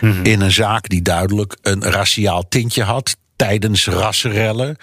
Mhm. 0.00 0.24
In 0.24 0.40
een 0.40 0.52
zaak 0.52 0.88
die 0.88 1.02
duidelijk 1.02 1.56
een 1.62 1.82
raciaal 1.82 2.48
tintje 2.48 2.82
had 2.82 3.16
tijdens 3.36 3.86
rassenrellen. 3.86 4.76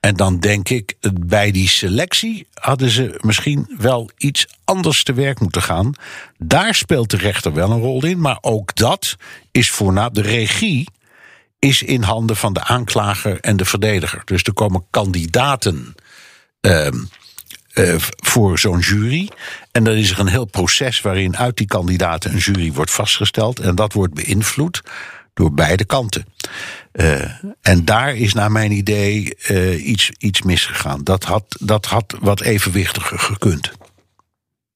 En 0.00 0.16
dan 0.16 0.38
denk 0.38 0.68
ik, 0.68 0.94
bij 1.26 1.50
die 1.50 1.68
selectie 1.68 2.46
hadden 2.54 2.90
ze 2.90 3.18
misschien 3.20 3.74
wel 3.78 4.10
iets 4.16 4.46
anders 4.64 5.02
te 5.02 5.12
werk 5.12 5.40
moeten 5.40 5.62
gaan. 5.62 5.92
Daar 6.38 6.74
speelt 6.74 7.10
de 7.10 7.16
rechter 7.16 7.52
wel 7.52 7.70
een 7.70 7.80
rol 7.80 8.04
in, 8.04 8.20
maar 8.20 8.38
ook 8.40 8.74
dat 8.74 9.16
is 9.50 9.70
voornaam 9.70 10.12
de 10.12 10.22
regie 10.22 10.88
is 11.58 11.82
in 11.82 12.02
handen 12.02 12.36
van 12.36 12.52
de 12.52 12.64
aanklager 12.64 13.40
en 13.40 13.56
de 13.56 13.64
verdediger. 13.64 14.22
Dus 14.24 14.42
er 14.42 14.52
komen 14.52 14.86
kandidaten 14.90 15.94
uh, 16.60 16.86
uh, 17.74 17.94
voor 17.98 18.58
zo'n 18.58 18.78
jury. 18.78 19.28
En 19.72 19.84
dan 19.84 19.94
is 19.94 20.10
er 20.10 20.18
een 20.18 20.26
heel 20.26 20.44
proces 20.44 21.00
waarin 21.00 21.36
uit 21.36 21.56
die 21.56 21.66
kandidaten 21.66 22.32
een 22.32 22.38
jury 22.38 22.72
wordt 22.72 22.90
vastgesteld. 22.90 23.60
En 23.60 23.74
dat 23.74 23.92
wordt 23.92 24.14
beïnvloed 24.14 24.82
door 25.34 25.52
beide 25.52 25.84
kanten. 25.84 26.24
Uh, 26.92 27.24
en 27.62 27.84
daar 27.84 28.16
is 28.16 28.34
naar 28.34 28.52
mijn 28.52 28.72
idee 28.72 29.36
uh, 29.48 29.86
iets, 29.86 30.10
iets 30.18 30.42
misgegaan. 30.42 31.04
Dat 31.04 31.24
had, 31.24 31.44
dat 31.60 31.86
had 31.86 32.16
wat 32.20 32.40
evenwichtiger 32.40 33.18
gekund. 33.18 33.72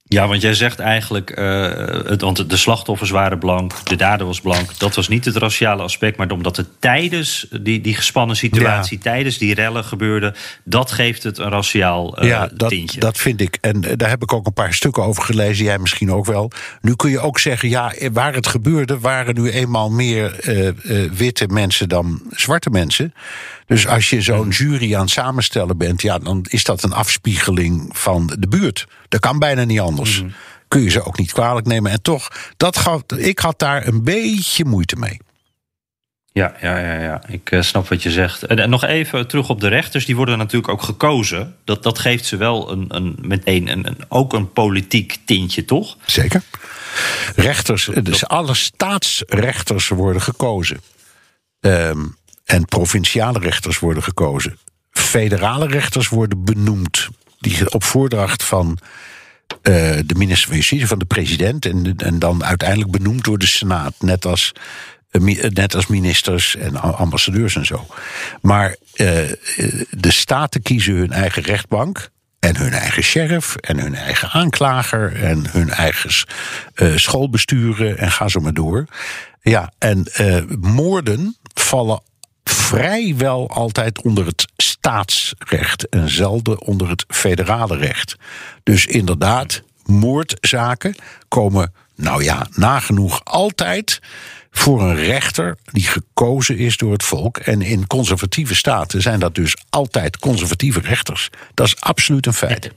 Ja, 0.07 0.29
want 0.29 0.43
jij 0.43 0.55
zegt 0.55 0.79
eigenlijk, 0.79 1.38
uh, 1.38 1.62
het, 2.07 2.21
want 2.21 2.51
de 2.51 2.57
slachtoffers 2.57 3.11
waren 3.11 3.38
blank, 3.38 3.87
de 3.88 3.97
dader 3.97 4.27
was 4.27 4.40
blank. 4.40 4.79
Dat 4.79 4.95
was 4.95 5.09
niet 5.09 5.25
het 5.25 5.37
raciale 5.37 5.83
aspect, 5.83 6.17
maar 6.17 6.31
omdat 6.31 6.57
het 6.57 6.69
tijdens 6.79 7.47
die, 7.61 7.81
die 7.81 7.95
gespannen 7.95 8.37
situatie, 8.37 8.99
tijdens 8.99 9.38
die 9.38 9.55
rellen 9.55 9.85
gebeurde, 9.85 10.35
dat 10.64 10.90
geeft 10.90 11.23
het 11.23 11.38
een 11.38 11.49
raciaal 11.49 12.23
uh, 12.23 12.29
ja, 12.29 12.49
dat, 12.55 12.69
tintje. 12.69 13.01
dat 13.01 13.19
vind 13.19 13.40
ik. 13.40 13.59
En 13.61 13.85
eh, 13.85 13.93
daar 13.97 14.09
heb 14.09 14.23
ik 14.23 14.33
ook 14.33 14.47
een 14.47 14.53
paar 14.53 14.75
stukken 14.75 15.03
over 15.03 15.23
gelezen, 15.23 15.64
jij 15.64 15.79
misschien 15.79 16.12
ook 16.12 16.27
wel. 16.27 16.51
Nu 16.81 16.95
kun 16.95 17.11
je 17.11 17.21
ook 17.21 17.38
zeggen, 17.38 17.69
ja, 17.69 17.93
waar 18.12 18.35
het 18.35 18.47
gebeurde, 18.47 18.99
waren 18.99 19.35
nu 19.35 19.51
eenmaal 19.51 19.90
meer 19.90 20.49
uh, 20.49 21.11
witte 21.12 21.47
mensen 21.47 21.88
dan 21.88 22.23
zwarte 22.31 22.71
mensen. 22.71 23.14
Dus 23.67 23.87
als 23.87 24.11
je 24.11 24.21
zo'n 24.21 24.49
jury 24.49 24.95
aan 24.95 25.01
het 25.01 25.11
samenstellen 25.11 25.77
bent, 25.77 26.03
ja, 26.03 26.19
dan 26.19 26.47
is 26.49 26.64
dat 26.64 26.83
een 26.83 26.93
afspiegeling 26.93 27.88
van 27.93 28.33
de 28.38 28.49
buurt. 28.49 28.87
Dat 29.14 29.22
kan 29.22 29.38
bijna 29.38 29.64
niet 29.64 29.81
anders. 29.81 30.22
Mm. 30.22 30.33
Kun 30.68 30.83
je 30.83 30.90
ze 30.90 31.05
ook 31.05 31.18
niet 31.18 31.33
kwalijk 31.33 31.66
nemen. 31.66 31.90
En 31.92 32.03
toch, 32.03 32.53
dat 32.57 32.77
gaf, 32.77 33.03
ik 33.16 33.38
had 33.38 33.59
daar 33.59 33.87
een 33.87 34.05
beetje 34.05 34.64
moeite 34.64 34.96
mee. 34.96 35.20
Ja, 36.33 36.55
ja, 36.61 36.79
ja, 36.79 37.00
ja. 37.00 37.22
ik 37.27 37.50
uh, 37.50 37.62
snap 37.62 37.88
wat 37.88 38.03
je 38.03 38.11
zegt. 38.11 38.42
En, 38.42 38.59
en, 38.59 38.70
nog 38.70 38.85
even 38.85 39.29
terug 39.29 39.48
op 39.48 39.61
de 39.61 39.68
rechters. 39.68 40.07
Die 40.07 40.16
worden 40.16 40.38
natuurlijk 40.38 40.72
ook 40.72 40.83
gekozen. 40.83 41.57
Dat, 41.64 41.83
dat 41.83 41.98
geeft 41.98 42.27
ze 42.27 42.37
wel 42.37 42.70
een, 42.70 42.85
een, 42.88 43.18
meteen 43.20 43.68
een, 43.68 43.87
een, 43.87 43.96
ook 44.09 44.33
een 44.33 44.53
politiek 44.53 45.18
tintje, 45.24 45.64
toch? 45.64 45.96
Zeker. 46.07 46.42
Rechters, 47.37 47.90
dus 48.03 48.27
alle 48.27 48.55
staatsrechters 48.55 49.88
worden 49.88 50.22
gekozen. 50.22 50.81
Um, 51.61 52.16
en 52.44 52.64
provinciale 52.64 53.38
rechters 53.38 53.79
worden 53.79 54.03
gekozen. 54.03 54.59
Federale 54.90 55.66
rechters 55.66 56.09
worden 56.09 56.44
benoemd. 56.44 57.09
Die 57.38 57.73
op 57.73 57.85
voordracht 57.85 58.44
van 58.44 58.79
uh, 59.62 59.99
de 60.07 60.14
minister 60.16 60.49
van 60.49 60.57
Justitie, 60.57 60.87
van 60.87 60.99
de 60.99 61.05
president. 61.05 61.66
En, 61.66 61.94
en 61.97 62.18
dan 62.18 62.44
uiteindelijk 62.44 62.90
benoemd 62.90 63.25
door 63.25 63.38
de 63.38 63.47
Senaat. 63.47 63.94
Net 63.99 64.25
als, 64.25 64.53
uh, 65.11 65.49
net 65.49 65.75
als 65.75 65.87
ministers 65.87 66.57
en 66.57 66.77
ambassadeurs 66.77 67.57
en 67.57 67.64
zo. 67.64 67.87
Maar 68.40 68.77
de 69.90 70.12
staten 70.12 70.62
kiezen 70.62 70.94
hun 70.94 71.12
eigen 71.12 71.42
rechtbank. 71.42 72.12
En 72.38 72.57
hun 72.57 72.73
eigen 72.73 73.03
sheriff, 73.03 73.57
en 73.57 73.79
hun 73.79 73.94
eigen 73.94 74.29
aanklager, 74.31 75.23
en 75.23 75.51
hun 75.51 75.70
eigen 75.70 76.27
schoolbesturen, 77.01 77.99
en 77.99 78.11
ga 78.11 78.29
zo 78.29 78.40
maar 78.40 78.55
door. 78.55 78.85
Ja, 79.42 79.73
en 79.79 80.07
moorden 80.61 81.37
vallen 81.55 82.01
vrijwel 82.45 83.51
altijd 83.51 84.03
onder 84.03 84.27
het 84.27 84.47
staatsrecht 84.57 85.89
en 85.89 86.09
zelden 86.09 86.61
onder 86.61 86.89
het 86.89 87.05
federale 87.09 87.77
recht. 87.77 88.17
Dus 88.63 88.87
inderdaad, 88.87 89.63
moordzaken 89.85 90.95
komen, 91.29 91.73
nou 91.97 92.25
ja, 92.25 92.47
nagenoeg 92.51 93.25
altijd 93.25 94.01
voor 94.51 94.83
een 94.83 94.97
rechter 94.97 95.57
die 95.65 95.87
gekozen 95.87 96.59
is 96.59 96.77
door 96.77 96.92
het 96.92 97.03
volk. 97.03 97.37
En 97.37 97.63
in 97.63 97.87
conservatieve 97.87 98.55
staten 98.55 99.03
zijn 99.03 99.21
dat 99.21 99.35
dus 99.35 99.57
altijd 99.71 100.19
conservatieve 100.19 100.81
rechters. 100.81 101.31
Dat 101.55 101.67
is 101.67 101.81
absoluut 101.81 102.27
een 102.27 102.35
feit. 102.35 102.71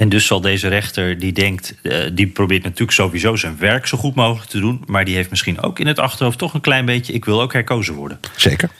En 0.00 0.08
dus 0.08 0.26
zal 0.26 0.40
deze 0.40 0.68
rechter, 0.68 1.18
die 1.18 1.32
denkt, 1.32 1.74
uh, 1.82 2.10
die 2.12 2.26
probeert 2.26 2.62
natuurlijk 2.62 2.92
sowieso 2.92 3.36
zijn 3.36 3.58
werk 3.58 3.86
zo 3.86 3.98
goed 3.98 4.14
mogelijk 4.14 4.50
te 4.50 4.60
doen. 4.60 4.82
Maar 4.86 5.04
die 5.04 5.14
heeft 5.14 5.30
misschien 5.30 5.60
ook 5.60 5.78
in 5.78 5.86
het 5.86 5.98
achterhoofd 5.98 6.38
toch 6.38 6.54
een 6.54 6.60
klein 6.60 6.84
beetje: 6.84 7.12
ik 7.12 7.24
wil 7.24 7.40
ook 7.40 7.52
herkozen 7.52 7.94
worden. 7.94 8.20
Zeker. 8.36 8.70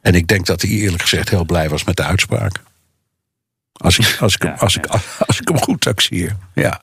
En 0.00 0.14
ik 0.14 0.26
denk 0.26 0.46
dat 0.46 0.62
hij 0.62 0.70
eerlijk 0.70 1.02
gezegd 1.02 1.28
heel 1.28 1.44
blij 1.44 1.68
was 1.68 1.84
met 1.84 1.96
de 1.96 2.02
uitspraak. 2.02 2.62
Als 3.72 3.98
ik, 3.98 4.16
als 4.20 4.34
ik, 4.34 4.42
hem, 4.42 4.50
Ja, 4.50 4.56
als 4.56 4.76
ik, 4.76 4.86
als 5.26 5.40
ik 5.40 5.48
hem 5.48 5.58
goed 5.58 5.80
taxeer. 5.80 6.36
Ja. 6.54 6.82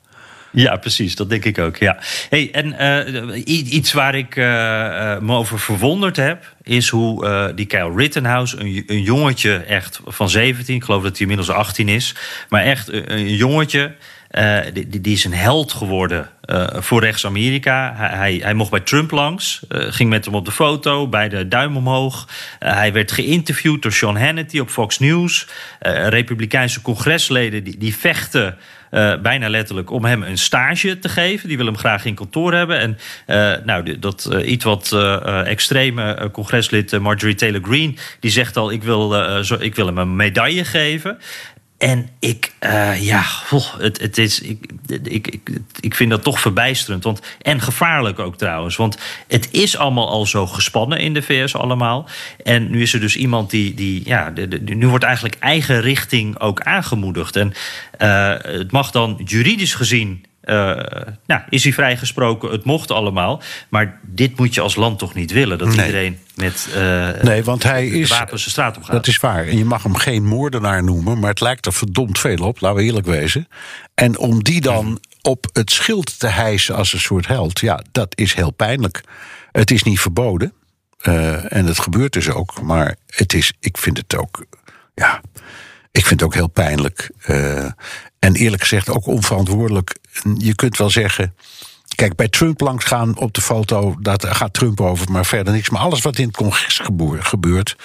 Ja, 0.52 0.76
precies. 0.76 1.16
Dat 1.16 1.30
denk 1.30 1.44
ik 1.44 1.58
ook. 1.58 1.76
Ja. 1.76 1.98
Hey, 2.28 2.48
en 2.52 2.78
eh, 2.78 3.46
iets 3.72 3.92
waar 3.92 4.14
ik 4.14 4.36
eh, 4.36 5.12
eh, 5.12 5.20
me 5.20 5.34
over 5.34 5.58
verwonderd 5.58 6.16
heb, 6.16 6.54
is 6.62 6.88
hoe 6.88 7.52
die 7.54 7.66
Kyle 7.66 7.94
Rittenhouse, 7.96 8.56
een, 8.56 8.82
een 8.86 9.02
jongetje 9.02 9.56
echt 9.56 10.00
van 10.04 10.28
17, 10.28 10.74
ik 10.74 10.84
geloof 10.84 11.02
dat 11.02 11.12
hij 11.12 11.20
inmiddels 11.20 11.50
18 11.50 11.88
is, 11.88 12.14
maar 12.48 12.62
echt 12.62 12.92
een, 12.92 13.12
een 13.12 13.34
jongetje. 13.34 13.94
Eh, 14.28 14.58
die, 14.72 15.00
die- 15.00 15.12
is 15.12 15.24
een 15.24 15.34
held 15.34 15.72
geworden 15.72 16.28
eh, 16.40 16.66
voor 16.72 17.00
rechts-Amerika. 17.00 17.94
Hij, 17.96 18.40
hij, 18.42 18.54
mocht 18.54 18.70
bij 18.70 18.80
Trump 18.80 19.10
langs, 19.10 19.60
eh, 19.68 19.86
ging 19.88 20.10
met 20.10 20.24
hem 20.24 20.34
op 20.34 20.44
de 20.44 20.52
foto, 20.52 21.08
bij 21.08 21.28
de 21.28 21.48
duim 21.48 21.76
omhoog. 21.76 22.28
Hij 22.58 22.92
werd 22.92 23.12
geïnterviewd 23.12 23.82
door 23.82 23.92
Sean 23.92 24.16
Hannity 24.16 24.58
op 24.58 24.68
Fox 24.68 24.98
News. 24.98 25.46
Republikeinse 26.08 26.82
congresleden 26.82 27.64
die, 27.64 27.78
die 27.78 27.96
vechten 27.96 28.58
bijna 29.22 29.48
letterlijk 29.48 29.90
om 29.90 30.04
hem 30.04 30.22
een 30.22 30.38
stage 30.38 30.98
te 30.98 31.08
geven. 31.08 31.48
Die 31.48 31.56
willen 31.56 31.72
hem 31.72 31.80
graag 31.80 32.04
in 32.04 32.14
kantoor 32.14 32.52
hebben. 32.54 32.78
En 32.78 32.98
nou, 33.64 33.98
dat 33.98 34.30
iets 34.44 34.64
wat 34.64 34.96
extreme 35.44 36.28
congreslid 36.32 37.00
Marjorie 37.00 37.34
Taylor 37.34 37.62
Greene... 37.62 37.94
die 38.20 38.30
zegt 38.30 38.56
al, 38.56 38.72
ik 38.72 38.82
wil, 38.82 39.10
zo, 39.44 39.56
ik 39.60 39.74
wil 39.74 39.86
hem 39.86 39.98
een 39.98 40.16
medaille 40.16 40.64
geven... 40.64 41.18
En 41.78 42.08
ik, 42.18 42.52
eh, 42.58 43.04
ja, 43.04 43.24
het, 43.78 44.00
het 44.00 44.18
is, 44.18 44.40
ik, 44.40 44.72
ik, 45.02 45.26
ik, 45.28 45.50
ik 45.80 45.94
vind 45.94 46.10
dat 46.10 46.22
toch 46.22 46.40
verbijsterend. 46.40 47.04
Want, 47.04 47.20
en 47.42 47.60
gevaarlijk 47.60 48.18
ook 48.18 48.36
trouwens. 48.36 48.76
Want 48.76 48.98
het 49.28 49.48
is 49.50 49.76
allemaal 49.76 50.08
al 50.08 50.26
zo 50.26 50.46
gespannen 50.46 50.98
in 50.98 51.14
de 51.14 51.22
VS 51.22 51.54
allemaal. 51.54 52.08
En 52.44 52.70
nu 52.70 52.82
is 52.82 52.94
er 52.94 53.00
dus 53.00 53.16
iemand 53.16 53.50
die, 53.50 53.74
die 53.74 54.02
ja, 54.04 54.32
nu 54.64 54.88
wordt 54.88 55.04
eigenlijk 55.04 55.36
eigen 55.38 55.80
richting 55.80 56.40
ook 56.40 56.60
aangemoedigd. 56.60 57.36
En 57.36 57.52
eh, 57.98 58.34
het 58.40 58.72
mag 58.72 58.90
dan 58.90 59.20
juridisch 59.24 59.74
gezien 59.74 60.24
nou, 61.26 61.42
is 61.48 61.62
hij 61.62 61.72
vrijgesproken, 61.72 62.50
het 62.50 62.64
mocht 62.64 62.90
allemaal. 62.90 63.42
Maar 63.68 64.00
dit 64.02 64.38
moet 64.38 64.54
je 64.54 64.60
als 64.60 64.74
land 64.74 64.98
toch 64.98 65.14
niet 65.14 65.32
willen? 65.32 65.58
Dat 65.58 65.68
Nee. 65.68 65.86
iedereen 65.86 66.18
met 66.34 66.68
eh, 66.74 67.08
Nee, 67.22 67.44
want 67.44 67.62
hij 67.62 67.86
is. 67.86 68.08
wapens 68.08 68.44
de 68.44 68.50
straat 68.50 68.76
op 68.76 68.82
gaat. 68.82 68.92
Dat 68.92 69.06
is 69.06 69.18
waar. 69.18 69.46
En 69.46 69.58
je 69.58 69.64
mag 69.64 69.82
hem 69.82 69.96
geen 69.96 70.24
moordenaar 70.24 70.84
noemen, 70.84 71.18
maar 71.18 71.30
het 71.30 71.40
lijkt 71.40 71.66
er 71.66 71.72
verdomd 71.72 72.18
veel 72.18 72.36
op, 72.38 72.60
laten 72.60 72.78
we 72.78 72.84
eerlijk 72.84 73.06
wezen. 73.06 73.48
En 73.94 74.18
om 74.18 74.42
die 74.42 74.60
dan 74.60 75.00
op 75.22 75.46
het 75.52 75.70
schild 75.70 76.18
te 76.18 76.26
hijsen 76.26 76.74
als 76.74 76.92
een 76.92 77.00
soort 77.00 77.26
held, 77.26 77.60
ja, 77.60 77.82
dat 77.92 78.12
is 78.14 78.34
heel 78.34 78.50
pijnlijk. 78.52 79.00
Het 79.52 79.70
is 79.70 79.82
niet 79.82 80.00
verboden. 80.00 80.52
eh, 80.98 81.52
en 81.52 81.66
het 81.66 81.78
gebeurt 81.78 82.12
dus 82.12 82.28
ook. 82.28 82.62
Maar 82.62 82.96
het 83.06 83.32
is, 83.34 83.52
ik 83.60 83.78
vind 83.78 83.96
het 83.96 84.16
ook, 84.16 84.44
ja, 84.94 85.20
ik 85.92 86.06
vind 86.06 86.20
het 86.20 86.22
ook 86.22 86.34
heel 86.34 86.48
pijnlijk. 86.48 87.10
eh, 87.22 87.66
en 88.18 88.34
eerlijk 88.34 88.62
gezegd 88.62 88.88
ook 88.88 89.06
onverantwoordelijk. 89.06 89.96
Je 90.36 90.54
kunt 90.54 90.76
wel 90.76 90.90
zeggen. 90.90 91.34
Kijk, 91.94 92.16
bij 92.16 92.28
Trump 92.28 92.60
langs 92.60 92.84
gaan 92.84 93.16
op 93.18 93.34
de 93.34 93.40
foto, 93.40 93.96
daar 94.00 94.18
gaat 94.20 94.52
Trump 94.52 94.80
over, 94.80 95.10
maar 95.12 95.26
verder 95.26 95.52
niks. 95.52 95.70
Maar 95.70 95.80
alles 95.80 96.00
wat 96.00 96.18
in 96.18 96.26
het 96.26 96.36
congres 96.36 96.80
gebeurt, 97.18 97.76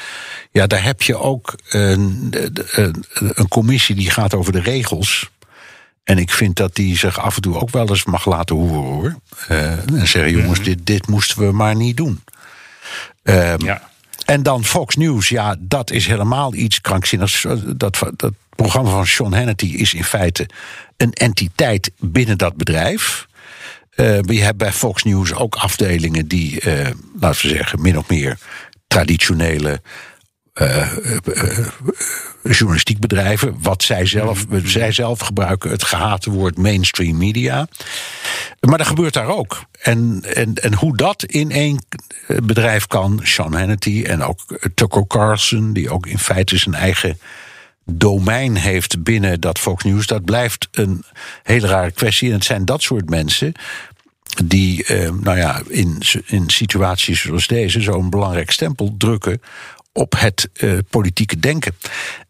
ja, 0.51 0.67
daar 0.67 0.83
heb 0.83 1.01
je 1.01 1.17
ook 1.17 1.55
een, 1.69 2.27
een, 2.71 3.05
een 3.17 3.47
commissie 3.47 3.95
die 3.95 4.09
gaat 4.09 4.33
over 4.33 4.51
de 4.51 4.61
regels. 4.61 5.31
En 6.03 6.17
ik 6.17 6.31
vind 6.31 6.55
dat 6.55 6.75
die 6.75 6.97
zich 6.97 7.19
af 7.19 7.35
en 7.35 7.41
toe 7.41 7.59
ook 7.59 7.69
wel 7.69 7.89
eens 7.89 8.03
mag 8.03 8.25
laten 8.25 8.55
horen 8.55 8.91
hoor. 8.91 9.15
Eh, 9.47 9.71
en 9.71 10.07
zeggen, 10.07 10.31
jongens, 10.31 10.63
dit, 10.63 10.85
dit 10.85 11.07
moesten 11.07 11.45
we 11.47 11.51
maar 11.51 11.75
niet 11.75 11.97
doen. 11.97 12.23
Ehm, 13.23 13.65
Ja. 13.65 13.91
En 14.25 14.43
dan 14.43 14.63
Fox 14.63 14.95
News, 14.95 15.29
ja, 15.29 15.55
dat 15.59 15.91
is 15.91 16.07
helemaal 16.07 16.53
iets 16.53 16.81
krankzinnigs. 16.81 17.45
Dat, 17.75 18.11
dat 18.15 18.33
programma 18.55 18.89
van 18.89 19.07
Sean 19.07 19.33
Hannity 19.33 19.65
is 19.65 19.93
in 19.93 20.03
feite 20.03 20.49
een 20.97 21.13
entiteit 21.13 21.91
binnen 21.99 22.37
dat 22.37 22.55
bedrijf. 22.55 23.27
Eh, 23.89 24.05
maar 24.05 24.33
je 24.33 24.41
hebt 24.41 24.57
bij 24.57 24.71
Fox 24.71 25.03
News 25.03 25.33
ook 25.33 25.55
afdelingen 25.55 26.27
die, 26.27 26.59
eh, 26.59 26.89
laten 27.19 27.41
we 27.41 27.55
zeggen, 27.55 27.81
min 27.81 27.97
of 27.97 28.09
meer 28.09 28.37
traditionele 28.87 29.81
eh, 30.53 30.91
journalistiek 32.43 32.99
bedrijven. 32.99 33.55
Wat 33.61 33.83
zij 33.83 34.05
zelf, 34.05 34.45
zij 34.63 34.91
zelf 34.91 35.19
gebruiken 35.19 35.71
het 35.71 35.83
gehate 35.83 36.31
woord 36.31 36.57
mainstream 36.57 37.17
media. 37.17 37.67
Maar 38.59 38.77
dat 38.77 38.87
gebeurt 38.87 39.13
daar 39.13 39.27
ook. 39.27 39.63
En, 39.81 40.23
en, 40.33 40.53
en 40.53 40.73
hoe 40.73 40.97
dat 40.97 41.23
in 41.23 41.51
één 41.51 41.85
bedrijf 42.27 42.87
kan, 42.87 43.19
Sean 43.23 43.53
Hannity 43.53 44.03
en 44.07 44.23
ook 44.23 44.39
Tucker 44.75 45.07
Carlson, 45.07 45.73
die 45.73 45.89
ook 45.89 46.05
in 46.05 46.19
feite 46.19 46.57
zijn 46.57 46.75
eigen 46.75 47.19
domein 47.85 48.55
heeft 48.55 49.03
binnen 49.03 49.41
dat 49.41 49.59
Fox 49.59 49.83
News, 49.83 50.07
dat 50.07 50.25
blijft 50.25 50.67
een 50.71 51.03
hele 51.43 51.67
rare 51.67 51.91
kwestie. 51.91 52.27
En 52.27 52.35
het 52.35 52.43
zijn 52.43 52.65
dat 52.65 52.81
soort 52.81 53.09
mensen 53.09 53.53
die, 54.45 54.83
eh, 54.83 55.11
nou 55.11 55.37
ja, 55.37 55.61
in, 55.67 56.01
in 56.25 56.49
situaties 56.49 57.21
zoals 57.21 57.47
deze 57.47 57.81
zo'n 57.81 58.09
belangrijk 58.09 58.51
stempel 58.51 58.95
drukken 58.97 59.41
op 59.93 60.13
het 60.17 60.49
eh, 60.53 60.77
politieke 60.89 61.39
denken. 61.39 61.75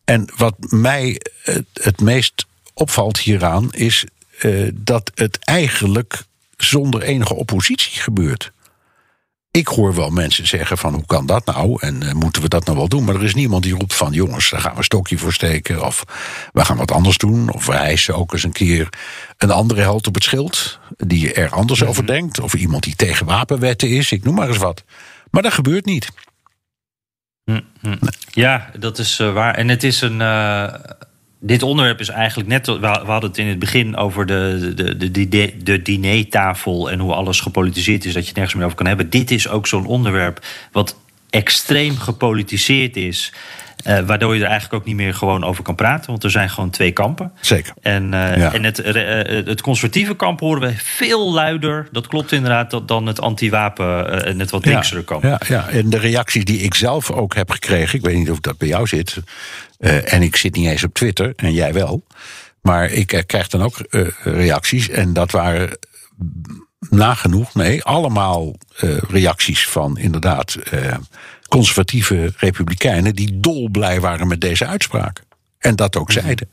En 0.03 0.29
wat 0.35 0.55
mij 0.59 1.21
eh, 1.43 1.55
het 1.73 2.01
meest 2.01 2.45
opvalt 2.73 3.19
hieraan 3.19 3.71
is 3.71 4.05
eh, 4.39 4.67
dat 4.73 5.11
het 5.15 5.37
eigenlijk 5.39 6.23
zonder 6.57 7.01
enige 7.01 7.33
oppositie 7.33 8.01
gebeurt. 8.01 8.51
Ik 9.51 9.67
hoor 9.67 9.95
wel 9.95 10.09
mensen 10.09 10.47
zeggen 10.47 10.77
van 10.77 10.93
hoe 10.93 11.05
kan 11.05 11.25
dat 11.25 11.45
nou 11.45 11.81
en 11.81 12.17
moeten 12.17 12.41
we 12.41 12.47
dat 12.47 12.65
nou 12.65 12.77
wel 12.77 12.87
doen? 12.87 13.03
Maar 13.03 13.15
er 13.15 13.23
is 13.23 13.33
niemand 13.33 13.63
die 13.63 13.75
roept 13.75 13.93
van 13.93 14.11
jongens, 14.11 14.49
daar 14.49 14.61
gaan 14.61 14.71
we 14.71 14.77
een 14.77 14.83
stokje 14.83 15.17
voor 15.17 15.33
steken 15.33 15.85
of 15.85 16.03
we 16.53 16.65
gaan 16.65 16.77
wat 16.77 16.91
anders 16.91 17.17
doen. 17.17 17.51
Of 17.51 17.65
we 17.65 17.73
hijsen 17.73 18.15
ook 18.15 18.33
eens 18.33 18.43
een 18.43 18.51
keer 18.51 18.89
een 19.37 19.51
andere 19.51 19.81
held 19.81 20.07
op 20.07 20.15
het 20.15 20.23
schild 20.23 20.79
die 20.97 21.33
er 21.33 21.49
anders 21.49 21.83
over 21.83 22.05
denkt. 22.05 22.39
Of 22.39 22.53
iemand 22.53 22.83
die 22.83 22.95
tegen 22.95 23.25
wapenwetten 23.25 23.89
is, 23.89 24.11
ik 24.11 24.23
noem 24.23 24.35
maar 24.35 24.47
eens 24.47 24.57
wat. 24.57 24.83
Maar 25.31 25.41
dat 25.41 25.53
gebeurt 25.53 25.85
niet. 25.85 26.11
Ja, 28.31 28.69
dat 28.79 28.97
is 28.99 29.19
eh, 29.19 29.33
waar. 29.33 29.55
En 29.55 29.67
het 29.69 29.83
is 29.83 30.01
een. 30.01 30.21
eh, 30.21 30.73
dit 31.39 31.63
onderwerp 31.63 31.99
is 31.99 32.09
eigenlijk 32.09 32.49
net. 32.49 32.65
We 32.67 32.87
hadden 32.87 33.29
het 33.29 33.37
in 33.37 33.47
het 33.47 33.59
begin 33.59 33.95
over 33.95 34.25
de, 34.25 34.71
de, 34.75 34.97
de, 34.97 35.11
de, 35.11 35.27
de, 35.27 35.53
de 35.63 35.81
dinertafel. 35.81 36.91
en 36.91 36.99
hoe 36.99 37.13
alles 37.13 37.39
gepolitiseerd 37.39 38.05
is, 38.05 38.13
dat 38.13 38.21
je 38.21 38.27
het 38.27 38.35
nergens 38.35 38.55
meer 38.55 38.65
over 38.65 38.77
kan 38.77 38.87
hebben. 38.87 39.09
Dit 39.09 39.31
is 39.31 39.47
ook 39.47 39.67
zo'n 39.67 39.85
onderwerp. 39.85 40.45
wat 40.71 40.97
extreem 41.29 41.97
gepolitiseerd 41.97 42.95
is. 42.95 43.33
Eh, 43.83 43.99
waardoor 43.99 44.35
je 44.35 44.41
er 44.41 44.49
eigenlijk 44.49 44.81
ook 44.81 44.87
niet 44.87 44.95
meer 44.95 45.13
gewoon 45.13 45.43
over 45.43 45.63
kan 45.63 45.75
praten. 45.75 46.09
Want 46.11 46.23
er 46.23 46.31
zijn 46.31 46.49
gewoon 46.49 46.69
twee 46.69 46.91
kampen. 46.91 47.31
Zeker. 47.41 47.73
En, 47.81 48.13
eh, 48.13 48.37
Ja. 48.37 48.53
en 48.53 48.63
het, 48.63 48.79
eh, 48.79 49.45
het 49.45 49.61
conservatieve 49.61 50.15
kamp 50.15 50.39
horen 50.39 50.61
we 50.61 50.73
veel 50.77 51.33
luider. 51.33 51.87
Dat 51.91 52.07
klopt 52.07 52.31
inderdaad. 52.31 52.51
dan 52.85 53.05
het 53.05 53.21
anti-wapen 53.21 54.25
en 54.25 54.39
het 54.39 54.49
wat 54.51 54.65
linksere 54.65 55.03
kamp. 55.03 55.23
Ja, 55.23 55.41
ja, 55.47 55.69
en 55.69 55.89
de 55.89 55.97
reacties 55.97 56.45
die 56.45 56.59
ik 56.59 56.73
zelf 56.73 57.11
ook 57.11 57.35
heb 57.35 57.49
gekregen, 57.51 57.97
ik 57.99 58.05
weet 58.05 58.15
niet 58.15 58.31
of 58.31 58.39
dat 58.39 58.57
bij 58.57 58.67
jou 58.67 58.87
zit, 58.87 59.17
en 59.79 60.21
ik 60.21 60.35
zit 60.35 60.55
niet 60.55 60.67
eens 60.67 60.83
op 60.83 60.93
Twitter, 60.93 61.33
en 61.35 61.53
jij 61.53 61.73
wel, 61.73 62.03
maar 62.61 62.91
ik 62.91 63.23
krijg 63.25 63.47
dan 63.47 63.63
ook 63.63 63.77
reacties, 64.23 64.89
en 64.89 65.13
dat 65.13 65.31
waren 65.31 65.77
nagenoeg, 66.89 67.53
nee, 67.53 67.83
allemaal 67.83 68.55
eh, 68.77 68.97
reacties 68.97 69.67
van 69.67 69.97
inderdaad 69.97 70.55
eh, 70.55 70.95
conservatieve 71.47 72.33
republikeinen 72.37 73.15
die 73.15 73.39
dolblij 73.39 73.99
waren 73.99 74.27
met 74.27 74.41
deze 74.41 74.65
uitspraak. 74.65 75.21
En 75.59 75.75
dat 75.75 75.97
ook 75.97 76.11
zeiden. 76.11 76.47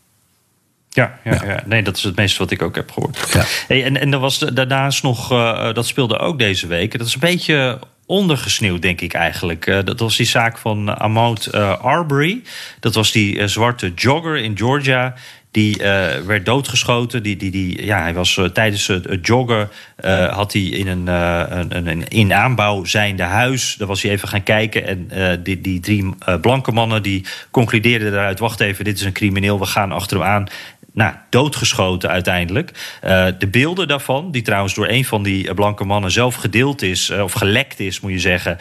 Ja, 0.88 1.18
ja, 1.24 1.44
ja. 1.44 1.62
nee, 1.66 1.82
dat 1.82 1.96
is 1.96 2.02
het 2.02 2.16
meeste 2.16 2.38
wat 2.38 2.50
ik 2.50 2.62
ook 2.62 2.74
heb 2.74 2.90
gehoord. 2.90 3.28
Ja. 3.32 3.44
Hey, 3.66 3.84
en, 3.84 3.96
en 4.00 4.12
er 4.12 4.18
was 4.18 4.38
daarnaast 4.38 5.02
nog, 5.02 5.32
eh, 5.32 5.72
dat 5.72 5.86
speelde 5.86 6.18
ook 6.18 6.38
deze 6.38 6.66
week. 6.66 6.98
Dat 6.98 7.06
is 7.06 7.14
een 7.14 7.20
beetje 7.20 7.78
ondergesneeuwd, 8.06 8.82
denk 8.82 9.00
ik 9.00 9.14
eigenlijk. 9.14 9.84
Dat 9.84 10.00
was 10.00 10.16
die 10.16 10.26
zaak 10.26 10.58
van 10.58 10.98
Ahmaud 10.98 11.46
eh, 11.46 11.80
Arbery. 11.80 12.42
Dat 12.80 12.94
was 12.94 13.12
die 13.12 13.48
zwarte 13.48 13.92
jogger 13.94 14.36
in 14.36 14.56
Georgia. 14.56 15.14
Die 15.50 15.82
eh, 15.82 16.20
werd 16.20 16.46
doodgeschoten. 16.46 17.22
Die, 17.22 17.36
die, 17.36 17.50
die, 17.50 17.84
ja, 17.84 18.02
hij 18.02 18.14
was 18.14 18.36
eh, 18.36 18.44
tijdens 18.44 18.86
het, 18.86 19.04
het 19.04 19.26
joggen. 19.26 19.70
eh, 19.96 20.32
had 20.32 20.52
hij 20.52 20.62
in 20.62 20.88
een, 20.88 21.06
een, 21.06 21.86
een, 21.86 22.08
in 22.08 22.34
aanbouw 22.34 22.84
zijnde 22.84 23.22
huis. 23.22 23.74
Daar 23.78 23.88
was 23.88 24.02
hij 24.02 24.10
even 24.10 24.28
gaan 24.28 24.42
kijken. 24.42 24.86
En 24.86 25.42
die, 25.42 25.60
die 25.60 25.80
drie 25.80 26.14
blanke 26.40 26.72
mannen 26.72 27.02
die 27.02 27.24
concludeerden 27.50 28.12
daaruit: 28.12 28.38
wacht 28.38 28.60
even, 28.60 28.84
dit 28.84 28.98
is 28.98 29.04
een 29.04 29.12
crimineel. 29.12 29.58
We 29.58 29.66
gaan 29.66 29.92
achter 29.92 30.16
hem 30.16 30.26
aan 30.26 30.46
nou, 31.00 31.14
doodgeschoten 31.28 32.10
uiteindelijk. 32.10 32.98
Eh, 33.00 33.26
de 33.38 33.46
beelden 33.46 33.88
daarvan, 33.88 34.30
die 34.30 34.42
trouwens 34.42 34.74
door 34.74 34.88
een 34.88 35.04
van 35.04 35.22
die 35.22 35.48
eh, 35.48 35.54
blanke 35.54 35.84
mannen 35.84 36.10
zelf 36.10 36.34
gedeeld 36.34 36.82
is, 36.82 37.08
eh, 37.08 37.22
of 37.22 37.32
gelekt 37.32 37.80
is, 37.80 38.00
moet 38.00 38.12
je 38.12 38.18
zeggen, 38.18 38.58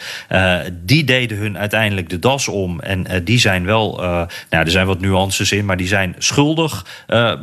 die 0.72 1.04
deden 1.04 1.38
hun 1.38 1.58
uiteindelijk 1.58 2.08
de 2.08 2.18
das 2.18 2.48
om. 2.48 2.80
En 2.80 3.24
die 3.24 3.38
zijn 3.38 3.64
wel, 3.64 3.96
nou, 3.96 4.28
er 4.50 4.70
zijn 4.70 4.86
wat 4.86 5.00
nuances 5.00 5.52
in, 5.52 5.64
maar 5.64 5.76
die 5.76 5.86
zijn 5.86 6.14
schuldig 6.18 6.86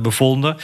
bevonden. 0.02 0.58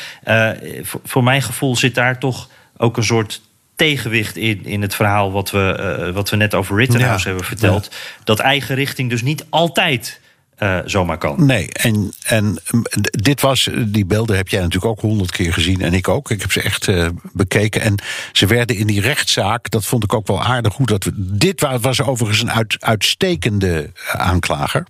Voor, 1.03 1.23
mijn 1.23 1.41
gevoel 1.41 1.75
zit 1.75 1.95
daar 1.95 2.19
toch 2.19 2.49
ook 2.77 2.97
een 2.97 3.03
soort 3.03 3.41
tegenwicht 3.75 4.37
in, 4.37 4.65
in 4.65 4.81
het 4.81 4.95
verhaal 4.95 5.31
wat 5.31 5.51
we, 5.51 6.11
wat 6.13 6.29
we 6.29 6.35
net 6.35 6.53
over 6.53 6.77
Rittenhouse 6.77 7.19
Ja, 7.19 7.27
hebben 7.27 7.45
verteld. 7.45 7.95
Dat 8.23 8.39
eigen 8.39 8.75
richting 8.75 9.09
dus 9.09 9.21
niet 9.21 9.45
altijd 9.49 10.21
eh, 10.63 10.79
zomaar 10.85 11.17
kan. 11.17 11.45
Nee, 11.45 11.69
en, 11.71 12.13
en 12.23 12.61
dit 13.01 13.41
was, 13.41 13.69
die 13.85 14.05
beelden 14.05 14.35
heb 14.35 14.47
jij 14.47 14.59
natuurlijk 14.61 14.91
ook 14.91 14.99
honderd 14.99 15.31
keer 15.31 15.53
gezien 15.53 15.81
en 15.81 15.93
ik 15.93 16.07
ook. 16.07 16.31
Ik 16.31 16.41
heb 16.41 16.51
ze 16.51 16.61
echt 16.61 16.87
eh, 16.87 17.07
bekeken. 17.33 17.81
En 17.81 17.95
ze 18.31 18.45
werden 18.45 18.75
in 18.75 18.87
die 18.87 19.01
rechtszaak, 19.01 19.69
dat 19.69 19.85
vond 19.85 20.03
ik 20.03 20.13
ook 20.13 20.27
wel 20.27 20.43
aardig 20.43 20.75
hoe 20.75 20.85
dat 20.85 21.03
we. 21.03 21.11
Dit 21.15 21.61
wa- 21.61 21.79
was 21.79 22.01
overigens 22.01 22.41
een 22.41 22.51
uit, 22.51 22.75
uitstekende 22.79 23.91
aanklager. 24.11 24.87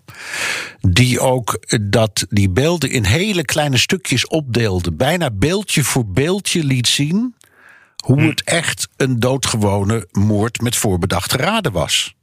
Die 0.81 1.19
ook 1.19 1.53
eh, 1.53 1.79
dat 1.81 2.25
die 2.29 2.49
beelden 2.49 2.89
in 2.89 3.03
hele 3.03 3.43
kleine 3.45 3.77
stukjes 3.77 4.27
opdeelde. 4.27 4.91
Bijna 4.91 5.29
beeldje 5.31 5.83
voor 5.83 6.07
beeldje 6.07 6.63
liet 6.63 6.87
zien 6.87 7.35
hoe 8.03 8.21
het 8.21 8.43
echt 8.43 8.87
een 8.97 9.19
doodgewone 9.19 10.07
moord 10.11 10.61
met 10.61 10.75
voorbedachte 10.75 11.37
raden 11.37 11.71
was. 11.71 12.15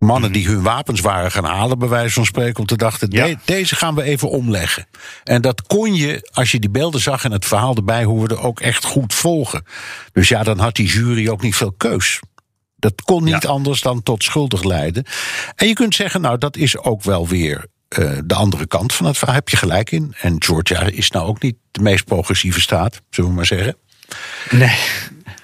Mannen 0.00 0.32
die 0.32 0.46
hun 0.46 0.62
wapens 0.62 1.00
waren 1.00 1.30
gaan 1.30 1.44
halen, 1.44 1.78
bij 1.78 1.88
wijze 1.88 2.14
van 2.14 2.24
spreken, 2.24 2.60
om 2.60 2.66
te 2.66 2.76
dachten: 2.76 3.10
Ja. 3.10 3.26
"De- 3.26 3.36
deze 3.44 3.76
gaan 3.76 3.94
we 3.94 4.02
even 4.02 4.30
omleggen. 4.30 4.86
En 5.24 5.42
dat 5.42 5.62
kon 5.62 5.94
je, 5.94 6.28
als 6.32 6.50
je 6.52 6.58
die 6.58 6.70
beelden 6.70 7.00
zag 7.00 7.24
en 7.24 7.32
het 7.32 7.44
verhaal 7.44 7.74
erbij 7.76 8.04
hoorde, 8.04 8.36
ook 8.38 8.60
echt 8.60 8.84
goed 8.84 9.14
volgen. 9.14 9.64
Dus 10.12 10.28
ja, 10.28 10.42
dan 10.42 10.58
had 10.58 10.74
die 10.74 10.86
jury 10.86 11.28
ook 11.28 11.42
niet 11.42 11.56
veel 11.56 11.72
keus. 11.76 12.20
Dat 12.76 13.02
kon 13.02 13.24
niet 13.24 13.42
Ja. 13.42 13.48
anders 13.48 13.80
dan 13.80 14.02
tot 14.02 14.22
schuldig 14.24 14.62
leiden. 14.64 15.04
En 15.56 15.66
je 15.66 15.74
kunt 15.74 15.94
zeggen, 15.94 16.20
nou, 16.20 16.38
dat 16.38 16.56
is 16.56 16.78
ook 16.78 17.02
wel 17.02 17.28
weer 17.28 17.66
eh, 17.88 18.12
de 18.24 18.34
andere 18.34 18.66
kant 18.66 18.92
van 18.92 19.06
het 19.06 19.18
verhaal. 19.18 19.34
Heb 19.36 19.48
je 19.48 19.56
gelijk 19.56 19.90
in. 19.90 20.14
En 20.20 20.36
Georgia 20.42 20.80
is 20.80 21.10
nou 21.10 21.26
ook 21.26 21.42
niet 21.42 21.56
de 21.70 21.80
meest 21.82 22.04
progressieve 22.04 22.60
staat, 22.60 23.00
zullen 23.10 23.30
we 23.30 23.36
maar 23.36 23.46
zeggen. 23.46 23.76
Nee. 24.50 24.76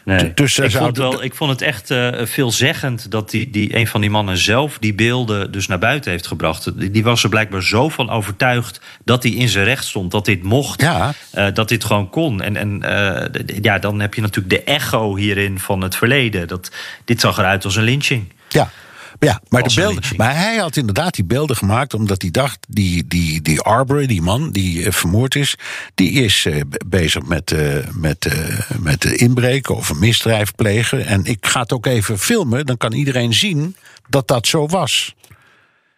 Nee. 0.07 0.35
Dus, 0.35 0.59
ik, 0.59 0.71
vond 0.71 0.97
wel, 0.97 1.23
ik 1.23 1.35
vond 1.35 1.51
het 1.51 1.63
echt 1.63 1.91
eh, 1.91 2.09
veelzeggend 2.25 3.11
dat 3.11 3.31
die, 3.31 3.51
die, 3.51 3.77
een 3.77 3.87
van 3.87 4.01
die 4.01 4.11
mannen 4.11 4.37
zelf 4.37 4.79
die 4.81 4.95
beelden 4.95 5.53
dus 5.53 5.67
naar 5.67 5.79
buiten 5.79 6.11
heeft 6.11 6.27
gebracht. 6.27 6.79
Die, 6.79 6.91
die 6.91 7.05
was 7.05 7.23
er 7.23 7.29
blijkbaar 7.29 7.63
zo 7.63 7.89
van 7.89 8.11
overtuigd 8.11 8.81
dat 9.05 9.23
hij 9.23 9.33
in 9.33 9.49
zijn 9.49 9.65
recht 9.65 9.85
stond, 9.85 10.11
dat 10.11 10.25
dit 10.25 10.43
mocht, 10.43 10.81
Ja. 10.81 11.13
eh, 11.31 11.47
dat 11.55 11.69
dit 11.69 11.85
gewoon 11.85 12.11
kon. 12.11 12.43
En, 12.43 12.57
en 12.57 12.83
eh, 12.83 13.59
ja, 13.63 13.79
dan 13.79 14.01
heb 14.01 14.15
je 14.15 14.21
natuurlijk 14.21 14.55
de 14.55 14.73
echo 14.73 15.17
hierin 15.17 15.59
van 15.59 15.81
het 15.83 15.97
verleden. 15.97 16.49
Dat, 16.49 16.71
dit 17.05 17.21
zag 17.21 17.39
eruit 17.39 17.65
als 17.65 17.77
een 17.77 17.83
lynching. 17.85 18.33
Ja. 18.49 18.71
Ja, 19.19 19.41
maar, 19.49 19.63
de 19.63 19.75
beelden, 19.75 20.03
maar 20.17 20.37
hij 20.37 20.57
had 20.57 20.77
inderdaad 20.77 21.15
die 21.15 21.25
beelden 21.25 21.57
gemaakt 21.57 21.95
omdat 21.95 22.23
hij 22.23 22.31
dacht: 22.31 22.59
die, 22.69 23.07
die, 23.07 23.43
die 23.43 23.61
Arbery, 23.61 24.07
die 24.07 24.23
man 24.23 24.51
die 24.51 24.85
eh, 24.87 24.93
vermoord 24.93 25.35
is, 25.35 25.55
die 25.95 26.11
is 26.11 26.45
eh, 26.47 26.61
be- 26.67 26.81
bezig 26.87 27.23
met, 27.23 27.53
eh, 27.53 27.87
met, 27.93 28.35
met 28.81 29.05
inbreken 29.05 29.77
of 29.77 29.89
een 29.89 29.99
misdrijf 29.99 30.55
plegen. 30.55 31.07
En 31.07 31.25
ik 31.25 31.47
ga 31.47 31.61
het 31.61 31.73
ook 31.73 31.87
even 31.87 32.19
filmen, 32.19 32.67
dan 32.67 32.77
kan 32.77 32.93
iedereen 32.93 33.35
zien 33.35 33.77
dat 34.09 34.29
dat 34.29 34.47
zo 34.47 34.67
was. 34.67 35.15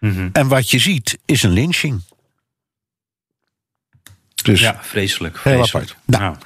Mhm. 0.00 0.28
En 0.32 0.48
wat 0.48 0.70
je 0.70 0.78
ziet 0.78 1.18
is 1.24 1.42
een 1.42 1.50
lynching. 1.52 2.02
Dus 4.42 4.60
Ja, 4.60 4.78
vreselijk. 4.82 5.38
Heel 5.42 5.62
apart. 5.62 5.96
Nou. 6.04 6.36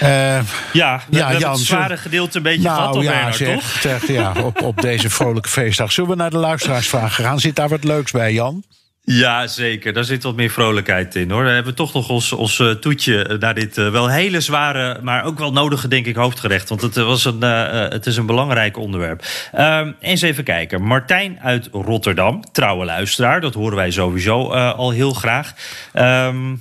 Eh, 0.00 0.08
ja, 0.08 0.40
we, 0.72 0.72
Ja, 0.72 1.02
we 1.10 1.16
hebben 1.18 1.38
Jan, 1.38 1.50
het 1.50 1.58
zo- 1.58 1.64
zware 1.64 1.96
gedeelte 1.96 2.36
een 2.36 2.42
beetje 2.42 2.68
gehad 2.68 2.94
nou 2.94 2.96
al 2.96 3.02
ja, 3.02 3.32
zeg, 3.32 3.54
toch? 3.54 3.64
zeg, 3.80 4.06
ja 4.06 4.32
op, 4.42 4.62
op 4.62 4.80
deze 4.80 5.10
vrolijke 5.10 5.48
feestdag. 5.48 5.92
Zullen 5.92 6.10
we 6.10 6.16
naar 6.16 6.30
de 6.30 6.36
luisteraarsvragen 6.38 7.24
gaan? 7.24 7.40
Zit 7.40 7.56
daar 7.56 7.68
wat 7.68 7.84
leuks 7.84 8.10
bij, 8.10 8.32
Jan? 8.32 8.64
Ja, 9.04 9.46
zeker. 9.46 9.92
Daar 9.92 10.04
zit 10.04 10.22
wat 10.22 10.34
meer 10.36 10.50
vrolijkheid 10.50 11.14
in 11.14 11.30
hoor. 11.30 11.44
We 11.44 11.50
hebben 11.50 11.74
toch 11.74 11.92
nog 11.92 12.08
ons, 12.08 12.32
ons 12.32 12.58
eh, 12.60 12.70
toetje 12.70 13.36
naar 13.40 13.54
dit 13.54 13.78
eh, 13.78 13.90
wel 13.90 14.08
hele 14.08 14.40
zware, 14.40 14.98
maar 15.02 15.24
ook 15.24 15.38
wel 15.38 15.52
nodige, 15.52 15.88
denk 15.88 16.06
ik, 16.06 16.16
hoofdgerecht. 16.16 16.68
Want 16.68 16.80
het, 16.82 16.96
eh, 16.96 17.04
was 17.04 17.24
een, 17.24 17.42
eh, 17.42 17.84
eh, 17.84 17.90
het 17.92 18.06
is 18.06 18.16
een 18.16 18.26
belangrijk 18.26 18.76
onderwerp. 18.76 19.24
Ehm, 19.52 19.92
eens 20.00 20.22
even 20.22 20.44
kijken. 20.44 20.82
Martijn 20.82 21.38
uit 21.40 21.68
Rotterdam, 21.72 22.42
trouwe 22.52 22.84
luisteraar. 22.84 23.40
Dat 23.40 23.54
horen 23.54 23.76
wij 23.76 23.90
sowieso 23.90 24.52
eh, 24.52 24.74
al 24.74 24.90
heel 24.90 25.12
graag. 25.12 25.52
Ehm, 25.92 26.54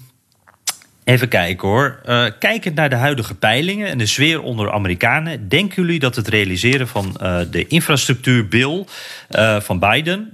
Even 1.03 1.27
kijken 1.27 1.67
hoor. 1.67 1.99
Eh, 2.05 2.25
kijkend 2.39 2.75
naar 2.75 2.89
de 2.89 2.95
huidige 2.95 3.35
peilingen 3.35 3.87
en 3.87 3.97
de 3.97 4.05
sfeer 4.05 4.41
onder 4.41 4.71
Amerikanen, 4.71 5.49
denken 5.49 5.83
jullie 5.83 5.99
dat 5.99 6.15
het 6.15 6.27
realiseren 6.27 6.87
van 6.87 7.17
eh, 7.17 7.39
de 7.51 7.67
infrastructuurbil 7.67 8.87
eh, 9.29 9.59
van 9.59 9.79
Biden, 9.79 10.29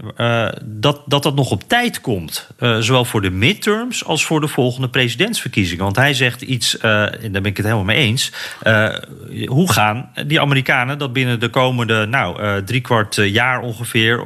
dat, 0.64 1.02
dat 1.06 1.24
dat 1.24 1.36
nog 1.36 1.52
op 1.52 1.64
tijd 1.68 2.02
komt? 2.02 2.48
Zowel 2.80 3.06
voor 3.06 3.22
de 3.22 3.30
midterms 3.30 4.06
als 4.06 4.26
voor 4.26 4.42
de 4.42 4.48
volgende 4.48 4.90
presidentsverkiezingen. 4.90 5.84
Want 5.84 5.96
hij 5.96 6.14
zegt 6.14 6.42
iets, 6.42 6.78
en 6.78 7.32
daar 7.32 7.42
ben 7.42 7.46
ik 7.46 7.58
het 7.58 7.66
helemaal 7.66 7.86
mee 7.86 7.98
eens. 7.98 8.32
hoe 9.46 9.72
gaan 9.72 10.10
die 10.26 10.42
Amerikanen 10.42 10.98
dat 10.98 11.14
binnen 11.14 11.40
de 11.40 11.50
komende 11.50 12.06
nou, 12.06 12.64
driekwart 12.64 13.18
eh, 13.18 13.34
jaar 13.34 13.60
ongeveer, 13.60 14.26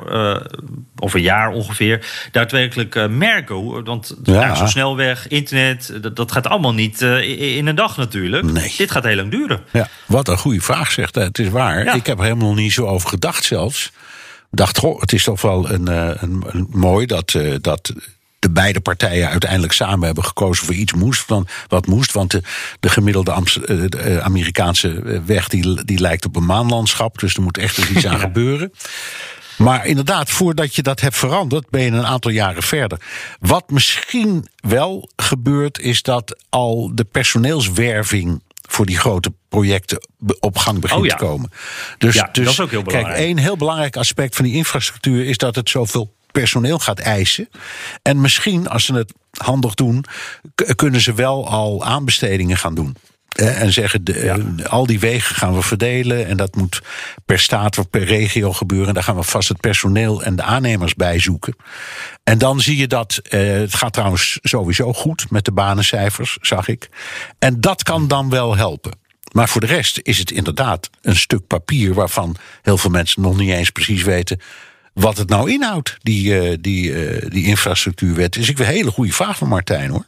of 0.99 1.13
een 1.13 1.21
jaar 1.21 1.49
ongeveer, 1.49 2.05
daadwerkelijk 2.31 3.09
merken? 3.09 3.83
Want 3.83 4.15
Ja. 4.23 4.41
ja. 4.41 4.55
zo'n 4.55 4.67
snelweg, 4.67 5.27
internet, 5.27 5.93
dat, 6.01 6.15
dat 6.15 6.30
gaat 6.31 6.47
allemaal 6.47 6.73
niet 6.73 7.01
eh, 7.01 7.57
in 7.57 7.67
een 7.67 7.75
dag 7.75 7.97
natuurlijk. 7.97 8.43
Nee. 8.51 8.73
Dit 8.77 8.91
gaat 8.91 9.03
heel 9.03 9.15
lang 9.15 9.31
duren. 9.31 9.61
Ja, 9.71 9.89
wat 10.05 10.27
een 10.27 10.37
goede 10.37 10.61
vraag 10.61 10.91
zegt. 10.91 11.15
hij. 11.15 11.23
Het 11.23 11.39
is 11.39 11.49
waar. 11.49 11.83
Ja. 11.83 11.93
Ik 11.93 12.05
heb 12.05 12.17
er 12.17 12.23
helemaal 12.23 12.53
niet 12.53 12.73
zo 12.73 12.85
over 12.85 13.09
gedacht 13.09 13.43
zelfs. 13.43 13.85
Ik 14.51 14.57
dacht, 14.57 14.77
goh, 14.77 15.01
het 15.01 15.13
is 15.13 15.23
toch 15.23 15.41
wel 15.41 15.69
een, 15.71 15.87
eh, 15.87 16.09
een, 16.15 16.43
een- 16.47 16.67
mooi 16.69 17.05
dat, 17.05 17.33
eh, 17.33 17.53
dat 17.61 17.93
de 18.39 18.49
beide 18.49 18.79
partijen 18.79 19.29
uiteindelijk 19.29 19.73
samen 19.73 20.05
hebben 20.05 20.23
gekozen 20.25 20.65
voor 20.65 20.75
iets 20.75 20.93
moest. 20.93 21.21
Van, 21.21 21.47
wat 21.67 21.87
moest, 21.87 22.11
want 22.11 22.31
de, 22.31 22.41
de 22.79 22.89
gemiddelde 22.89 23.31
Amst- 23.31 23.67
de, 23.67 24.19
Amerikaanse 24.23 25.21
weg 25.25 25.47
die, 25.47 25.83
die 25.85 25.99
lijkt 25.99 26.25
op 26.25 26.35
een 26.35 26.45
maanlandschap. 26.45 27.19
Dus 27.19 27.35
er 27.35 27.41
moet 27.41 27.57
echt 27.57 27.77
iets 27.77 28.05
aan 28.05 28.19
gebeuren. 28.29 28.71
Maar 29.63 29.85
inderdaad, 29.85 30.29
voordat 30.29 30.75
je 30.75 30.81
dat 30.81 30.99
hebt 30.99 31.17
veranderd, 31.17 31.69
ben 31.69 31.81
je 31.81 31.91
een 31.91 32.05
aantal 32.05 32.31
jaren 32.31 32.63
verder. 32.63 32.99
Wat 33.39 33.69
misschien 33.69 34.47
wel 34.55 35.09
gebeurt, 35.15 35.79
is 35.79 36.01
dat 36.01 36.43
al 36.49 36.91
de 36.95 37.03
personeelswerving 37.03 38.41
voor 38.69 38.85
die 38.85 38.97
grote 38.97 39.33
projecten 39.49 40.07
op 40.39 40.57
gang 40.57 40.79
begint 40.79 40.99
Oh 40.99 41.05
ja. 41.05 41.15
te 41.15 41.25
komen. 41.25 41.51
Dus, 41.97 42.15
Ja, 42.15 42.29
dus 42.31 42.43
dat 42.43 42.53
is 42.53 42.59
ook 42.59 42.69
heel 42.69 42.83
belangrijk. 42.83 43.15
Kijk, 43.15 43.27
één 43.27 43.37
heel 43.37 43.57
belangrijk 43.57 43.97
aspect 43.97 44.35
van 44.35 44.45
die 44.45 44.53
infrastructuur 44.53 45.25
is 45.25 45.37
dat 45.37 45.55
het 45.55 45.69
zoveel 45.69 46.13
personeel 46.31 46.79
gaat 46.79 46.99
eisen. 46.99 47.49
En 48.01 48.21
misschien, 48.21 48.67
als 48.67 48.85
ze 48.85 48.93
het 48.93 49.13
handig 49.31 49.73
doen, 49.73 50.05
kunnen 50.75 51.01
ze 51.01 51.13
wel 51.13 51.47
al 51.47 51.85
aanbestedingen 51.85 52.57
gaan 52.57 52.75
doen. 52.75 52.95
En 53.31 53.73
zeggen, 53.73 54.03
de, 54.03 54.13
eh, 54.13 54.65
al 54.65 54.85
die 54.85 54.99
wegen 54.99 55.35
gaan 55.35 55.53
we 55.53 55.61
verdelen. 55.61 56.27
En 56.27 56.37
dat 56.37 56.55
moet 56.55 56.81
per 57.25 57.39
staat 57.39 57.77
of 57.77 57.89
per 57.89 58.03
regio 58.03 58.53
gebeuren. 58.53 58.87
En 58.87 58.93
daar 58.93 59.03
gaan 59.03 59.15
we 59.15 59.23
vast 59.23 59.49
het 59.49 59.59
personeel 59.59 60.23
en 60.23 60.35
de 60.35 60.43
aannemers 60.43 60.93
bij 60.93 61.19
zoeken. 61.19 61.55
En 62.23 62.37
dan 62.37 62.59
zie 62.59 62.77
je 62.77 62.87
dat, 62.87 63.19
eh, 63.29 63.39
het 63.41 63.75
gaat 63.75 63.93
trouwens 63.93 64.39
sowieso 64.41 64.93
goed 64.93 65.29
met 65.29 65.45
de 65.45 65.51
banencijfers, 65.51 66.37
zag 66.41 66.67
ik. 66.67 66.89
En 67.39 67.61
dat 67.61 67.83
kan 67.83 68.07
dan 68.07 68.29
wel 68.29 68.55
helpen. 68.55 68.99
Maar 69.31 69.49
voor 69.49 69.61
de 69.61 69.67
rest 69.67 69.99
is 70.03 70.17
het 70.17 70.31
inderdaad 70.31 70.89
een 71.01 71.15
stuk 71.15 71.47
papier 71.47 71.93
waarvan 71.93 72.35
heel 72.61 72.77
veel 72.77 72.89
mensen 72.89 73.21
nog 73.21 73.37
niet 73.37 73.49
eens 73.49 73.69
precies 73.69 74.03
weten 74.03 74.39
wat 74.93 75.17
het 75.17 75.29
nou 75.29 75.51
inhoudt, 75.51 75.97
die, 76.01 76.39
eh, 76.39 76.57
die, 76.61 77.05
eh, 77.05 77.29
die 77.29 77.45
infrastructuurwet. 77.45 78.33
Dus 78.33 78.49
ik 78.49 78.57
wil 78.57 78.67
een 78.67 78.73
hele 78.73 78.91
goede 78.91 79.13
vraag 79.13 79.37
van 79.37 79.47
Martijn 79.47 79.89
hoor. 79.89 80.05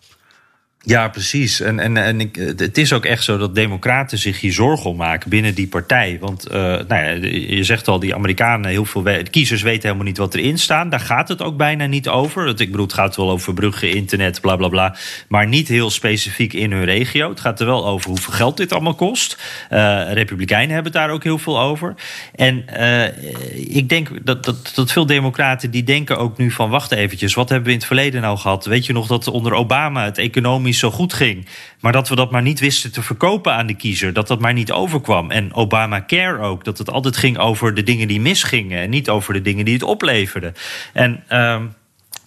Ja, 0.85 1.07
precies. 1.09 1.59
En, 1.59 1.79
en, 1.79 1.97
en 1.97 2.19
ik, 2.19 2.35
het 2.57 2.77
is 2.77 2.93
ook 2.93 3.05
echt 3.05 3.23
zo 3.23 3.37
dat 3.37 3.55
democraten 3.55 4.17
zich 4.17 4.39
hier 4.39 4.53
zorgen 4.53 4.89
om 4.89 4.95
maken 4.97 5.29
binnen 5.29 5.55
die 5.55 5.67
partij. 5.67 6.17
Want 6.19 6.45
eh, 6.47 6.61
nou 6.61 6.87
ja, 6.87 7.09
je 7.55 7.63
zegt 7.63 7.87
al, 7.87 7.99
die 7.99 8.15
Amerikanen, 8.15 8.69
heel 8.69 8.85
veel 8.85 9.03
kiezers 9.31 9.61
weten 9.61 9.81
helemaal 9.81 10.05
niet 10.05 10.17
wat 10.17 10.35
erin 10.35 10.57
staat. 10.57 10.91
Daar 10.91 10.99
gaat 10.99 11.27
het 11.27 11.41
ook 11.41 11.57
bijna 11.57 11.85
niet 11.85 12.07
over. 12.09 12.47
Het- 12.47 12.59
Ik 12.59 12.71
bedoel, 12.71 12.85
het 12.85 12.95
gaat 12.95 13.15
wel 13.15 13.29
over 13.29 13.53
bruggen, 13.53 13.91
internet, 13.91 14.41
bla 14.41 14.55
bla 14.55 14.67
bla. 14.67 14.95
Maar 15.27 15.47
niet 15.47 15.67
heel 15.67 15.89
specifiek 15.89 16.53
in 16.53 16.71
hun 16.71 16.85
regio. 16.85 17.29
Het 17.29 17.39
gaat 17.39 17.59
er 17.59 17.65
wel 17.65 17.85
over 17.87 18.09
hoeveel 18.09 18.33
geld 18.33 18.57
dit 18.57 18.71
allemaal 18.71 18.95
kost. 18.95 19.37
Eh, 19.69 20.01
Republikeinen 20.13 20.73
hebben 20.73 20.91
het 20.91 21.01
daar 21.01 21.11
ook 21.11 21.23
heel 21.23 21.37
veel 21.39 21.59
over. 21.59 21.95
En 22.35 22.67
eh, 22.67 23.75
ik 23.75 23.89
denk 23.89 24.09
dat, 24.25 24.43
dat, 24.45 24.71
dat 24.75 24.91
veel 24.91 25.05
democraten 25.05 25.71
die 25.71 25.83
denken 25.83 26.17
ook 26.17 26.37
nu 26.37 26.51
van... 26.51 26.69
wacht 26.69 26.91
eventjes, 26.91 27.33
wat 27.33 27.49
hebben 27.49 27.65
we 27.67 27.71
in 27.73 27.77
het 27.77 27.87
verleden 27.87 28.21
nou 28.21 28.37
gehad? 28.37 28.65
Weet 28.65 28.85
je 28.85 28.93
nog 28.93 29.07
dat 29.07 29.27
onder 29.27 29.53
Obama 29.53 30.03
het 30.05 30.17
economisch 30.17 30.71
zo 30.79 30.91
goed 30.91 31.13
ging... 31.13 31.47
maar 31.79 31.91
dat 31.91 32.09
we 32.09 32.15
dat 32.15 32.31
maar 32.31 32.41
niet 32.41 32.59
wisten 32.59 32.91
te 32.91 33.01
verkopen 33.01 33.53
aan 33.53 33.67
de 33.67 33.75
kiezer. 33.75 34.13
Dat 34.13 34.27
dat 34.27 34.39
maar 34.39 34.53
niet 34.53 34.71
overkwam. 34.71 35.31
En 35.31 35.53
Obamacare 35.53 36.39
ook, 36.39 36.63
dat 36.63 36.77
het 36.77 36.89
altijd 36.89 37.17
ging 37.17 37.37
over 37.37 37.73
de 37.73 37.83
dingen 37.83 38.07
die 38.07 38.21
misgingen... 38.21 38.81
en 38.81 38.89
niet 38.89 39.09
over 39.09 39.33
de 39.33 39.41
dingen 39.41 39.65
die 39.65 39.73
het 39.73 39.83
opleverden. 39.83 40.55
En... 40.93 41.23
ehm, 41.27 41.63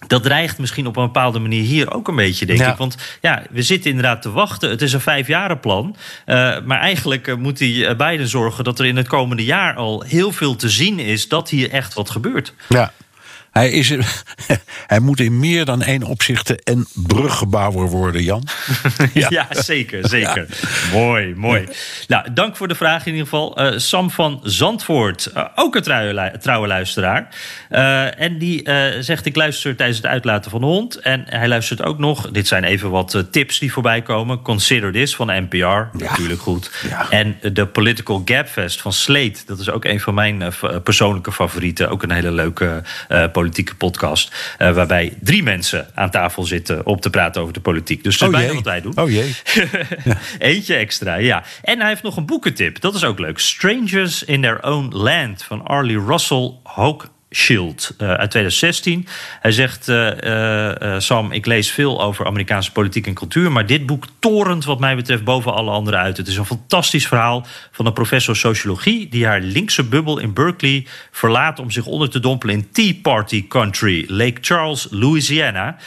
dat 0.07 0.23
dreigt 0.23 0.57
misschien 0.57 0.87
op 0.87 0.97
een 0.97 1.05
bepaalde 1.05 1.39
manier 1.39 1.63
hier 1.63 1.93
ook 1.93 2.07
een 2.07 2.15
beetje, 2.15 2.45
denk 2.45 2.59
Ja. 2.59 2.71
ik. 2.71 2.77
Want 2.77 2.97
ja, 3.21 3.43
we 3.51 3.61
zitten 3.61 3.89
inderdaad 3.89 4.21
te 4.21 4.31
wachten. 4.31 4.69
Het 4.69 4.81
is 4.81 4.93
een 4.93 5.01
vijfjarenplan. 5.01 5.95
Uh, 6.25 6.35
maar 6.65 6.79
eigenlijk 6.79 7.27
uh, 7.27 7.35
moet 7.35 7.57
die 7.57 7.75
uh, 7.75 7.95
Biden 7.95 8.27
zorgen 8.27 8.63
dat 8.63 8.79
er 8.79 8.85
in 8.85 8.95
het 8.95 9.07
komende 9.07 9.43
jaar 9.43 9.75
al 9.75 10.01
heel 10.01 10.31
veel 10.31 10.55
te 10.55 10.69
zien 10.69 10.99
is 10.99 11.27
dat 11.27 11.49
hier 11.49 11.71
echt 11.71 11.93
wat 11.93 12.09
gebeurt. 12.09 12.53
Ja. 12.69 12.91
Hij, 13.57 13.69
is, 13.69 13.93
hij 14.93 14.99
moet 14.99 15.19
in 15.19 15.39
meer 15.39 15.65
dan 15.65 15.81
één 15.81 16.03
opzichte 16.03 16.59
een 16.63 16.87
bruggebouwer 16.93 17.87
worden, 17.87 18.23
Jan. 18.23 18.47
ja. 19.13 19.47
zeker, 19.49 20.07
zeker. 20.07 20.47
Mooi, 20.91 21.35
mooi. 21.35 21.67
Nou, 22.07 22.33
dank 22.33 22.55
voor 22.55 22.67
de 22.67 22.75
vraag 22.75 23.05
in 23.05 23.11
ieder 23.11 23.27
geval. 23.27 23.57
Eh, 23.57 23.77
Sam 23.77 24.11
van 24.11 24.39
Zandvoort, 24.43 25.25
eh, 25.25 25.45
ook 25.55 25.75
een 25.75 25.81
trouwe, 25.81 26.33
trouwe 26.39 26.67
luisteraar. 26.67 27.27
Eh, 27.69 28.21
en 28.21 28.37
die 28.37 28.69
zegt, 28.99 29.25
ik 29.25 29.35
luister 29.35 29.75
tijdens 29.75 29.97
het 29.97 30.07
uitlaten 30.07 30.51
van 30.51 30.59
de 30.59 30.65
hond. 30.65 30.95
En 30.95 31.23
hij 31.25 31.47
luistert 31.47 31.83
ook 31.83 31.97
nog, 31.97 32.31
dit 32.31 32.47
zijn 32.47 32.63
even 32.63 32.89
wat 32.89 33.25
tips 33.31 33.59
die 33.59 33.71
voorbij 33.71 34.01
komen. 34.01 34.41
Consider 34.41 34.91
This 34.91 35.15
van 35.15 35.27
NPR, 35.27 35.97
natuurlijk 35.97 36.41
goed. 36.41 36.71
En 37.09 37.37
de 37.53 37.65
Political 37.65 38.21
Gapfest 38.25 38.81
van 38.81 38.93
Slate, 38.93 39.39
dat 39.45 39.59
is 39.59 39.69
ook 39.69 39.85
een 39.85 39.99
van 39.99 40.13
mijn 40.13 40.43
persoonlijke 40.83 41.31
favorieten. 41.31 41.89
Ook 41.89 42.03
een 42.03 42.11
hele 42.11 42.31
leuke 42.31 42.83
politieke 43.07 43.45
podcast. 43.77 44.55
waarbij 44.57 45.13
drie 45.21 45.43
mensen 45.43 45.87
aan 45.95 46.09
tafel 46.09 46.43
zitten 46.43 46.85
om 46.85 46.99
te 46.99 47.09
praten 47.09 47.41
over 47.41 47.53
de 47.53 47.59
politiek. 47.59 48.03
Dus 48.03 48.17
dat 48.17 48.29
is 48.29 48.35
oh 48.35 48.41
bijna 48.41 48.53
wat 48.55 48.63
wij 48.63 48.81
doen. 48.81 48.97
Oh 48.97 49.09
jee. 49.09 49.35
Eentje 50.39 50.75
extra, 50.75 51.15
ja. 51.15 51.43
En 51.63 51.79
hij 51.79 51.89
heeft 51.89 52.03
nog 52.03 52.17
een 52.17 52.25
boekentip. 52.25 52.81
Dat 52.81 52.95
is 52.95 53.03
ook 53.03 53.19
leuk. 53.19 53.39
Strangers 53.39 54.23
in 54.23 54.41
Their 54.41 54.63
Own 54.63 54.95
Land 54.95 55.43
van 55.43 55.65
Arlie 55.65 55.99
Russell 55.99 56.51
Hoke 56.63 57.07
Shield 57.31 57.95
uh, 57.97 58.07
uit 58.07 58.29
2016. 58.29 59.07
Hij 59.41 59.51
zegt: 59.51 59.87
uh, 59.87 60.11
uh, 60.21 60.95
Sam, 60.97 61.31
ik 61.31 61.45
lees 61.45 61.71
veel 61.71 62.01
over 62.01 62.25
Amerikaanse 62.25 62.71
politiek 62.71 63.07
en 63.07 63.13
cultuur, 63.13 63.51
maar 63.51 63.65
dit 63.65 63.85
boek 63.85 64.05
torent, 64.19 64.65
wat 64.65 64.79
mij 64.79 64.95
betreft, 64.95 65.23
boven 65.23 65.53
alle 65.53 65.71
andere 65.71 65.97
uit. 65.97 66.17
Het 66.17 66.27
is 66.27 66.37
een 66.37 66.45
fantastisch 66.45 67.07
verhaal 67.07 67.45
van 67.71 67.85
een 67.85 67.93
professor 67.93 68.35
sociologie 68.35 69.09
die 69.09 69.25
haar 69.25 69.41
linkse 69.41 69.83
bubbel 69.83 70.19
in 70.19 70.33
Berkeley 70.33 70.85
verlaat 71.11 71.59
om 71.59 71.71
zich 71.71 71.85
onder 71.85 72.09
te 72.09 72.19
dompelen 72.19 72.55
in 72.55 72.71
Tea 72.71 72.93
Party 73.01 73.47
Country, 73.47 74.05
Lake 74.07 74.37
Charles, 74.41 74.87
Louisiana. 74.89 75.77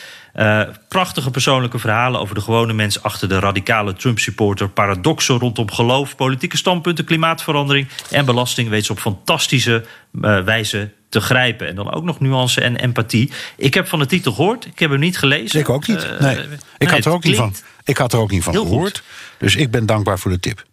Prachtige 0.89 1.31
persoonlijke 1.31 1.79
verhalen 1.79 2.21
over 2.21 2.35
de 2.35 2.41
gewone 2.41 2.73
mens 2.73 3.03
achter 3.03 3.29
de 3.29 3.39
radicale 3.39 3.93
Trump-supporter. 3.93 4.69
Paradoxen 4.69 5.39
rondom 5.39 5.71
geloof, 5.71 6.17
politieke 6.17 6.57
standpunten, 6.57 7.05
klimaatverandering 7.05 7.89
en 8.11 8.25
belasting 8.25 8.69
weet 8.69 8.85
ze 8.85 8.93
op 8.93 8.99
fantastische 8.99 9.85
wijze 10.45 10.91
te 11.11 11.21
grijpen. 11.21 11.69
En 11.69 11.75
dan 11.75 11.93
ook 11.93 12.05
nog 12.05 12.21
nuance 12.21 12.61
en 12.61 12.77
empathie. 12.77 13.31
Ik 13.57 13.75
heb 13.75 13.89
van 13.89 13.99
de 13.99 14.07
titel 14.07 14.33
gehoord, 14.33 14.67
ik 14.67 14.79
heb 14.79 14.91
hem 14.91 15.01
niet 15.01 15.19
gelezen. 15.19 15.61
Ik 15.61 15.69
ook 15.69 15.87
niet. 15.87 16.05
Uh, 16.05 16.21
nee. 16.21 16.39
Ik, 16.79 16.89
had 16.89 17.05
er 17.05 17.13
ook 17.13 17.25
niet 17.25 17.37
van, 17.37 17.55
ik 17.85 17.97
had 17.97 18.13
er 18.13 18.19
ook 18.19 18.31
niet 18.31 18.43
van 18.43 18.55
gehoord. 18.55 18.99
Goed. 18.99 19.03
Dus 19.39 19.57
ik 19.57 19.71
ben 19.71 19.87
dankbaar 19.87 20.19
voor 20.19 20.31
de 20.31 20.41
tip. 20.41 20.65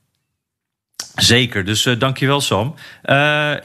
Zeker, 1.17 1.65
dus 1.65 1.85
uh, 1.85 1.99
dankjewel 1.99 2.41
Sam. 2.41 2.75
Uh, 3.05 3.15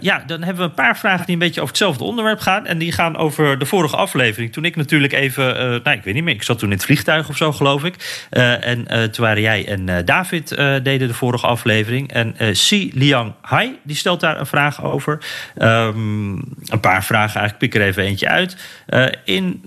ja, 0.01 0.23
dan 0.27 0.43
hebben 0.43 0.63
we 0.63 0.69
een 0.69 0.75
paar 0.75 0.99
vragen 0.99 1.25
die 1.25 1.35
een 1.35 1.41
beetje 1.41 1.61
over 1.61 1.75
hetzelfde 1.75 2.05
onderwerp 2.05 2.41
gaan. 2.41 2.67
En 2.67 2.79
die 2.79 2.93
gaan 2.93 3.17
over 3.17 3.59
de 3.59 3.67
vorige 3.67 3.97
aflevering. 3.97 4.53
Toen 4.53 4.65
ik 4.65 4.77
natuurlijk 4.77 5.13
even, 5.13 5.49
uh, 5.49 5.63
nou 5.63 5.91
ik 5.91 6.03
weet 6.03 6.15
niet 6.15 6.25
meer, 6.25 6.35
ik 6.35 6.43
zat 6.43 6.59
toen 6.59 6.71
in 6.71 6.77
het 6.77 6.85
vliegtuig 6.85 7.29
of 7.29 7.37
zo 7.37 7.53
geloof 7.53 7.85
ik. 7.85 8.27
en 8.31 8.87
toen 8.87 9.25
waren 9.25 9.43
jij 9.43 9.67
en 9.67 10.05
David 10.05 10.49
deden 10.83 11.09
de 11.09 11.15
vorige 11.15 11.47
aflevering. 11.47 12.13
En 12.13 12.57
Si 12.57 12.91
Liang 12.95 13.33
Hai, 13.41 13.79
die 13.83 13.97
stelt 13.97 14.21
daar 14.21 14.41
een 14.41 14.47
vraag 14.47 14.83
over. 14.83 15.19
Um, 15.59 16.35
een 16.65 16.81
paar 16.81 17.05
vragen, 17.05 17.41
eigenlijk 17.41 17.59
pik 17.59 17.75
er 17.75 17.89
even 17.89 18.03
eentje 18.03 18.29
uit. 18.29 18.57
in 19.25 19.61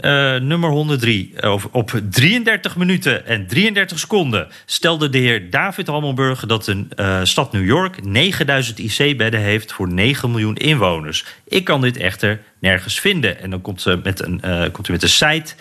nummer 0.48 0.70
103, 0.70 1.34
over, 1.42 1.70
op 1.72 2.02
33 2.10 2.76
minuten 2.76 3.28
en 3.28 3.48
33 3.48 4.00
seconden... 4.00 4.48
stelde 4.66 5.10
de 5.10 5.18
heer 5.18 5.50
David 5.50 5.88
Hammelburg 5.88 6.46
dat 6.46 6.68
een 6.68 6.92
stad 7.24 7.54
New 7.56 7.66
York 7.66 7.74
York 7.76 8.06
9000 8.06 8.80
IC-bedden 8.80 9.40
heeft 9.40 9.74
voor 9.74 9.94
9 9.94 10.32
miljoen 10.32 10.56
inwoners. 10.56 11.26
Ik 11.48 11.64
kan 11.64 11.82
dit 11.82 11.98
echter 11.98 12.42
nergens 12.60 13.00
vinden. 13.00 13.40
En 13.40 13.50
dan 13.50 13.62
komt, 13.62 13.82
ze 13.82 14.00
met 14.04 14.26
een, 14.26 14.42
uh, 14.46 14.64
komt 14.72 14.88
u 14.88 14.92
met 14.92 15.04
een 15.04 15.10
site. 15.10 15.54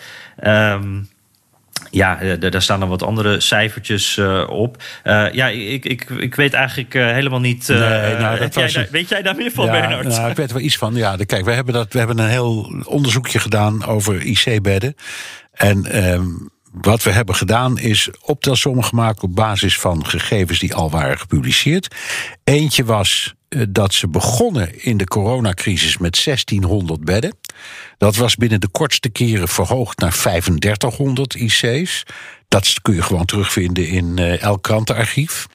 Um, 0.43 1.09
ja, 1.91 2.19
eh, 2.19 2.51
daar 2.51 2.61
staan 2.61 2.79
dan 2.79 2.89
wat 2.89 3.03
andere 3.03 3.39
cijfertjes 3.39 4.17
uh, 4.17 4.43
op. 4.49 4.83
Uh, 5.03 5.33
ja, 5.33 5.47
ik, 5.47 5.85
ik, 5.85 6.09
ik 6.09 6.35
weet 6.35 6.53
eigenlijk 6.53 6.93
helemaal 6.93 7.39
niet. 7.39 7.67
Nee, 7.67 7.79
nou, 8.17 8.39
dat 8.39 8.89
weet 8.91 9.09
jij 9.09 9.21
daar 9.21 9.35
meer 9.35 9.51
van, 9.51 9.65
ja, 9.65 9.71
Bernard? 9.71 10.07
Nou, 10.07 10.29
ik 10.29 10.35
weet 10.35 10.47
er 10.47 10.53
wel 10.55 10.63
iets 10.63 10.77
van. 10.77 10.95
Ja, 10.95 11.15
kijk, 11.25 11.45
we 11.45 11.51
hebben, 11.51 11.73
dat, 11.73 11.93
we 11.93 11.97
hebben 11.97 12.19
een 12.19 12.29
heel 12.29 12.83
onderzoekje 12.83 13.39
gedaan 13.39 13.85
over 13.85 14.21
IC-bedden. 14.21 14.95
En 15.51 16.05
um, 16.13 16.49
wat 16.81 17.03
we 17.03 17.11
hebben 17.11 17.35
gedaan 17.35 17.77
is 17.77 18.09
optelsommen 18.21 18.83
gemaakt 18.83 19.23
op 19.23 19.35
basis 19.35 19.79
van 19.79 20.05
gegevens 20.05 20.59
die 20.59 20.75
al 20.75 20.89
waren 20.89 21.19
gepubliceerd. 21.19 21.95
Eentje 22.43 22.85
was 22.85 23.33
uh, 23.49 23.63
dat 23.69 23.93
ze 23.93 24.07
begonnen 24.07 24.83
in 24.83 24.97
de 24.97 25.03
coronacrisis 25.03 25.97
met 25.97 26.23
1600 26.23 27.05
bedden. 27.05 27.37
Dat 27.97 28.15
was 28.15 28.35
binnen 28.35 28.59
de 28.59 28.67
kortste 28.67 29.09
keren 29.09 29.47
verhoogd 29.47 29.99
naar 29.99 30.13
3500 30.13 31.35
IC's. 31.35 32.03
Dat 32.47 32.73
kun 32.81 32.93
je 32.93 33.01
gewoon 33.01 33.25
terugvinden 33.25 33.87
in 33.87 34.17
uh, 34.17 34.41
elk 34.41 34.63
krantenarchief. 34.63 35.47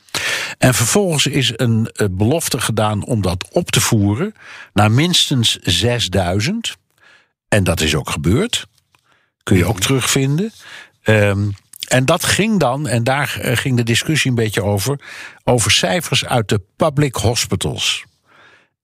En 0.58 0.74
vervolgens 0.74 1.26
is 1.26 1.52
een 1.56 1.90
uh, 1.94 2.06
belofte 2.10 2.60
gedaan 2.60 3.04
om 3.04 3.22
dat 3.22 3.48
op 3.52 3.70
te 3.70 3.80
voeren 3.80 4.34
naar 4.72 4.90
minstens 4.90 5.58
6000. 5.62 6.76
En 7.48 7.64
dat 7.64 7.80
is 7.80 7.94
ook 7.94 8.10
gebeurd. 8.10 8.66
Kun 9.42 9.56
je 9.56 9.64
ook 9.64 9.80
terugvinden. 9.80 10.52
Um, 11.04 11.54
en 11.88 12.04
dat 12.04 12.24
ging 12.24 12.58
dan, 12.58 12.88
en 12.88 13.04
daar 13.04 13.38
eh, 13.40 13.56
ging 13.56 13.76
de 13.76 13.82
discussie 13.82 14.30
een 14.30 14.36
beetje 14.36 14.62
over, 14.62 15.00
over 15.44 15.70
cijfers 15.70 16.26
uit 16.26 16.48
de 16.48 16.60
public 16.76 17.14
hospitals. 17.14 18.04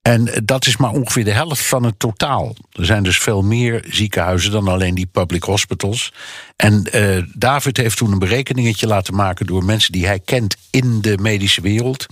En 0.07 0.29
dat 0.45 0.67
is 0.67 0.77
maar 0.77 0.91
ongeveer 0.91 1.25
de 1.25 1.33
helft 1.33 1.67
van 1.67 1.85
het 1.85 1.99
totaal. 1.99 2.57
Er 2.73 2.85
zijn 2.85 3.03
dus 3.03 3.19
veel 3.19 3.43
meer 3.43 3.85
ziekenhuizen 3.89 4.51
dan 4.51 4.69
alleen 4.69 4.95
die 4.95 5.07
public 5.07 5.43
hospitals. 5.43 6.13
En 6.57 6.87
uh, 6.95 7.23
David 7.35 7.77
heeft 7.77 7.97
toen 7.97 8.13
een 8.13 8.19
berekeningetje 8.19 8.87
laten 8.87 9.15
maken 9.15 9.47
door 9.47 9.65
mensen 9.65 9.93
die 9.93 10.07
hij 10.07 10.19
kent 10.19 10.57
in 10.71 11.01
de 11.01 11.19
medische 11.19 11.61
wereld. 11.61 12.07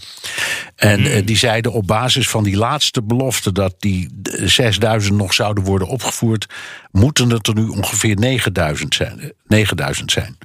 En 0.76 1.00
uh, 1.00 1.26
die 1.26 1.36
zeiden 1.36 1.72
op 1.72 1.86
basis 1.86 2.28
van 2.28 2.44
die 2.44 2.56
laatste 2.56 3.02
belofte 3.02 3.52
dat 3.52 3.74
die 3.78 4.08
6000 4.44 5.16
nog 5.16 5.34
zouden 5.34 5.64
worden 5.64 5.88
opgevoerd, 5.88 6.46
moeten 6.90 7.30
het 7.30 7.46
er 7.46 7.54
nu 7.54 7.68
ongeveer 7.68 8.16
9000 8.16 8.94
zijn. 8.94 9.32
9000 9.46 10.12
zijn. 10.12 10.38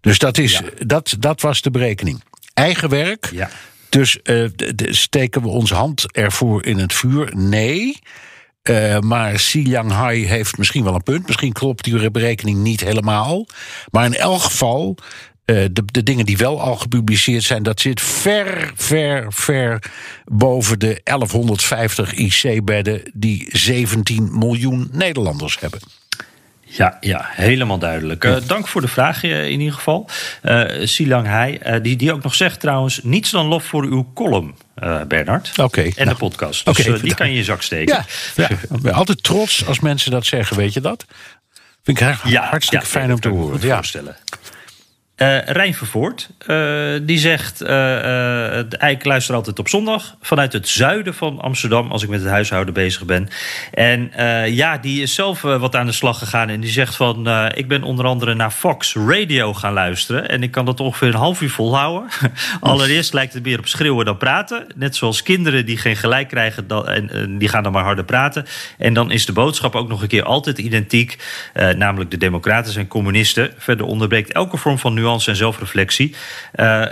Dus 0.00 0.18
dat, 0.18 0.38
is, 0.38 0.52
ja. 0.52 0.62
dat, 0.86 1.16
dat 1.18 1.40
was 1.40 1.62
de 1.62 1.70
berekening. 1.70 2.22
Eigen 2.54 2.88
werk. 2.88 3.28
Ja. 3.32 3.50
Dus 3.96 4.18
uh, 4.24 4.48
steken 4.78 5.42
we 5.42 5.48
onze 5.48 5.74
hand 5.74 6.12
ervoor 6.12 6.64
in 6.64 6.78
het 6.78 6.92
vuur? 6.92 7.36
Nee. 7.36 7.98
Uh, 8.62 8.98
maar 8.98 9.32
Xi 9.32 9.74
Hai 9.74 10.26
heeft 10.26 10.58
misschien 10.58 10.84
wel 10.84 10.94
een 10.94 11.02
punt. 11.02 11.26
Misschien 11.26 11.52
klopt 11.52 11.84
die 11.84 12.10
berekening 12.10 12.58
niet 12.58 12.80
helemaal. 12.80 13.46
Maar 13.90 14.04
in 14.04 14.14
elk 14.14 14.42
geval, 14.42 14.96
uh, 14.98 15.64
de, 15.72 15.82
de 15.84 16.02
dingen 16.02 16.26
die 16.26 16.36
wel 16.36 16.60
al 16.60 16.76
gepubliceerd 16.76 17.42
zijn, 17.42 17.62
dat 17.62 17.80
zit 17.80 18.00
ver, 18.00 18.72
ver, 18.74 19.32
ver 19.32 19.82
boven 20.24 20.78
de 20.78 21.00
1150 21.04 22.12
IC-bedden 22.12 23.02
die 23.14 23.48
17 23.50 24.38
miljoen 24.38 24.88
Nederlanders 24.92 25.60
hebben. 25.60 25.80
Ja, 26.68 26.96
ja, 27.00 27.28
helemaal 27.28 27.78
duidelijk. 27.78 28.24
Uh, 28.24 28.36
dank 28.46 28.68
voor 28.68 28.80
de 28.80 28.88
vraag 28.88 29.22
uh, 29.22 29.48
in 29.48 29.60
ieder 29.60 29.74
geval. 29.74 30.08
Uh, 30.42 30.86
Silang 30.86 31.26
Hai, 31.26 31.58
die, 31.82 31.96
die 31.96 32.12
ook 32.12 32.22
nog 32.22 32.34
zegt 32.34 32.60
trouwens... 32.60 33.00
niets 33.02 33.30
dan 33.30 33.46
lof 33.46 33.64
voor 33.64 33.84
uw 33.84 34.12
column, 34.14 34.54
Bernard. 35.08 35.50
Oké. 35.50 35.62
Okay, 35.62 35.84
en 35.84 36.04
nou, 36.04 36.08
de 36.08 36.14
podcast. 36.14 36.64
Dus 36.64 36.86
okay, 36.86 37.00
die 37.00 37.14
kan 37.14 37.26
je 37.26 37.32
in 37.32 37.38
je 37.38 37.44
zak 37.44 37.62
steken. 37.62 38.04
Ja, 38.34 38.48
ja, 38.82 38.90
altijd 38.90 39.22
trots 39.22 39.66
als 39.66 39.80
mensen 39.80 40.10
dat 40.10 40.26
zeggen, 40.26 40.56
weet 40.56 40.72
je 40.72 40.80
dat? 40.80 41.04
Vind 41.82 42.00
ik 42.00 42.16
ja, 42.24 42.48
hartstikke 42.48 42.84
ja, 42.84 42.90
fijn 42.90 43.12
om 43.12 43.20
te 43.20 43.28
horen. 43.28 43.60
Ja. 43.60 43.74
voorstellen. 43.74 44.16
Uh, 45.22 45.38
Rijn 45.42 45.74
Vervoort, 45.74 46.28
uh, 46.46 46.94
die 47.02 47.18
zegt... 47.18 47.62
Uh, 47.62 48.58
ik 48.90 49.04
luister 49.04 49.34
altijd 49.34 49.58
op 49.58 49.68
zondag 49.68 50.16
vanuit 50.20 50.52
het 50.52 50.68
zuiden 50.68 51.14
van 51.14 51.40
Amsterdam... 51.40 51.90
als 51.90 52.02
ik 52.02 52.08
met 52.08 52.20
het 52.20 52.28
huishouden 52.28 52.74
bezig 52.74 53.04
ben. 53.04 53.28
En 53.72 54.10
ja, 54.54 54.78
die 54.78 55.02
is 55.02 55.14
zelf 55.14 55.40
wat 55.40 55.76
aan 55.76 55.86
de 55.86 55.92
slag 55.92 56.18
gegaan. 56.18 56.48
En 56.48 56.60
die 56.60 56.70
zegt 56.70 56.96
van... 56.96 57.28
ik 57.54 57.68
ben 57.68 57.82
onder 57.82 58.04
andere 58.04 58.34
naar 58.34 58.50
Fox 58.50 58.94
Radio 58.94 59.54
gaan 59.54 59.72
luisteren. 59.72 60.28
En 60.28 60.42
ik 60.42 60.50
kan 60.50 60.64
dat 60.64 60.80
ongeveer 60.80 61.08
een 61.08 61.14
half 61.14 61.40
uur 61.40 61.50
volhouden. 61.50 62.08
Allereerst 62.60 63.12
lijkt 63.12 63.32
het 63.32 63.42
meer 63.42 63.58
op 63.58 63.66
schreeuwen 63.66 64.04
dan 64.04 64.16
praten. 64.16 64.66
Net 64.74 64.96
zoals 64.96 65.22
kinderen 65.22 65.66
die 65.66 65.76
geen 65.76 65.96
gelijk 65.96 66.28
krijgen... 66.28 66.66
Dan, 66.66 66.88
en 66.88 67.38
die 67.38 67.48
gaan 67.48 67.62
dan 67.62 67.72
maar 67.72 67.84
harder 67.84 68.04
praten. 68.04 68.46
En 68.78 68.94
dan 68.94 69.10
is 69.10 69.26
de 69.26 69.32
boodschap 69.32 69.74
ook 69.74 69.88
nog 69.88 70.02
een 70.02 70.08
keer 70.08 70.24
altijd 70.24 70.58
identiek. 70.58 71.18
namelijk 71.54 72.10
de 72.10 72.18
democraten 72.18 72.72
zijn 72.72 72.88
communisten. 72.88 73.52
Verder 73.58 73.86
onderbreekt 73.86 74.32
elke 74.32 74.56
vorm 74.56 74.78
van 74.78 74.94
nu 74.94 75.04
en 75.06 75.36
zelfreflectie. 75.36 76.14
Uh, 76.54 76.84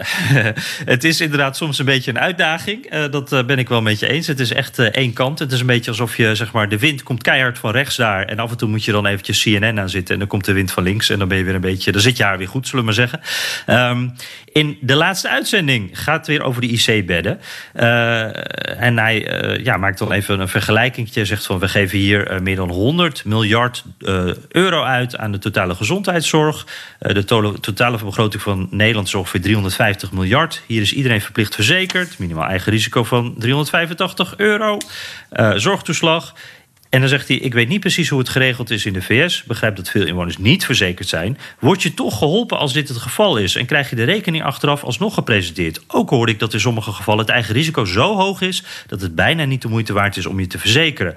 het 0.94 1.04
is 1.04 1.20
inderdaad 1.20 1.56
soms 1.56 1.78
een 1.78 1.84
beetje 1.84 2.10
een 2.10 2.18
uitdaging. 2.18 2.94
Uh, 2.94 3.04
dat 3.10 3.32
uh, 3.32 3.44
ben 3.44 3.58
ik 3.58 3.68
wel 3.68 3.82
met 3.82 3.98
je 3.98 4.08
eens. 4.08 4.26
Het 4.26 4.40
is 4.40 4.52
echt 4.52 4.78
één 4.78 5.12
kant. 5.12 5.38
Het 5.38 5.52
is 5.52 5.60
een 5.60 5.66
beetje 5.66 5.90
alsof 5.90 6.16
je, 6.16 6.34
zeg 6.34 6.52
maar, 6.52 6.68
de 6.68 6.78
wind 6.78 7.02
komt 7.02 7.22
keihard 7.22 7.58
van 7.58 7.70
rechts 7.70 7.96
daar. 7.96 8.24
En 8.24 8.38
af 8.38 8.50
en 8.50 8.56
toe 8.56 8.68
moet 8.68 8.84
je 8.84 8.92
dan 8.92 9.06
eventjes 9.06 9.42
CNN 9.42 9.80
aan 9.80 9.88
zitten. 9.88 10.14
En 10.14 10.20
dan 10.20 10.28
komt 10.28 10.44
de 10.44 10.52
wind 10.52 10.72
van 10.72 10.82
links. 10.82 11.10
En 11.10 11.18
dan 11.18 11.28
ben 11.28 11.38
je 11.38 11.44
weer 11.44 11.54
een 11.54 11.60
beetje, 11.60 11.92
dan 11.92 12.00
zit 12.00 12.16
je 12.16 12.22
haar 12.22 12.38
weer 12.38 12.48
goed, 12.48 12.68
zullen 12.68 12.84
we 12.84 12.92
maar 12.92 13.08
zeggen. 13.08 13.20
Um, 13.66 14.14
in 14.54 14.78
de 14.80 14.94
laatste 14.94 15.28
uitzending 15.28 15.90
gaat 15.92 16.16
het 16.16 16.26
weer 16.26 16.42
over 16.42 16.60
de 16.60 16.66
IC-bedden. 16.66 17.40
en 18.78 18.98
hij 18.98 19.58
ja, 19.62 19.76
maakt 19.76 19.98
dan 19.98 20.12
even 20.12 20.40
een 20.40 20.48
vergelijking. 20.48 21.08
Zegt 21.12 21.46
van, 21.46 21.58
we 21.58 21.68
geven 21.68 21.98
hier 21.98 22.42
meer 22.42 22.56
dan 22.56 22.70
100 22.70 23.24
miljard 23.24 23.84
euro 24.48 24.82
uit 24.82 25.16
aan 25.16 25.32
de 25.32 25.38
totale 25.38 25.74
gezondheidszorg. 25.74 26.66
de 26.98 27.24
totale 27.60 27.98
begroting 28.04 28.42
van 28.42 28.68
Nederland 28.70 29.06
is 29.06 29.14
ongeveer 29.14 29.40
350 29.40 30.12
miljard. 30.12 30.62
Hier 30.66 30.80
is 30.80 30.92
iedereen 30.92 31.20
verplicht 31.20 31.54
verzekerd. 31.54 32.18
Minimaal 32.18 32.48
eigen 32.48 32.72
risico 32.72 33.04
van 33.04 33.34
385 33.38 34.34
euro. 34.36 34.78
Zorgtoeslag. 35.54 36.34
En 36.94 37.00
dan 37.00 37.08
zegt 37.08 37.28
hij: 37.28 37.36
Ik 37.36 37.54
weet 37.54 37.68
niet 37.68 37.80
precies 37.80 38.08
hoe 38.08 38.18
het 38.18 38.28
geregeld 38.28 38.70
is 38.70 38.86
in 38.86 38.92
de 38.92 39.02
VS. 39.02 39.44
Begrijp 39.44 39.76
dat 39.76 39.90
veel 39.90 40.06
inwoners 40.06 40.38
niet 40.38 40.64
verzekerd 40.64 41.08
zijn. 41.08 41.38
Word 41.58 41.82
je 41.82 41.94
toch 41.94 42.18
geholpen 42.18 42.58
als 42.58 42.72
dit 42.72 42.88
het 42.88 42.96
geval 42.96 43.36
is? 43.36 43.56
En 43.56 43.66
krijg 43.66 43.90
je 43.90 43.96
de 43.96 44.04
rekening 44.04 44.44
achteraf 44.44 44.84
alsnog 44.84 45.14
gepresenteerd? 45.14 45.80
Ook 45.86 46.10
hoor 46.10 46.28
ik 46.28 46.38
dat 46.38 46.52
in 46.52 46.60
sommige 46.60 46.92
gevallen 46.92 47.20
het 47.20 47.30
eigen 47.30 47.54
risico 47.54 47.84
zo 47.84 48.16
hoog 48.16 48.40
is 48.40 48.64
dat 48.86 49.00
het 49.00 49.14
bijna 49.14 49.44
niet 49.44 49.62
de 49.62 49.68
moeite 49.68 49.92
waard 49.92 50.16
is 50.16 50.26
om 50.26 50.40
je 50.40 50.46
te 50.46 50.58
verzekeren. 50.58 51.14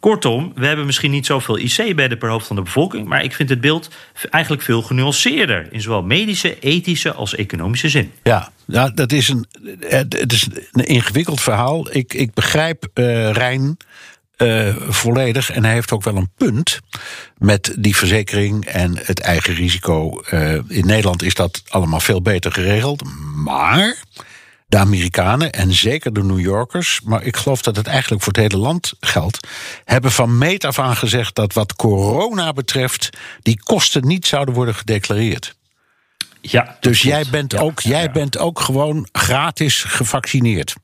Kortom, 0.00 0.52
we 0.54 0.66
hebben 0.66 0.86
misschien 0.86 1.10
niet 1.10 1.26
zoveel 1.26 1.58
IC-bedden 1.58 2.18
per 2.18 2.28
hoofd 2.28 2.46
van 2.46 2.56
de 2.56 2.62
bevolking, 2.62 3.08
maar 3.08 3.24
ik 3.24 3.34
vind 3.34 3.48
het 3.48 3.60
beeld 3.60 3.90
eigenlijk 4.30 4.62
veel 4.62 4.82
genuanceerder 4.82 5.68
in 5.70 5.80
zowel 5.80 6.02
medische, 6.02 6.58
ethische 6.58 7.12
als 7.12 7.34
economische 7.34 7.88
zin. 7.88 8.12
Ja, 8.22 8.50
nou, 8.64 8.94
dat 8.94 9.12
is 9.12 9.28
een, 9.28 9.46
het 10.08 10.32
is 10.32 10.48
een 10.72 10.86
ingewikkeld 10.86 11.40
verhaal. 11.40 11.94
Ik, 11.94 12.14
ik 12.14 12.34
begrijp 12.34 12.88
uh, 12.94 13.30
Rijn. 13.30 13.76
Uh, 14.36 14.76
volledig. 14.88 15.50
En 15.50 15.64
hij 15.64 15.72
heeft 15.72 15.92
ook 15.92 16.02
wel 16.02 16.16
een 16.16 16.30
punt 16.36 16.80
met 17.38 17.74
die 17.78 17.96
verzekering 17.96 18.64
en 18.64 18.98
het 19.02 19.20
eigen 19.20 19.54
risico. 19.54 20.22
Uh, 20.30 20.52
in 20.52 20.86
Nederland 20.86 21.22
is 21.22 21.34
dat 21.34 21.62
allemaal 21.68 22.00
veel 22.00 22.22
beter 22.22 22.52
geregeld. 22.52 23.02
Maar 23.34 23.96
de 24.66 24.76
Amerikanen 24.76 25.52
en 25.52 25.72
zeker 25.72 26.12
de 26.12 26.22
New 26.22 26.40
Yorkers, 26.40 27.00
maar 27.04 27.22
ik 27.22 27.36
geloof 27.36 27.62
dat 27.62 27.76
het 27.76 27.86
eigenlijk 27.86 28.22
voor 28.22 28.32
het 28.32 28.42
hele 28.42 28.62
land 28.62 28.92
geldt, 29.00 29.48
hebben 29.84 30.12
van 30.12 30.38
meet 30.38 30.64
af 30.64 30.78
aan 30.78 30.96
gezegd 30.96 31.34
dat 31.34 31.52
wat 31.52 31.74
corona 31.74 32.52
betreft 32.52 33.10
die 33.42 33.62
kosten 33.62 34.06
niet 34.06 34.26
zouden 34.26 34.54
worden 34.54 34.74
gedeclareerd. 34.74 35.56
Ja, 36.40 36.76
dus 36.80 37.02
jij 37.02 37.24
bent, 37.30 37.56
ook, 37.56 37.80
jij 37.80 38.10
bent 38.10 38.38
ook 38.38 38.60
gewoon 38.60 39.08
gratis 39.12 39.82
gevaccineerd. 39.82 40.74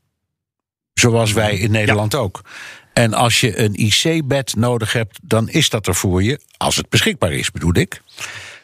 Zoals 0.94 1.32
wij 1.32 1.58
in 1.58 1.70
Nederland 1.70 2.14
ook. 2.14 2.40
En 2.92 3.14
als 3.14 3.40
je 3.40 3.58
een 3.58 3.74
IC-bed 3.74 4.56
nodig 4.56 4.92
hebt, 4.92 5.18
dan 5.22 5.48
is 5.48 5.68
dat 5.68 5.86
er 5.86 5.94
voor 5.94 6.22
je. 6.22 6.40
Als 6.56 6.76
het 6.76 6.88
beschikbaar 6.88 7.32
is, 7.32 7.50
bedoel 7.50 7.76
ik. 7.76 8.02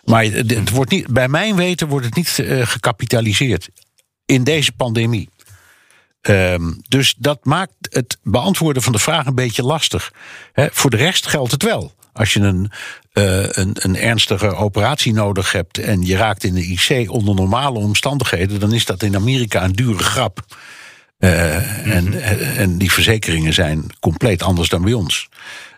Maar 0.04 0.24
het 0.24 0.70
wordt 0.70 0.90
niet, 0.90 1.06
bij 1.06 1.28
mijn 1.28 1.56
weten 1.56 1.88
wordt 1.88 2.06
het 2.06 2.14
niet 2.14 2.38
uh, 2.38 2.66
gecapitaliseerd 2.66 3.68
in 4.24 4.44
deze 4.44 4.72
pandemie. 4.72 5.28
Um, 6.20 6.80
dus 6.88 7.14
dat 7.18 7.44
maakt 7.44 7.72
het 7.80 8.18
beantwoorden 8.22 8.82
van 8.82 8.92
de 8.92 8.98
vraag 8.98 9.26
een 9.26 9.34
beetje 9.34 9.62
lastig. 9.62 10.12
Voor 10.54 10.90
de 10.90 10.96
rest 10.96 11.26
geldt 11.26 11.52
het 11.52 11.62
wel. 11.62 11.92
Als 12.12 12.32
je 12.32 12.40
een, 12.40 12.70
uh, 13.12 13.48
een, 13.48 13.76
een, 13.78 13.96
ernstige 13.96 14.54
operatie 14.54 15.12
nodig 15.12 15.52
hebt 15.52 15.78
en 15.78 16.02
je 16.02 16.16
raakt 16.16 16.44
in 16.44 16.54
de 16.54 16.66
IC 16.66 17.10
onder 17.10 17.34
normale 17.34 17.78
omstandigheden, 17.78 18.60
dan 18.60 18.72
is 18.72 18.84
dat 18.84 19.02
in 19.02 19.16
Amerika 19.16 19.64
een 19.64 19.72
dure 19.72 20.02
grap. 20.02 20.44
Uh, 21.18 21.30
mm-hmm. 21.30 22.12
en, 22.12 22.56
en 22.56 22.78
die 22.78 22.92
verzekeringen 22.92 23.54
zijn 23.54 23.86
compleet 24.00 24.42
anders 24.42 24.68
dan 24.68 24.82
bij 24.82 24.92
ons. 24.92 25.28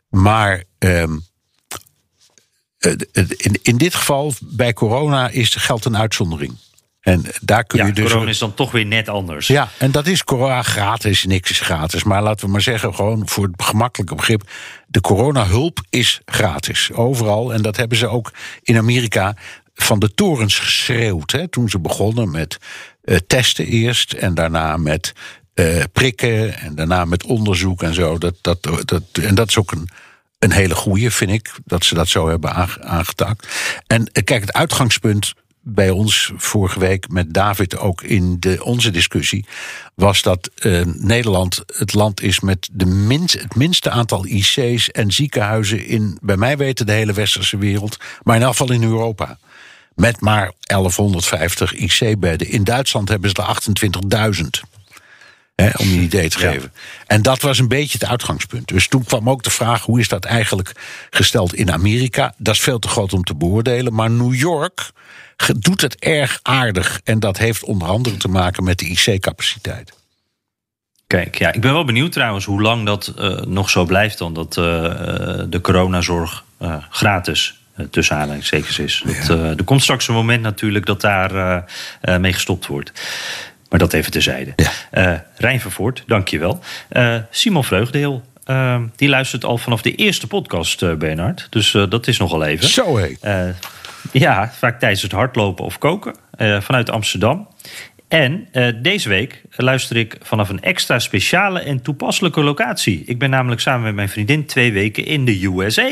Maar 0.09 0.65
um, 0.79 1.25
in, 3.37 3.59
in 3.63 3.77
dit 3.77 3.95
geval, 3.95 4.33
bij 4.41 4.73
corona, 4.73 5.29
is, 5.29 5.55
geldt 5.55 5.85
een 5.85 5.97
uitzondering. 5.97 6.57
En 7.01 7.25
daar 7.41 7.65
kun 7.65 7.79
ja, 7.79 7.87
je 7.87 7.93
dus. 7.93 8.11
Corona 8.11 8.31
is 8.31 8.39
dan 8.39 8.55
toch 8.55 8.71
weer 8.71 8.87
net 8.87 9.09
anders. 9.09 9.47
Ja, 9.47 9.69
en 9.79 9.91
dat 9.91 10.07
is 10.07 10.25
corona 10.25 10.63
gratis, 10.63 11.25
niks 11.25 11.51
is 11.51 11.61
gratis. 11.61 12.03
Maar 12.03 12.23
laten 12.23 12.47
we 12.47 12.53
maar 12.53 12.61
zeggen, 12.61 12.95
gewoon 12.95 13.29
voor 13.29 13.45
het 13.45 13.63
gemakkelijke 13.63 14.15
begrip. 14.15 14.51
De 14.87 15.01
coronahulp 15.01 15.81
is 15.91 16.21
gratis. 16.25 16.93
Overal. 16.93 17.53
En 17.53 17.63
dat 17.63 17.77
hebben 17.77 17.99
ze 17.99 18.07
ook 18.07 18.33
in 18.63 18.77
Amerika 18.77 19.37
van 19.75 19.99
de 19.99 20.15
torens 20.15 20.59
geschreeuwd. 20.59 21.31
Hè, 21.31 21.49
toen 21.49 21.69
ze 21.69 21.79
begonnen 21.79 22.31
met 22.31 22.59
testen 23.27 23.67
eerst 23.67 24.13
en 24.13 24.35
daarna 24.35 24.77
met 24.77 25.13
uh, 25.55 25.83
prikken 25.93 26.59
en 26.59 26.75
daarna 26.75 27.05
met 27.05 27.25
onderzoek 27.25 27.83
en 27.83 27.95
zo. 27.95 28.19
Dat, 28.19 28.35
dat, 28.41 28.69
dat, 28.85 29.03
en 29.23 29.35
dat 29.35 29.49
is 29.49 29.59
ook 29.59 29.73
een, 29.73 29.89
een 30.39 30.53
hele 30.53 30.75
goeie, 30.75 31.11
vind 31.11 31.31
ik, 31.31 31.55
dat 31.65 31.85
ze 31.85 31.95
dat 31.95 32.09
zo 32.09 32.29
hebben 32.29 32.55
aangetakt. 32.81 33.49
En 33.87 34.01
uh, 34.01 34.25
kijk, 34.25 34.41
het 34.41 34.53
uitgangspunt 34.53 35.33
bij 35.63 35.91
ons 35.91 36.33
vorige 36.37 36.79
week 36.79 37.09
met 37.09 37.35
David 37.35 37.79
ook 37.79 38.03
in 38.03 38.37
de, 38.39 38.65
onze 38.65 38.91
discussie, 38.91 39.47
was 39.95 40.23
dat 40.23 40.51
Nederland 40.85 41.63
het 41.67 41.95
land 41.95 42.23
is 42.23 42.41
met 42.41 42.69
de 42.73 42.87
minst, 42.87 43.41
het 43.41 43.55
minste 43.55 43.91
aantal 43.91 44.27
IC's 44.27 44.91
en 44.91 45.11
ziekenhuizen 45.13 45.87
in, 45.87 46.19
bij 46.23 46.37
mij 46.37 46.57
weten, 46.57 46.87
de 46.87 46.93
hele 46.93 47.13
westerse 47.13 47.59
wereld, 47.59 47.97
maar 48.23 48.37
in 48.37 48.43
afval 48.43 48.73
in 48.73 48.83
Europa. 48.83 49.39
Met 50.01 50.21
maar 50.21 50.53
1150 50.61 51.75
IC-bedden. 51.75 52.49
In 52.49 52.65
Duitsland 52.65 53.09
hebben 53.09 53.31
ze 53.31 53.37
er 53.37 54.35
28.000. 54.35 54.47
Hè, 55.55 55.71
om 55.77 55.89
je 55.89 55.95
een 55.95 56.03
idee 56.03 56.29
te 56.29 56.39
geven. 56.39 56.73
En 57.07 57.23
dat 57.23 57.43
was 57.43 57.59
een 57.59 57.69
beetje 57.69 57.99
het 57.99 58.09
uitgangspunt. 58.09 58.69
Dus 58.69 58.89
toen 58.89 59.05
kwam 59.05 59.31
ook 59.31 59.43
de 59.43 59.51
vraag: 59.51 59.83
hoe 59.83 60.01
is 60.01 60.09
dat 60.09 60.25
eigenlijk 60.25 60.73
gesteld 61.11 61.55
in 61.55 61.73
Amerika? 61.73 62.35
Dat 62.37 62.55
is 62.55 62.61
veel 62.61 62.79
te 62.79 62.89
groot 62.89 63.13
om 63.13 63.25
te 63.25 63.35
beoordelen. 63.35 63.95
Maar 63.95 64.11
New 64.11 64.35
York 64.35 64.91
doet 65.59 65.81
het 65.81 65.97
erg 65.99 66.39
aardig. 66.43 67.01
En 67.05 67.21
dat 67.21 67.39
heeft 67.39 67.65
onder 67.65 67.89
andere 67.89 68.17
te 68.17 68.29
maken 68.29 68.65
met 68.65 68.79
de 68.79 68.87
IC-capaciteit. 68.87 69.93
Kijk, 71.07 71.39
ja, 71.39 71.53
ik 71.53 71.61
ben 71.61 71.73
wel 71.73 71.85
benieuwd 71.85 72.13
trouwens 72.13 72.45
hoe 72.45 72.63
lang 72.63 72.87
dat 72.87 73.15
uh, 73.19 73.41
nog 73.41 73.71
zo 73.71 73.85
blijft 73.85 74.19
dan 74.19 74.35
dat 74.35 74.57
uh, 74.57 74.65
de 75.49 75.59
coronazorg 75.63 76.45
uh, 76.63 76.77
gratis 76.91 77.60
tussen 77.91 78.17
aanhalingstekens 78.17 78.79
is. 78.79 79.05
Ja. 79.07 79.27
Dat, 79.27 79.59
er 79.59 79.65
komt 79.65 79.83
straks 79.83 80.09
een 80.09 80.15
moment 80.15 80.43
natuurlijk 80.43 80.87
dat 80.87 81.01
daar 81.01 81.65
mee 82.21 82.33
gestopt 82.33 82.67
wordt. 82.67 82.93
Maar 83.69 83.79
dat 83.79 83.93
even 83.93 84.13
terzijde. 84.13 84.53
Ja. 84.91 85.25
Rijn 85.37 85.61
Vervoort, 85.61 86.05
dank 86.07 86.29
je 86.29 86.39
wel. 86.39 86.61
Simon 87.31 87.65
Vreugdeel, 87.65 88.23
die 88.97 89.09
luistert 89.09 89.45
al 89.45 89.59
vanaf 89.59 89.83
de 89.83 89.95
eerste 89.95 90.27
podcast, 90.27 90.99
Bernard. 90.99 91.47
Dus 91.51 91.71
dat 91.71 92.07
is 92.07 92.19
nogal 92.19 92.45
even. 92.45 92.69
Zo 92.69 92.99
hé. 92.99 93.15
Ja, 94.13 94.53
vaak 94.59 94.79
tijdens 94.79 95.03
het 95.03 95.13
hardlopen 95.13 95.65
of 95.65 95.79
koken 95.79 96.15
uh, 96.37 96.61
vanuit 96.61 96.91
Amsterdam. 96.91 97.49
En 98.11 98.49
uh, 98.53 98.69
deze 98.83 99.09
week 99.09 99.43
luister 99.57 99.97
ik 99.97 100.17
vanaf 100.21 100.49
een 100.49 100.63
extra 100.63 100.99
speciale 100.99 101.61
en 101.61 101.83
toepasselijke 101.83 102.43
locatie. 102.43 103.03
Ik 103.07 103.19
ben 103.19 103.31
namelijk 103.31 103.61
samen 103.61 103.83
met 103.83 103.95
mijn 103.95 104.09
vriendin 104.09 104.47
twee 104.47 104.73
weken 104.73 105.05
in 105.05 105.25
de 105.25 105.45
USA. 105.45 105.91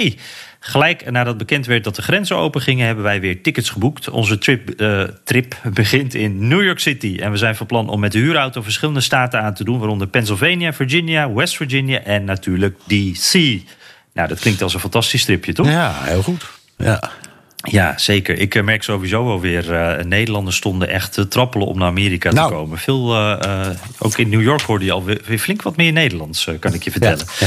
Gelijk 0.61 1.11
nadat 1.11 1.39
bekend 1.39 1.66
werd 1.66 1.85
dat 1.85 1.97
de 1.97 2.03
grenzen 2.03 2.37
open 2.37 2.61
gingen, 2.61 2.87
hebben 2.87 3.05
wij 3.05 3.21
weer 3.21 3.43
tickets 3.43 3.71
geboekt. 3.71 4.09
Onze 4.09 4.39
trip, 4.39 4.81
uh, 4.81 5.03
trip 5.25 5.57
begint 5.73 6.14
in 6.14 6.49
New 6.49 6.64
York 6.64 6.79
City. 6.79 7.16
En 7.21 7.31
we 7.31 7.37
zijn 7.37 7.57
van 7.57 7.66
plan 7.66 7.89
om 7.89 8.01
met 8.01 8.12
de 8.12 8.19
huurauto 8.19 8.62
verschillende 8.62 9.01
staten 9.01 9.43
aan 9.43 9.55
te 9.55 9.64
doen, 9.64 9.79
waaronder 9.79 10.09
Pennsylvania, 10.09 10.73
Virginia, 10.73 11.33
West 11.33 11.57
Virginia 11.57 12.01
en 12.01 12.25
natuurlijk 12.25 12.79
DC. 12.87 13.33
Nou, 14.12 14.29
dat 14.29 14.39
klinkt 14.41 14.62
als 14.62 14.75
een 14.75 14.81
fantastisch 14.81 15.21
stripje, 15.21 15.53
toch? 15.53 15.66
Ja, 15.66 15.95
heel 16.03 16.23
goed. 16.23 16.51
Ja. 16.77 17.11
Ja, 17.71 17.99
zeker. 17.99 18.39
Ik 18.39 18.55
eh, 18.55 18.62
merk 18.62 18.83
sowieso 18.83 19.25
wel 19.25 19.41
weer, 19.41 19.73
uh, 19.73 20.05
Nederlanders 20.05 20.57
stonden 20.57 20.89
echt 20.89 21.12
te 21.12 21.29
trappelen 21.29 21.66
om 21.66 21.79
naar 21.79 21.89
Amerika 21.89 22.31
nou. 22.31 22.49
te 22.49 22.55
komen. 22.55 22.79
Veel, 22.79 23.14
uh, 23.14 23.69
ook 23.99 24.19
in 24.19 24.29
New 24.29 24.43
York 24.43 24.61
hoorde 24.61 24.85
je 24.85 24.93
alweer 24.93 25.21
weer 25.25 25.39
flink 25.39 25.62
wat 25.62 25.77
meer 25.77 25.93
Nederlands, 25.93 26.49
kan 26.61 26.75
ik 26.75 26.83
je 26.83 26.91
vertellen. 26.91 27.27
Ja, 27.27 27.47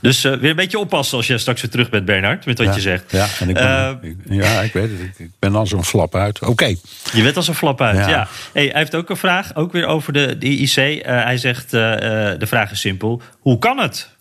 Dus 0.00 0.22
weer 0.22 0.50
een 0.50 0.56
beetje 0.56 0.78
oppassen 0.78 1.16
als 1.16 1.26
jij 1.26 1.38
straks 1.38 1.60
weer 1.60 1.70
terug 1.70 1.90
bent, 1.90 2.04
Bernard, 2.04 2.46
met 2.46 2.58
wat 2.58 2.66
ja, 2.66 2.74
je 2.74 2.80
zegt. 2.80 3.10
Ja, 3.10 3.26
en 3.40 3.48
ik 3.48 3.54
ben, 3.54 3.98
ik, 4.02 4.16
ja, 4.28 4.60
ik 4.60 4.72
weet 4.72 4.90
het. 4.90 5.18
Ik 5.18 5.30
ben 5.38 5.54
als 5.54 5.72
een 5.72 5.84
flap 5.84 6.14
uit. 6.14 6.40
Oké. 6.40 6.50
Okay. 6.50 6.78
Je 7.12 7.22
bent 7.22 7.36
als 7.36 7.48
een 7.48 7.54
flap 7.54 7.80
uit, 7.80 7.96
ja. 7.96 8.28
Hey, 8.52 8.66
hij 8.66 8.78
heeft 8.78 8.94
ook 8.94 9.10
een 9.10 9.16
vraag, 9.16 9.54
ook 9.54 9.72
weer 9.72 9.86
over 9.86 10.12
de, 10.12 10.38
de 10.38 10.46
IC. 10.46 11.04
hij 11.04 11.36
zegt, 11.36 11.70
de 11.70 12.46
vraag 12.46 12.70
is 12.70 12.80
simpel. 12.80 13.22
Hoe 13.40 13.58
kan 13.58 13.78
het? 13.78 14.11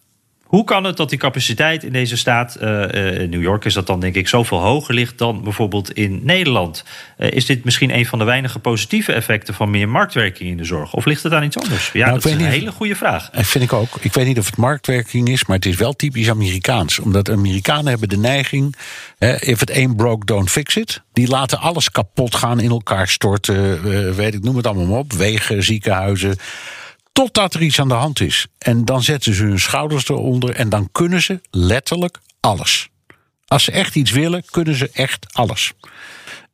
Hoe 0.51 0.63
kan 0.63 0.83
het 0.83 0.97
dat 0.97 1.09
die 1.09 1.19
capaciteit 1.19 1.83
in 1.83 1.91
deze 1.91 2.17
staat, 2.17 2.57
uh, 2.61 3.21
in 3.21 3.29
New 3.29 3.41
York 3.41 3.65
is 3.65 3.73
dat 3.73 3.87
dan 3.87 3.99
denk 3.99 4.15
ik 4.15 4.27
zoveel 4.27 4.59
hoger 4.59 4.93
ligt 4.93 5.17
dan 5.17 5.43
bijvoorbeeld 5.43 5.91
in 5.91 6.19
Nederland? 6.23 6.83
Uh, 7.17 7.31
is 7.31 7.45
dit 7.45 7.63
misschien 7.63 7.95
een 7.95 8.05
van 8.05 8.19
de 8.19 8.25
weinige 8.25 8.59
positieve 8.59 9.13
effecten 9.13 9.53
van 9.53 9.69
meer 9.69 9.89
marktwerking 9.89 10.49
in 10.49 10.57
de 10.57 10.63
zorg? 10.63 10.93
Of 10.93 11.05
ligt 11.05 11.23
het 11.23 11.33
aan 11.33 11.43
iets 11.43 11.57
anders? 11.57 11.89
Ja, 11.93 12.05
nou, 12.05 12.19
dat 12.19 12.25
is 12.25 12.31
een 12.31 12.45
hele 12.45 12.71
goede 12.71 12.95
vraag. 12.95 13.29
Dat 13.29 13.47
vind 13.47 13.63
ik 13.63 13.73
ook. 13.73 13.97
Ik 13.99 14.13
weet 14.13 14.25
niet 14.25 14.39
of 14.39 14.45
het 14.45 14.57
marktwerking 14.57 15.29
is, 15.29 15.45
maar 15.45 15.55
het 15.55 15.65
is 15.65 15.75
wel 15.75 15.93
typisch 15.93 16.29
Amerikaans. 16.29 16.99
Omdat 16.99 17.29
Amerikanen 17.29 17.87
hebben 17.87 18.09
de 18.09 18.17
neiging, 18.17 18.75
if 19.19 19.61
it 19.61 19.71
ain't 19.71 19.95
broke, 19.95 20.25
don't 20.25 20.49
fix 20.49 20.75
it. 20.75 21.01
Die 21.13 21.27
laten 21.27 21.59
alles 21.59 21.91
kapot 21.91 22.35
gaan, 22.35 22.59
in 22.59 22.69
elkaar 22.69 23.07
storten, 23.07 23.83
weet 24.15 24.33
ik, 24.33 24.43
noem 24.43 24.55
het 24.55 24.67
allemaal 24.67 24.99
op. 24.99 25.13
Wegen, 25.13 25.63
ziekenhuizen. 25.63 26.37
Totdat 27.11 27.53
er 27.53 27.61
iets 27.61 27.79
aan 27.79 27.87
de 27.87 27.93
hand 27.93 28.19
is. 28.19 28.47
En 28.57 28.85
dan 28.85 29.03
zetten 29.03 29.33
ze 29.33 29.43
hun 29.43 29.59
schouders 29.59 30.09
eronder 30.09 30.55
en 30.55 30.69
dan 30.69 30.89
kunnen 30.91 31.21
ze 31.21 31.41
letterlijk 31.49 32.19
alles. 32.39 32.89
Als 33.47 33.63
ze 33.63 33.71
echt 33.71 33.95
iets 33.95 34.11
willen, 34.11 34.43
kunnen 34.49 34.75
ze 34.75 34.89
echt 34.93 35.25
alles. 35.31 35.73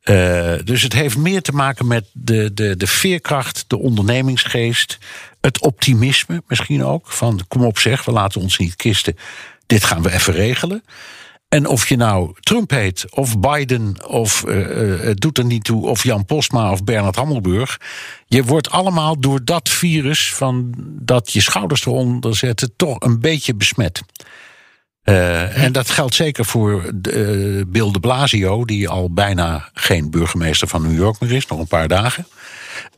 Uh, 0.04 0.54
dus 0.64 0.82
het 0.82 0.92
heeft 0.92 1.16
meer 1.16 1.42
te 1.42 1.52
maken 1.52 1.86
met 1.86 2.04
de, 2.12 2.54
de, 2.54 2.76
de 2.76 2.86
veerkracht, 2.86 3.64
de 3.66 3.78
ondernemingsgeest, 3.78 4.98
het 5.40 5.60
optimisme 5.60 6.42
misschien 6.46 6.84
ook. 6.84 7.06
Van 7.10 7.44
kom 7.48 7.64
op 7.64 7.78
zeg, 7.78 8.04
we 8.04 8.12
laten 8.12 8.40
ons 8.40 8.58
niet 8.58 8.76
kisten. 8.76 9.16
Dit 9.66 9.84
gaan 9.84 10.02
we 10.02 10.12
even 10.12 10.32
regelen. 10.32 10.84
En 11.48 11.66
of 11.66 11.88
je 11.88 11.96
nou 11.96 12.34
Trump 12.40 12.70
heet, 12.70 13.04
of 13.10 13.38
Biden, 13.38 14.08
of 14.08 14.44
uh, 14.46 15.00
het 15.00 15.20
doet 15.20 15.38
er 15.38 15.44
niet 15.44 15.64
toe, 15.64 15.86
of 15.86 16.02
Jan 16.02 16.24
Postma 16.24 16.70
of 16.70 16.84
Bernard 16.84 17.16
Hammelburg. 17.16 17.80
Je 18.26 18.44
wordt 18.44 18.70
allemaal 18.70 19.20
door 19.20 19.44
dat 19.44 19.68
virus 19.68 20.34
van 20.34 20.74
dat 20.82 21.32
je 21.32 21.40
schouders 21.40 21.86
eronder 21.86 22.36
zetten, 22.36 22.72
toch 22.76 23.00
een 23.00 23.20
beetje 23.20 23.54
besmet. 23.54 24.02
Uh, 25.04 25.64
en 25.64 25.72
dat 25.72 25.90
geldt 25.90 26.14
zeker 26.14 26.44
voor 26.44 26.84
uh, 26.84 27.62
Bill 27.66 27.90
de 27.90 28.00
Blasio, 28.00 28.64
die 28.64 28.88
al 28.88 29.12
bijna 29.12 29.70
geen 29.74 30.10
burgemeester 30.10 30.68
van 30.68 30.82
New 30.82 30.96
York 30.96 31.20
meer 31.20 31.32
is, 31.32 31.46
nog 31.46 31.58
een 31.58 31.66
paar 31.66 31.88
dagen. 31.88 32.26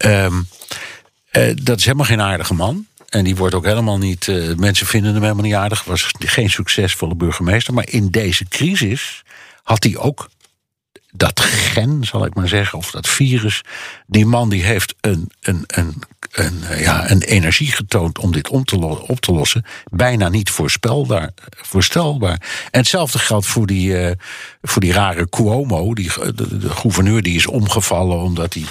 Um, 0.07 0.49
dat 1.63 1.79
is 1.79 1.85
helemaal 1.85 2.07
geen 2.07 2.21
aardige 2.21 2.55
man. 2.55 2.87
En 3.11 3.25
die 3.25 3.37
wordt 3.37 3.55
ook 3.55 3.65
helemaal 3.65 3.99
niet. 3.99 4.27
Uh, 4.27 4.57
mensen 4.57 4.87
vinden 4.87 5.13
hem 5.13 5.23
helemaal 5.23 5.45
niet 5.45 5.55
aardig. 5.55 5.85
Was 5.85 6.11
geen 6.19 6.51
succesvolle 6.51 7.15
burgemeester. 7.15 7.75
Maar 7.75 7.89
in 7.89 8.09
deze 8.09 8.45
crisis 8.49 9.23
had 9.63 9.85
hij 9.85 9.97
ook 9.97 10.29
dat 11.13 11.41
gen, 11.41 12.05
zal 12.05 12.25
ik 12.25 12.35
maar 12.35 12.49
zeggen, 12.49 12.79
of 12.79 12.91
dat 12.91 13.09
virus. 13.09 13.63
Die 14.07 14.27
man 14.27 14.49
die 14.49 14.63
heeft 14.63 14.95
een, 15.01 15.31
een, 15.41 15.65
een, 15.67 16.03
een, 16.31 16.79
ja, 16.79 17.11
een 17.11 17.23
energie 17.23 17.73
getoond 17.73 18.19
om 18.19 18.33
dit 18.33 18.49
om 18.49 18.65
te 18.65 18.77
op 19.07 19.21
te 19.21 19.33
lossen. 19.33 19.65
Bijna 19.91 20.29
niet 20.29 20.51
voorspelbaar. 20.51 21.31
voorstelbaar. 21.51 22.41
En 22.71 22.81
hetzelfde 22.81 23.19
geldt 23.19 23.47
voor 23.47 23.67
die, 23.67 23.89
uh, 24.01 24.11
voor 24.63 24.83
die 24.83 24.93
rare 24.93 25.29
Cuomo, 25.29 25.95
die, 25.95 26.11
de, 26.35 26.59
de, 26.59 26.71
gouverneur 26.71 27.23
die 27.23 27.37
is 27.37 27.47
omgevallen 27.47 28.19
omdat 28.19 28.55
hij 28.55 28.65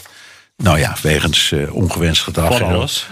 nou 0.64 0.80
ja, 0.80 0.96
wegens 1.02 1.52
uh, 1.52 1.76
ongewenst 1.76 2.22
gedrag. 2.22 2.62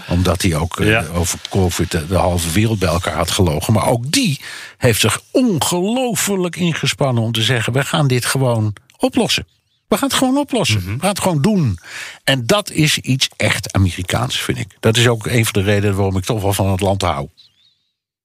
Omdat 0.08 0.42
hij 0.42 0.56
ook 0.56 0.78
uh, 0.78 1.18
over 1.18 1.38
COVID 1.50 1.90
de, 1.90 2.06
de, 2.06 2.14
halve 2.16 2.50
wereld 2.50 2.78
bij 2.78 2.88
elkaar 2.88 3.14
had 3.16 3.30
gelogen. 3.30 3.72
Maar 3.72 3.86
ook 3.86 4.12
die 4.12 4.40
heeft 4.76 5.00
zich 5.00 5.20
ongelooflijk 5.30 6.56
ingespannen 6.56 7.22
om 7.22 7.32
te 7.32 7.42
zeggen: 7.42 7.72
we 7.72 7.84
gaan 7.84 8.08
dit 8.08 8.24
gewoon 8.24 8.74
oplossen. 8.96 9.46
We 9.88 9.96
gaan 9.96 10.08
het 10.08 10.18
gewoon 10.18 10.36
oplossen. 10.36 10.80
Mm 10.80 10.84
-hmm. 10.84 10.94
We 10.94 11.00
gaan 11.00 11.08
het 11.08 11.20
gewoon 11.20 11.42
doen. 11.42 11.78
En 12.24 12.46
dat 12.46 12.70
is 12.70 12.98
iets 12.98 13.28
echt 13.36 13.72
Amerikaans, 13.72 14.40
vind 14.40 14.58
ik. 14.58 14.76
Dat 14.80 14.96
is 14.96 15.08
ook 15.08 15.26
een 15.26 15.44
van 15.44 15.62
de 15.62 15.70
redenen 15.70 15.96
waarom 15.96 16.16
ik 16.16 16.24
toch 16.24 16.42
wel 16.42 16.52
van 16.52 16.70
het 16.70 16.80
land 16.80 17.02
hou. 17.02 17.28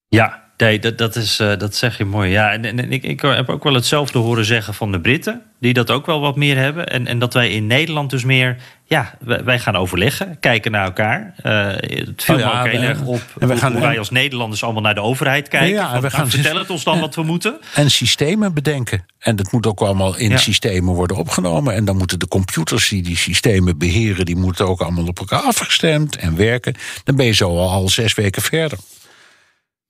Ja, 0.08 0.44
Nee, 0.58 0.80
dat, 0.80 0.98
dat, 0.98 1.16
is, 1.16 1.40
uh, 1.40 1.58
dat 1.58 1.76
zeg 1.76 1.98
je 1.98 2.06
mooi. 2.06 2.32
Ja, 2.32 2.52
en, 2.52 2.66
en 2.66 2.92
ik, 2.92 3.04
ik 3.04 3.22
heb 3.22 3.50
ook 3.50 3.64
wel 3.64 3.74
hetzelfde 3.74 4.20
horen 4.20 4.46
zeggen 4.46 4.74
van 4.74 4.92
de 4.92 5.00
Britten, 5.00 5.42
die 5.64 5.74
dat 5.74 5.92
ook 5.92 6.06
wel 6.06 6.20
wat 6.20 6.36
meer 6.36 6.58
hebben. 6.58 6.88
En, 6.88 7.08
en 7.08 7.20
dat 7.20 7.34
wij 7.34 7.50
in 7.50 7.68
Nederland 7.68 8.10
dus 8.10 8.24
meer, 8.24 8.58
ja, 8.86 9.18
wij, 9.20 9.60
gaan 9.60 9.76
overleggen, 9.76 10.38
kijken 10.40 10.72
naar 10.72 10.84
elkaar. 10.84 11.34
Uh, 11.44 11.68
het 12.06 12.24
viel 12.24 12.36
oh 12.36 12.42
ja, 12.42 12.60
ook 12.60 12.68
heel 12.68 12.82
erg 12.82 13.02
op 13.02 13.22
en 13.40 13.48
we 13.48 13.58
gaan, 13.58 13.72
hoe 13.72 13.82
wij 13.82 14.00
als 14.00 14.10
Nederlanders 14.10 14.64
allemaal 14.64 14.82
naar 14.82 14.96
de 14.96 15.02
overheid 15.02 15.48
kijken. 15.48 15.70
Ja, 15.70 16.02
we 16.02 16.10
gaan, 16.10 16.20
nou, 16.20 16.32
vertel 16.32 16.58
het 16.58 16.70
ons 16.70 16.84
dan 16.84 17.00
wat 17.00 17.16
we 17.16 17.24
moeten. 17.24 17.58
En 17.74 17.92
systemen 17.92 18.54
bedenken. 18.54 19.06
En 19.20 19.36
dat 19.36 19.52
moet 19.52 19.66
ook 19.66 19.82
allemaal 19.82 20.18
in 20.18 20.40
systemen 20.40 20.94
worden 20.94 21.18
opgenomen. 21.18 21.74
En 21.74 21.86
dan 21.86 21.98
moeten 21.98 22.20
de 22.20 22.28
computers 22.28 22.90
die 22.90 23.02
die 23.02 23.18
systemen 23.18 23.78
beheren, 23.78 24.26
die 24.26 24.36
moeten 24.36 24.68
ook 24.68 24.82
allemaal 24.82 25.08
op 25.08 25.20
elkaar 25.20 25.42
afgestemd 25.42 26.16
en 26.16 26.36
werken. 26.36 26.76
Dan 27.04 27.16
ben 27.16 27.26
je 27.26 27.34
zo 27.34 27.58
al 27.58 27.90
zes 27.90 28.14
weken 28.14 28.42
verder. 28.42 28.78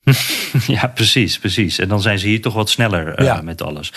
ja, 0.67 0.88
precies, 0.88 1.39
precies. 1.39 1.80
En 1.80 1.88
dan 1.88 2.01
zijn 2.01 2.19
ze 2.19 2.28
hier 2.28 2.41
toch 2.41 2.53
wat 2.53 2.69
sneller 2.69 3.21
uh, 3.21 3.39
met 3.39 3.61
alles. 3.61 3.93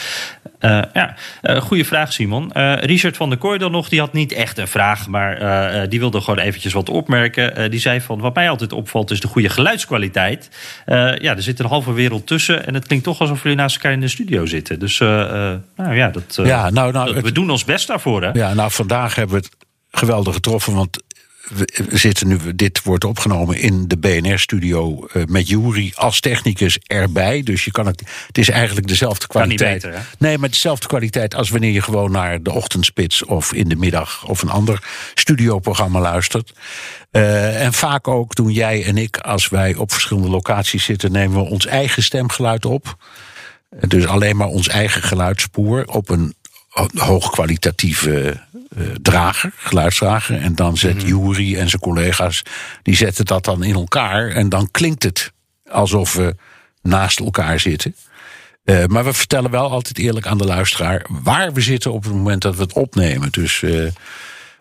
Uh, 0.61 0.83
ja, 0.93 1.15
uh, 1.43 1.61
goede 1.61 1.85
vraag, 1.85 2.13
Simon. 2.13 2.53
Richard 2.81 3.17
van 3.17 3.29
der 3.29 3.39
Kooi 3.39 3.59
dan 3.59 3.73
nog, 3.73 3.89
die 3.89 4.01
had 4.01 4.13
niet 4.13 4.33
echt 4.33 4.59
een 4.59 4.69
vraag, 4.69 5.09
maar 5.09 5.89
die 5.89 5.99
wilde 5.99 6.21
gewoon 6.21 6.39
eventjes 6.39 6.73
wat 6.73 6.89
opmerken. 6.89 7.71
die 7.71 7.81
zei 7.81 8.01
van, 8.01 8.21
wat 8.21 8.35
mij 8.35 8.51
altijd 8.51 8.73
opvalt 8.73 9.11
is 9.11 9.21
de 9.21 9.29
goede 9.29 9.49
geluidskwaliteit. 9.49 10.51
ja, 10.87 11.21
er 11.21 11.43
zit 11.43 11.59
een 11.59 11.67
halve 11.67 11.93
wereld 11.93 12.27
tussen 12.27 12.67
en 12.67 12.75
het 12.75 12.87
klinkt 12.87 13.05
toch 13.05 13.21
alsof 13.21 13.43
jullie 13.43 13.59
naast 13.59 13.77
elkaar 13.77 13.93
in 13.93 14.01
de 14.01 14.09
studio 14.09 14.47
zitten. 14.47 14.79
Dus 14.79 14.99
nou 14.99 15.61
ja, 15.77 16.09
dat, 16.09 16.41
ja 16.45 16.71
nou, 16.71 16.93
nou, 16.93 17.15
dat, 17.15 17.25
we 17.25 17.33
doen 17.33 17.51
ons 17.51 17.65
best 17.65 17.87
daarvoor. 17.87 18.23
Hè? 18.23 18.31
Ja, 18.31 18.55
nou 18.55 18.71
vandaag 18.71 19.15
hebben 19.15 19.37
we 19.37 19.43
het 19.43 19.67
geweldig 19.91 20.35
getroffen, 20.35 20.75
want 20.75 21.03
we 21.49 21.87
zitten 21.91 22.29
nu, 22.29 22.39
dit 22.55 22.83
wordt 22.83 23.05
opgenomen 23.05 23.59
in 23.59 23.89
de 23.89 23.97
BNR-studio 23.97 25.07
uh, 25.13 25.25
met 25.25 25.49
Jury 25.49 25.93
als 25.95 26.21
technicus 26.21 26.79
erbij. 26.87 27.43
Dus 27.43 27.65
je 27.65 27.71
kan 27.71 27.87
het. 27.87 28.03
Het 28.27 28.39
is 28.39 28.49
eigenlijk 28.49 28.89
dezelfde 28.89 29.27
kwaliteit. 29.27 29.83
Beter, 29.83 30.07
nee, 30.19 30.39
maar 30.39 30.51
dezelfde 30.51 30.87
kwaliteit 30.87 31.35
als 31.35 31.51
wanneer 31.51 31.73
je 31.73 31.83
gewoon 31.83 32.11
naar 32.11 32.43
de 32.43 32.53
ochtendspits 32.53 33.25
of 33.25 33.53
in 33.53 33.69
de 33.69 33.77
middag 33.77 34.27
of 34.27 34.43
een 34.43 34.51
ander 34.51 34.83
studioprogramma 35.15 36.01
luistert. 36.01 36.53
Uh, 37.13 37.65
en 37.65 37.73
vaak 37.73 38.09
ook 38.09 38.35
doen 38.35 38.53
jij 38.53 38.85
en 38.85 38.97
ik, 38.97 39.17
als 39.17 39.49
wij 39.49 39.75
op 39.75 39.93
verschillende 39.93 40.29
locaties 40.29 40.85
zitten, 40.85 41.13
nemen 41.13 41.37
we 41.37 41.51
ons 41.51 41.67
eigen 41.67 42.03
stemgeluid 42.03 42.65
op. 42.65 42.97
Dus 43.81 44.07
alleen 44.07 44.37
maar 44.37 44.49
ons 44.49 44.69
eigen 44.69 45.03
geluidsspoor 45.03 45.85
op 45.85 46.09
een 46.09 46.35
hoogkwalitatieve 46.95 48.41
uh, 48.77 48.87
drager, 49.03 49.53
geluidsdrager. 49.57 50.41
En 50.41 50.55
dan 50.55 50.77
zet 50.77 51.03
mm 51.03 51.09
Jury 51.09 51.57
en 51.57 51.69
zijn 51.69 51.83
collega's, 51.83 52.43
die 52.83 52.97
zetten 52.97 53.25
dat 53.25 53.45
dan 53.45 53.63
in 53.63 53.75
elkaar. 53.75 54.29
En 54.29 54.49
dan 54.49 54.71
klinkt 54.71 55.03
het 55.03 55.33
alsof 55.71 56.15
we 56.15 56.35
naast 56.83 57.21
elkaar 57.21 57.61
zitten. 57.61 57.97
Uh, 58.65 58.85
maar 58.85 59.05
we 59.05 59.13
vertellen 59.13 59.51
wel 59.51 59.71
altijd 59.71 59.99
eerlijk 59.99 60.27
aan 60.27 60.39
de 60.39 60.45
luisteraar 60.45 61.07
waar 61.09 61.53
we 61.53 61.61
zitten 61.61 61.93
op 61.93 62.05
het 62.05 62.13
moment 62.13 62.43
dat 62.43 62.57
we 62.57 62.63
het 62.63 62.73
opnemen. 62.73 63.33
Dus, 63.33 63.63
uh, 63.63 63.91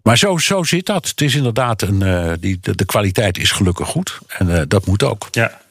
maar 0.04 0.18
zo, 0.18 0.38
zo 0.38 0.64
zit 0.64 0.86
dat. 0.86 1.08
Het 1.08 1.22
is 1.22 1.36
inderdaad 1.36 1.82
een. 1.82 2.00
die, 2.40 2.58
de, 2.62 2.76
de, 2.76 2.86
kwaliteit 2.86 3.38
is 3.38 3.52
gelukkig 3.52 3.88
goed. 3.88 4.20
En 4.28 4.66
dat 4.68 4.86
moet 4.86 5.04
ook. 5.04 5.28
Ja. 5.32 5.64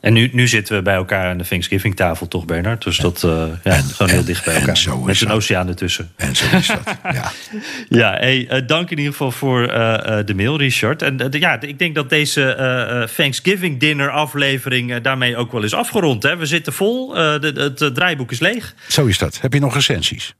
En 0.00 0.12
nu, 0.12 0.30
nu 0.32 0.48
zitten 0.48 0.76
we 0.76 0.82
bij 0.82 0.94
elkaar 0.94 1.26
aan 1.26 1.38
de 1.38 1.46
Thanksgiving-tafel, 1.46 2.28
toch, 2.28 2.44
Bernard? 2.44 2.82
Dus 2.82 2.96
dat 2.96 3.22
uh, 3.22 3.30
ja, 3.64 3.72
en, 3.72 3.84
gewoon 3.84 4.12
heel 4.12 4.24
dicht 4.24 4.44
bij 4.44 4.54
elkaar. 4.54 4.76
Zo 4.76 4.98
Met 4.98 5.20
een 5.20 5.30
oceaan 5.30 5.68
ertussen. 5.68 6.12
En 6.16 6.36
zo 6.36 6.56
is 6.56 6.66
dat, 6.66 6.96
ja. 7.14 7.32
ja, 7.88 8.12
hey, 8.12 8.48
uh, 8.50 8.66
dank 8.66 8.90
in 8.90 8.96
ieder 8.96 9.12
geval 9.12 9.30
voor 9.30 9.60
uh, 9.60 10.18
de 10.24 10.34
mail, 10.34 10.58
Richard. 10.58 11.02
En 11.02 11.26
ja, 11.30 11.60
ik 11.60 11.78
denk 11.78 11.94
dat 11.94 12.08
deze 12.08 13.08
Thanksgiving-dinner-aflevering 13.16 15.00
daarmee 15.00 15.36
ook 15.36 15.52
wel 15.52 15.62
is 15.62 15.74
afgerond. 15.74 16.22
Hè? 16.22 16.36
We 16.36 16.46
zitten 16.46 16.72
vol, 16.72 17.08
de, 17.08 17.72
het 17.78 17.94
draaiboek 17.94 18.30
is 18.30 18.40
leeg. 18.40 18.74
Zo 18.88 19.06
is 19.06 19.18
dat. 19.18 19.40
Heb 19.40 19.52
je 19.52 19.60
nog 19.60 19.74
recensies? 19.74 20.34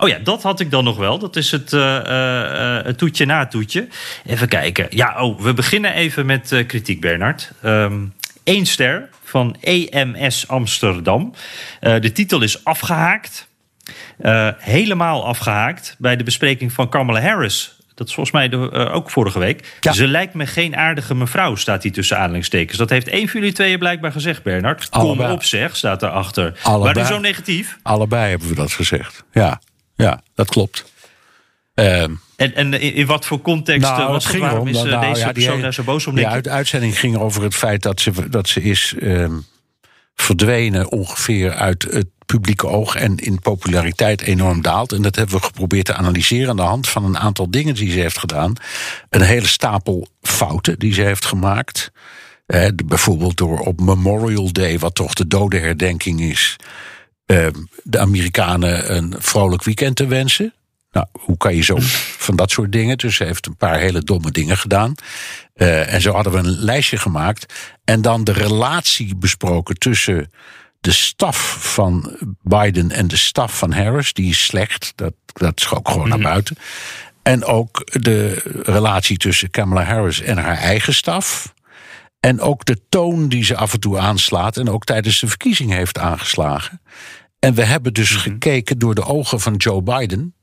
Oh 0.00 0.08
ja, 0.08 0.18
dat 0.18 0.42
had 0.42 0.60
ik 0.60 0.70
dan 0.70 0.84
nog 0.84 0.96
wel. 0.96 1.18
Dat 1.18 1.36
is 1.36 1.50
het, 1.50 1.72
uh, 1.72 1.80
uh, 1.80 2.82
het 2.82 2.98
toetje 2.98 3.26
na 3.26 3.46
toetje. 3.46 3.88
Even 4.26 4.48
kijken. 4.48 4.86
Ja, 4.90 5.22
oh, 5.22 5.40
we 5.40 5.54
beginnen 5.54 5.92
even 5.92 6.26
met 6.26 6.52
uh, 6.52 6.66
kritiek, 6.66 7.00
Bernard. 7.00 7.52
Um, 7.64 8.12
één 8.44 8.66
ster 8.66 9.08
van 9.24 9.56
EMS 9.60 10.48
Amsterdam. 10.48 11.34
Uh, 11.80 12.00
de 12.00 12.12
titel 12.12 12.42
is 12.42 12.64
afgehaakt. 12.64 13.48
Uh, 14.20 14.48
helemaal 14.58 15.26
afgehaakt 15.26 15.96
bij 15.98 16.16
de 16.16 16.24
bespreking 16.24 16.72
van 16.72 16.88
Kamala 16.88 17.20
Harris. 17.20 17.78
Dat 17.94 18.08
is 18.08 18.14
volgens 18.14 18.34
mij 18.36 18.48
de, 18.48 18.70
uh, 18.72 18.94
ook 18.94 19.10
vorige 19.10 19.38
week. 19.38 19.76
Ja. 19.80 19.92
Ze 19.92 20.06
lijkt 20.06 20.34
me 20.34 20.46
geen 20.46 20.76
aardige 20.76 21.14
mevrouw, 21.14 21.54
staat 21.54 21.82
hij 21.82 21.92
tussen 21.92 22.18
aanhalingstekens. 22.18 22.78
Dat 22.78 22.90
heeft 22.90 23.08
één 23.08 23.28
van 23.28 23.40
jullie 23.40 23.54
tweeën 23.54 23.78
blijkbaar 23.78 24.12
gezegd, 24.12 24.42
Bernard. 24.42 24.88
Kom 24.88 25.20
op 25.20 25.44
zeg, 25.44 25.76
staat 25.76 26.00
daarachter. 26.00 26.58
Allebei. 26.62 26.94
Waarom 26.94 27.14
zo 27.14 27.20
negatief? 27.20 27.78
Allebei 27.82 28.30
hebben 28.30 28.48
we 28.48 28.54
dat 28.54 28.72
gezegd. 28.72 29.24
Ja, 29.32 29.60
ja 29.96 30.22
dat 30.34 30.48
klopt. 30.48 30.92
Ehm, 31.80 32.14
en, 32.36 32.54
en 32.54 32.80
in, 32.80 33.06
wat 33.06 33.26
voor 33.26 33.40
context 33.40 33.80
nou, 33.80 34.00
eh, 34.00 34.08
was 34.08 34.26
het? 34.26 34.38
Waarom 34.38 34.66
is 34.66 34.82
nou, 34.82 35.08
deze 35.08 35.20
ja, 35.20 35.32
persoon 35.32 35.60
daar 35.60 35.74
zo 35.74 35.82
boos 35.82 36.06
om? 36.06 36.18
Ja, 36.18 36.40
de 36.40 36.50
uitzending 36.50 36.98
ging 36.98 37.16
over 37.16 37.42
het 37.42 37.54
feit 37.54 37.82
dat 37.82 38.00
ze, 38.00 38.28
dat 38.28 38.48
ze 38.48 38.62
is 38.62 38.94
um, 39.02 39.46
verdwenen 40.14 40.90
ongeveer 40.90 41.52
uit 41.52 41.82
het 41.90 42.06
publieke 42.26 42.66
oog 42.66 42.94
en 42.94 43.16
in 43.16 43.40
populariteit 43.40 44.20
enorm 44.20 44.62
daalt. 44.62 44.92
En 44.92 45.02
dat 45.02 45.16
hebben 45.16 45.34
we 45.36 45.42
geprobeerd 45.42 45.84
te 45.84 45.94
analyseren 45.94 46.48
aan 46.48 46.56
de 46.56 46.62
hand 46.62 46.88
van 46.88 47.04
een 47.04 47.18
aantal 47.18 47.50
dingen 47.50 47.74
die 47.74 47.90
ze 47.90 47.98
heeft 47.98 48.18
gedaan. 48.18 48.52
Een 49.08 49.22
hele 49.22 49.46
stapel 49.46 50.08
fouten 50.22 50.78
die 50.78 50.92
ze 50.92 51.02
heeft 51.02 51.24
gemaakt. 51.24 51.92
Eh, 52.46 52.66
bijvoorbeeld 52.84 53.36
door 53.36 53.58
op 53.58 53.80
Memorial 53.80 54.52
Day, 54.52 54.78
wat 54.78 54.94
toch 54.94 55.14
de 55.14 55.26
dodenherdenking 55.26 56.20
is, 56.20 56.56
eh, 57.26 57.46
de 57.82 57.98
Amerikanen 57.98 58.96
een 58.96 59.14
vrolijk 59.18 59.64
weekend 59.64 59.96
te 59.96 60.06
wensen. 60.06 60.54
Nou, 60.92 61.06
hoe 61.12 61.36
kan 61.36 61.54
je 61.54 61.62
zo 61.62 61.76
van 62.26 62.36
dat 62.36 62.50
soort 62.50 62.72
dingen? 62.72 62.98
Dus 62.98 63.16
ze 63.16 63.24
heeft 63.24 63.46
een 63.46 63.56
paar 63.56 63.78
hele 63.78 64.02
domme 64.02 64.30
dingen 64.30 64.56
gedaan. 64.56 64.94
Eh, 65.54 65.92
en 65.92 66.00
zo 66.00 66.12
hadden 66.12 66.32
we 66.32 66.38
een 66.38 66.58
lijstje 66.58 66.96
gemaakt. 66.96 67.54
En 67.84 68.02
dan 68.02 68.24
de 68.24 68.32
relatie 68.32 69.16
besproken 69.16 69.78
tussen 69.78 70.30
de 70.80 70.92
staf 70.92 71.56
van 71.74 72.16
Biden 72.42 72.90
en 72.90 73.08
de 73.08 73.16
staf 73.16 73.58
van 73.58 73.72
Harris. 73.72 74.12
Die 74.12 74.30
is 74.30 74.44
slecht. 74.44 74.92
Dat, 74.94 75.14
dat 75.32 75.70
ook 75.74 75.88
gewoon 75.88 76.08
naar 76.08 76.18
buiten. 76.18 76.56
En 77.22 77.44
ook 77.44 78.02
de 78.02 78.42
relatie 78.62 79.16
tussen 79.16 79.50
Kamala 79.50 79.84
Harris 79.84 80.20
en 80.20 80.38
haar 80.38 80.56
eigen 80.56 80.94
staf. 80.94 81.54
En 82.20 82.40
ook 82.40 82.64
de 82.64 82.80
toon 82.88 83.28
die 83.28 83.44
ze 83.44 83.56
af 83.56 83.72
en 83.72 83.80
toe 83.80 83.98
aanslaat. 83.98 84.56
En 84.56 84.70
ook 84.70 84.84
tijdens 84.84 85.20
de 85.20 85.28
verkiezing 85.28 85.72
heeft 85.72 85.98
aangeslagen. 85.98 86.80
En 87.38 87.54
we 87.54 87.64
hebben 87.64 87.92
dus 87.94 88.10
gekeken 88.10 88.78
door 88.78 88.94
de 88.94 89.04
ogen 89.04 89.40
van 89.40 89.54
Joe 89.54 89.82
Biden. 89.82 90.34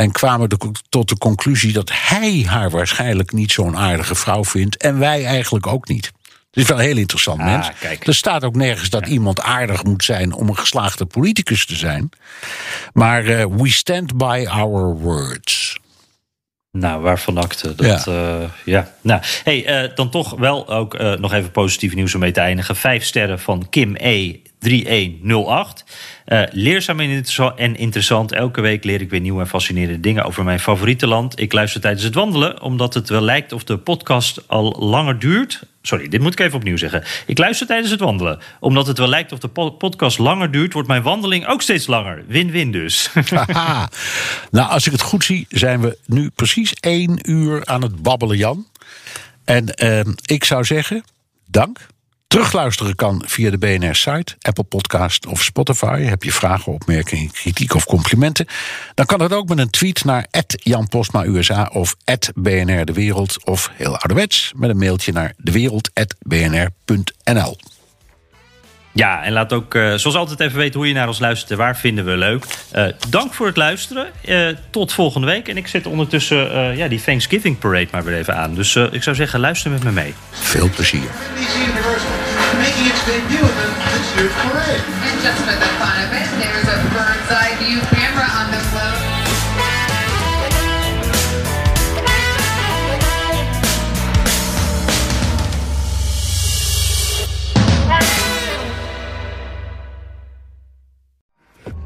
En 0.00 0.10
kwamen 0.12 0.48
de- 0.48 0.70
tot 0.88 1.08
de 1.08 1.18
conclusie 1.18 1.72
dat 1.72 1.90
hij 1.92 2.44
haar 2.48 2.70
waarschijnlijk 2.70 3.32
niet 3.32 3.52
zo'n 3.52 3.76
aardige 3.76 4.14
vrouw 4.14 4.44
vindt. 4.44 4.76
En 4.76 4.98
wij 4.98 5.24
eigenlijk 5.24 5.66
ook 5.66 5.88
niet. 5.88 6.06
Het 6.50 6.62
is 6.62 6.66
wel 6.68 6.78
een 6.78 6.84
heel 6.84 6.96
interessant 6.96 7.40
Ah, 7.40 7.46
mens. 7.46 7.70
kijk. 7.80 8.06
Er 8.06 8.14
staat 8.14 8.44
ook 8.44 8.54
nergens 8.56 8.90
dat 8.90 9.06
iemand 9.06 9.40
aardig 9.40 9.84
moet 9.84 10.04
zijn 10.04 10.32
om 10.32 10.48
een 10.48 10.56
geslaagde 10.58 11.06
politicus 11.06 11.66
te 11.66 11.76
zijn. 11.76 12.10
Maar 12.92 13.24
eh, 13.24 13.46
we 13.56 13.68
stand 13.70 14.16
by 14.16 14.46
our 14.48 14.96
words. 14.98 15.79
Nou, 16.72 17.02
waarvan 17.02 17.38
akte. 17.38 17.74
Dat, 17.74 18.04
ja. 18.04 18.50
ja. 18.64 18.92
Nou, 19.00 19.20
hey, 19.44 19.66
eh, 19.66 19.94
dan 19.94 20.10
toch 20.10 20.30
wel 20.38 20.68
ook 20.68 20.94
eh, 20.94 21.12
nog 21.12 21.32
even 21.32 21.50
positief 21.50 21.94
nieuws 21.94 22.14
om 22.14 22.20
mee 22.20 22.32
te 22.32 22.40
eindigen. 22.40 22.76
Vijf 22.76 23.04
sterren 23.04 23.38
van 23.38 23.68
Kim 23.68 23.94
E. 23.96 24.40
3108. 24.58 25.84
Eh, 26.24 26.42
leerzaam 26.50 27.00
en 27.00 27.76
interessant. 27.76 28.32
Elke 28.32 28.60
week 28.60 28.84
leer 28.84 29.00
ik 29.00 29.10
weer 29.10 29.20
nieuwe 29.20 29.40
en 29.40 29.48
fascinerende 29.48 30.00
dingen 30.00 30.24
over 30.24 30.44
mijn 30.44 30.60
favoriete 30.60 31.06
land. 31.06 31.40
Ik 31.40 31.52
luister 31.52 31.80
tijdens 31.80 32.04
het 32.04 32.14
wandelen, 32.14 32.62
omdat 32.62 32.94
het 32.94 33.08
wel 33.08 33.20
lijkt 33.20 33.52
of 33.52 33.64
de 33.64 33.78
podcast 33.78 34.48
al 34.48 34.76
langer 34.78 35.18
duurt. 35.18 35.62
Sorry, 35.82 36.08
dit 36.08 36.20
moet 36.20 36.32
ik 36.32 36.40
even 36.40 36.56
opnieuw 36.56 36.76
zeggen. 36.76 37.04
Ik 37.26 37.38
luister 37.38 37.66
tijdens 37.66 37.90
het 37.90 38.00
wandelen. 38.00 38.38
Omdat 38.60 38.86
het 38.86 38.98
wel 38.98 39.08
lijkt 39.08 39.32
of 39.32 39.38
de 39.38 39.48
po- 39.48 39.70
podcast 39.70 40.18
langer 40.18 40.50
duurt, 40.50 40.72
wordt 40.72 40.88
mijn 40.88 41.02
wandeling 41.02 41.46
ook 41.46 41.62
steeds 41.62 41.86
langer. 41.86 42.24
Win-win 42.26 42.70
dus. 42.72 43.10
Nou, 44.50 44.70
als 44.70 44.86
ik 44.86 44.92
het 44.92 45.00
goed 45.00 45.24
zie, 45.24 45.46
zijn 45.48 45.80
we 45.80 45.98
nu 46.06 46.30
precies 46.30 46.74
één 46.74 47.30
uur 47.30 47.66
aan 47.66 47.82
het 47.82 48.02
babbelen, 48.02 48.36
Jan. 48.36 48.66
En 49.44 49.74
ehm, 49.74 50.12
ik 50.24 50.44
zou 50.44 50.64
zeggen, 50.64 51.04
dank. 51.46 51.78
Terugluisteren 52.30 52.94
kan 52.94 53.22
via 53.26 53.50
de 53.50 53.58
BNR-site, 53.58 54.36
Apple 54.40 54.64
Podcast 54.64 55.26
of 55.26 55.42
Spotify. 55.42 56.02
Heb 56.02 56.22
je 56.22 56.32
vragen, 56.32 56.72
opmerkingen, 56.72 57.30
kritiek 57.30 57.74
of 57.74 57.84
complimenten? 57.84 58.46
Dan 58.94 59.06
kan 59.06 59.20
het 59.20 59.32
ook 59.32 59.48
met 59.48 59.58
een 59.58 59.70
tweet 59.70 60.04
naar 60.04 60.26
Jan 60.56 60.88
Postma 60.88 61.24
USA 61.24 61.70
of 61.72 61.96
BNR 62.34 62.84
De 62.84 62.92
Wereld. 62.92 63.44
Of 63.44 63.70
heel 63.72 63.98
ouderwets 63.98 64.52
met 64.56 64.70
een 64.70 64.78
mailtje 64.78 65.12
naar 65.12 65.34
dewereld.bnr.nl. 65.36 67.56
Ja, 68.92 69.22
en 69.22 69.32
laat 69.32 69.52
ook 69.52 69.74
eh, 69.74 69.94
zoals 69.94 70.16
altijd 70.16 70.40
even 70.40 70.58
weten 70.58 70.78
hoe 70.78 70.88
je 70.88 70.94
naar 70.94 71.06
ons 71.08 71.18
luistert 71.18 71.50
en 71.50 71.56
waar 71.56 71.76
vinden 71.76 72.04
we 72.04 72.16
leuk. 72.16 72.44
Eh, 72.70 72.84
dank 73.08 73.34
voor 73.34 73.46
het 73.46 73.56
luisteren. 73.56 74.06
Eh, 74.24 74.48
tot 74.70 74.92
volgende 74.92 75.26
week. 75.26 75.48
En 75.48 75.56
ik 75.56 75.66
zet 75.66 75.86
ondertussen 75.86 76.52
eh, 76.52 76.76
ja, 76.76 76.88
die 76.88 77.02
Thanksgiving 77.02 77.58
Parade 77.58 77.88
maar 77.90 78.04
weer 78.04 78.18
even 78.18 78.36
aan. 78.36 78.54
Dus 78.54 78.76
eh, 78.76 78.84
ik 78.90 79.02
zou 79.02 79.16
zeggen, 79.16 79.40
luister 79.40 79.70
met 79.70 79.84
me 79.84 79.90
mee. 79.90 80.14
Veel 80.30 80.70
plezier. 80.74 81.00
NBC 81.00 81.54
Universal 81.68 82.10
making 82.58 82.90